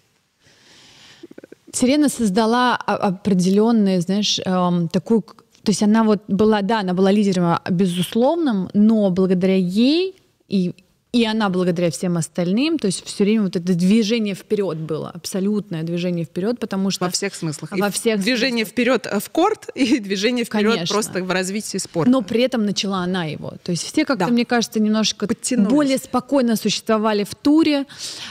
Сирена 1.74 2.09
создала 2.09 2.76
определенную, 2.76 4.01
знаешь, 4.01 4.39
эм, 4.45 4.88
такую... 4.88 5.24
То 5.24 5.72
есть 5.72 5.82
она 5.82 6.03
вот 6.03 6.26
была, 6.28 6.61
да, 6.61 6.82
она 6.82 6.93
была 6.93 7.11
лидером 7.11 7.57
безусловным, 7.72 8.70
но 8.76 9.09
благодаря 9.09 9.57
ей 9.57 10.13
и 10.47 10.76
и 11.14 11.26
она 11.26 11.49
благодаря 11.49 11.89
всем 11.89 12.18
остальным, 12.18 12.78
то 12.78 12.88
есть 12.88 13.03
все 13.05 13.24
время 13.24 13.43
вот 13.43 13.55
это 13.55 13.74
движение 13.74 14.36
вперед 14.36 14.78
было, 14.78 15.10
абсолютное 15.10 15.84
движение 15.84 16.26
вперед, 16.26 16.60
потому 16.60 16.91
что... 16.91 17.05
Во 17.05 17.12
всех 17.12 17.34
смыслах. 17.34 17.72
Во 17.72 17.89
всех 17.89 18.20
Движение 18.20 18.66
смыслах. 18.66 18.74
вперед 18.74 19.08
в 19.24 19.30
корт 19.30 19.70
и 19.74 19.99
движение 19.99 20.43
вперед 20.43 20.74
Конечно. 20.74 20.93
просто 20.93 21.24
в 21.24 21.32
развитии 21.32 21.78
спорта. 21.78 22.12
Но 22.12 22.22
при 22.22 22.41
этом 22.41 22.66
начала 22.66 22.99
она 22.99 23.24
его. 23.24 23.53
То 23.64 23.72
есть 23.72 23.84
все 23.84 24.03
как-то, 24.03 24.26
да. 24.26 24.32
мне 24.32 24.45
кажется, 24.45 24.82
немножко 24.82 25.28
более 25.70 25.97
спокойно 25.97 26.58
существовали 26.58 27.24
в 27.24 27.36
туре, 27.36 27.86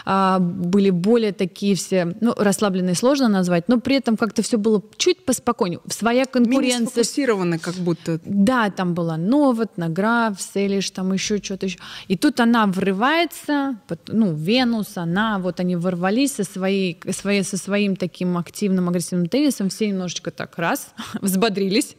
а, 0.05 0.39
были 0.39 0.91
более 0.91 1.33
такие 1.33 1.77
все, 1.77 2.15
ну, 2.21 2.35
расслабленные 2.37 2.95
сложно 2.95 3.29
назвать, 3.29 3.69
но 3.69 3.81
при 3.81 3.97
этом 3.97 4.19
как-то 4.19 4.43
все 4.43 4.59
было 4.59 4.83
чуть 4.99 5.25
поспокойнее. 5.25 5.81
Своя 5.89 6.27
конкуренция... 6.27 6.79
Менее 6.81 6.87
сфокусированы 6.89 7.59
как 7.59 7.75
будто. 7.77 8.21
Да, 8.25 8.71
там 8.71 8.93
была 8.93 9.17
Новот, 9.17 9.79
Награф, 9.79 10.41
Селиш, 10.41 10.91
там 10.91 11.15
еще 11.15 11.39
что-то 11.39 11.67
еще. 11.67 11.79
И 12.09 12.17
тут 12.17 12.39
она 12.39 12.66
врывается, 12.73 13.79
ну, 14.09 14.35
Венус, 14.35 14.97
она, 14.97 15.39
вот 15.39 15.61
они 15.61 15.77
ворвались 15.77 16.35
со, 16.35 16.45
своей, 16.45 16.99
своей, 17.11 17.43
со 17.43 17.57
своим 17.57 17.97
таким 17.97 18.39
активным, 18.39 18.89
агрессивным 18.89 19.29
теннисом, 19.29 19.69
все 19.69 19.89
немножечко 19.89 20.31
так 20.31 20.59
раз, 20.59 20.89
взбодрились, 21.21 21.97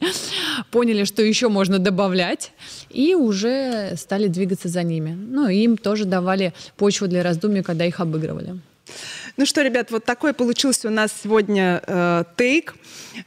поняли, 0.72 1.04
что 1.04 1.22
еще 1.22 1.50
можно 1.50 1.80
добавлять, 1.80 2.52
и 2.90 3.16
уже 3.16 3.96
стали 3.96 4.28
двигаться 4.28 4.68
за 4.68 4.84
ними. 4.84 5.12
Ну, 5.12 5.48
им 5.48 5.78
тоже 5.78 6.06
давали 6.06 6.54
почву 6.76 7.08
для 7.08 7.24
раздумий, 7.24 7.64
когда 7.64 7.86
их 7.86 8.00
обыгрывали. 8.00 8.60
Ну 9.38 9.46
что, 9.46 9.62
ребят, 9.62 9.92
вот 9.92 10.04
такой 10.04 10.34
получился 10.34 10.88
у 10.88 10.92
нас 10.92 11.12
сегодня 11.24 11.84
э, 11.86 12.24
тейк. 12.38 12.76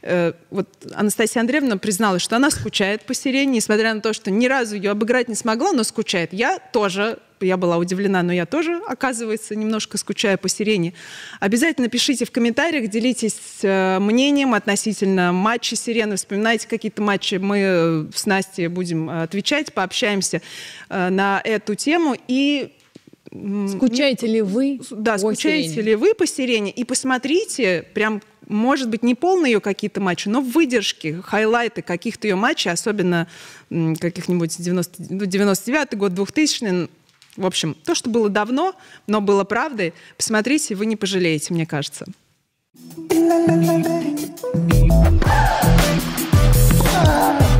Э, 0.01 0.33
вот 0.49 0.67
Анастасия 0.93 1.41
Андреевна 1.41 1.77
призналась, 1.77 2.21
что 2.21 2.35
она 2.35 2.51
скучает 2.51 3.03
по 3.03 3.13
сирене, 3.13 3.53
несмотря 3.53 3.93
на 3.93 4.01
то, 4.01 4.11
что 4.11 4.29
ни 4.29 4.47
разу 4.47 4.75
ее 4.75 4.91
обыграть 4.91 5.29
не 5.29 5.35
смогла, 5.35 5.71
но 5.71 5.83
скучает. 5.83 6.33
Я 6.33 6.59
тоже 6.59 7.19
я 7.45 7.57
была 7.57 7.77
удивлена, 7.77 8.23
но 8.23 8.33
я 8.33 8.45
тоже, 8.45 8.81
оказывается, 8.87 9.55
немножко 9.55 9.97
скучаю 9.97 10.37
по 10.37 10.49
сирене. 10.49 10.93
Обязательно 11.39 11.87
пишите 11.87 12.25
в 12.25 12.31
комментариях, 12.31 12.89
делитесь 12.89 13.59
э, 13.63 13.99
мнением 13.99 14.53
относительно 14.53 15.31
матча 15.31 15.75
сирены, 15.75 16.15
вспоминайте 16.15 16.67
какие-то 16.67 17.01
матчи, 17.01 17.35
мы 17.35 17.57
э, 17.59 18.05
с 18.13 18.25
Настей 18.25 18.67
будем 18.67 19.09
э, 19.09 19.23
отвечать, 19.23 19.73
пообщаемся 19.73 20.41
на 20.89 21.41
эту 21.43 21.75
тему 21.75 22.15
и 22.27 22.71
Скучаете 23.31 24.27
ли 24.27 24.41
вы? 24.41 24.81
Да, 24.89 25.17
скучаете 25.17 25.69
сирене? 25.69 25.81
ли 25.83 25.95
вы 25.95 26.13
по 26.13 26.27
сирене? 26.27 26.69
И 26.69 26.83
посмотрите, 26.83 27.85
прям, 27.93 28.21
может 28.47 28.89
быть, 28.89 29.03
не 29.03 29.15
полные 29.15 29.53
ее 29.53 29.61
какие-то 29.61 30.01
матчи, 30.01 30.27
но 30.27 30.41
выдержки, 30.41 31.21
хайлайты 31.23 31.81
каких-то 31.81 32.27
ее 32.27 32.35
матчей, 32.35 32.71
особенно 32.71 33.27
каких-нибудь 33.69 34.57
90, 34.57 34.95
99 34.99 35.97
год, 35.97 36.13
2000 36.13 36.89
в 37.37 37.45
общем, 37.45 37.73
то, 37.73 37.95
что 37.95 38.09
было 38.09 38.29
давно, 38.29 38.75
но 39.07 39.21
было 39.21 39.43
правдой, 39.43 39.93
посмотрите, 40.17 40.75
вы 40.75 40.85
не 40.85 40.95
пожалеете, 40.95 41.53
мне 41.53 41.65
кажется. 41.65 42.05
Ah! 46.93 47.50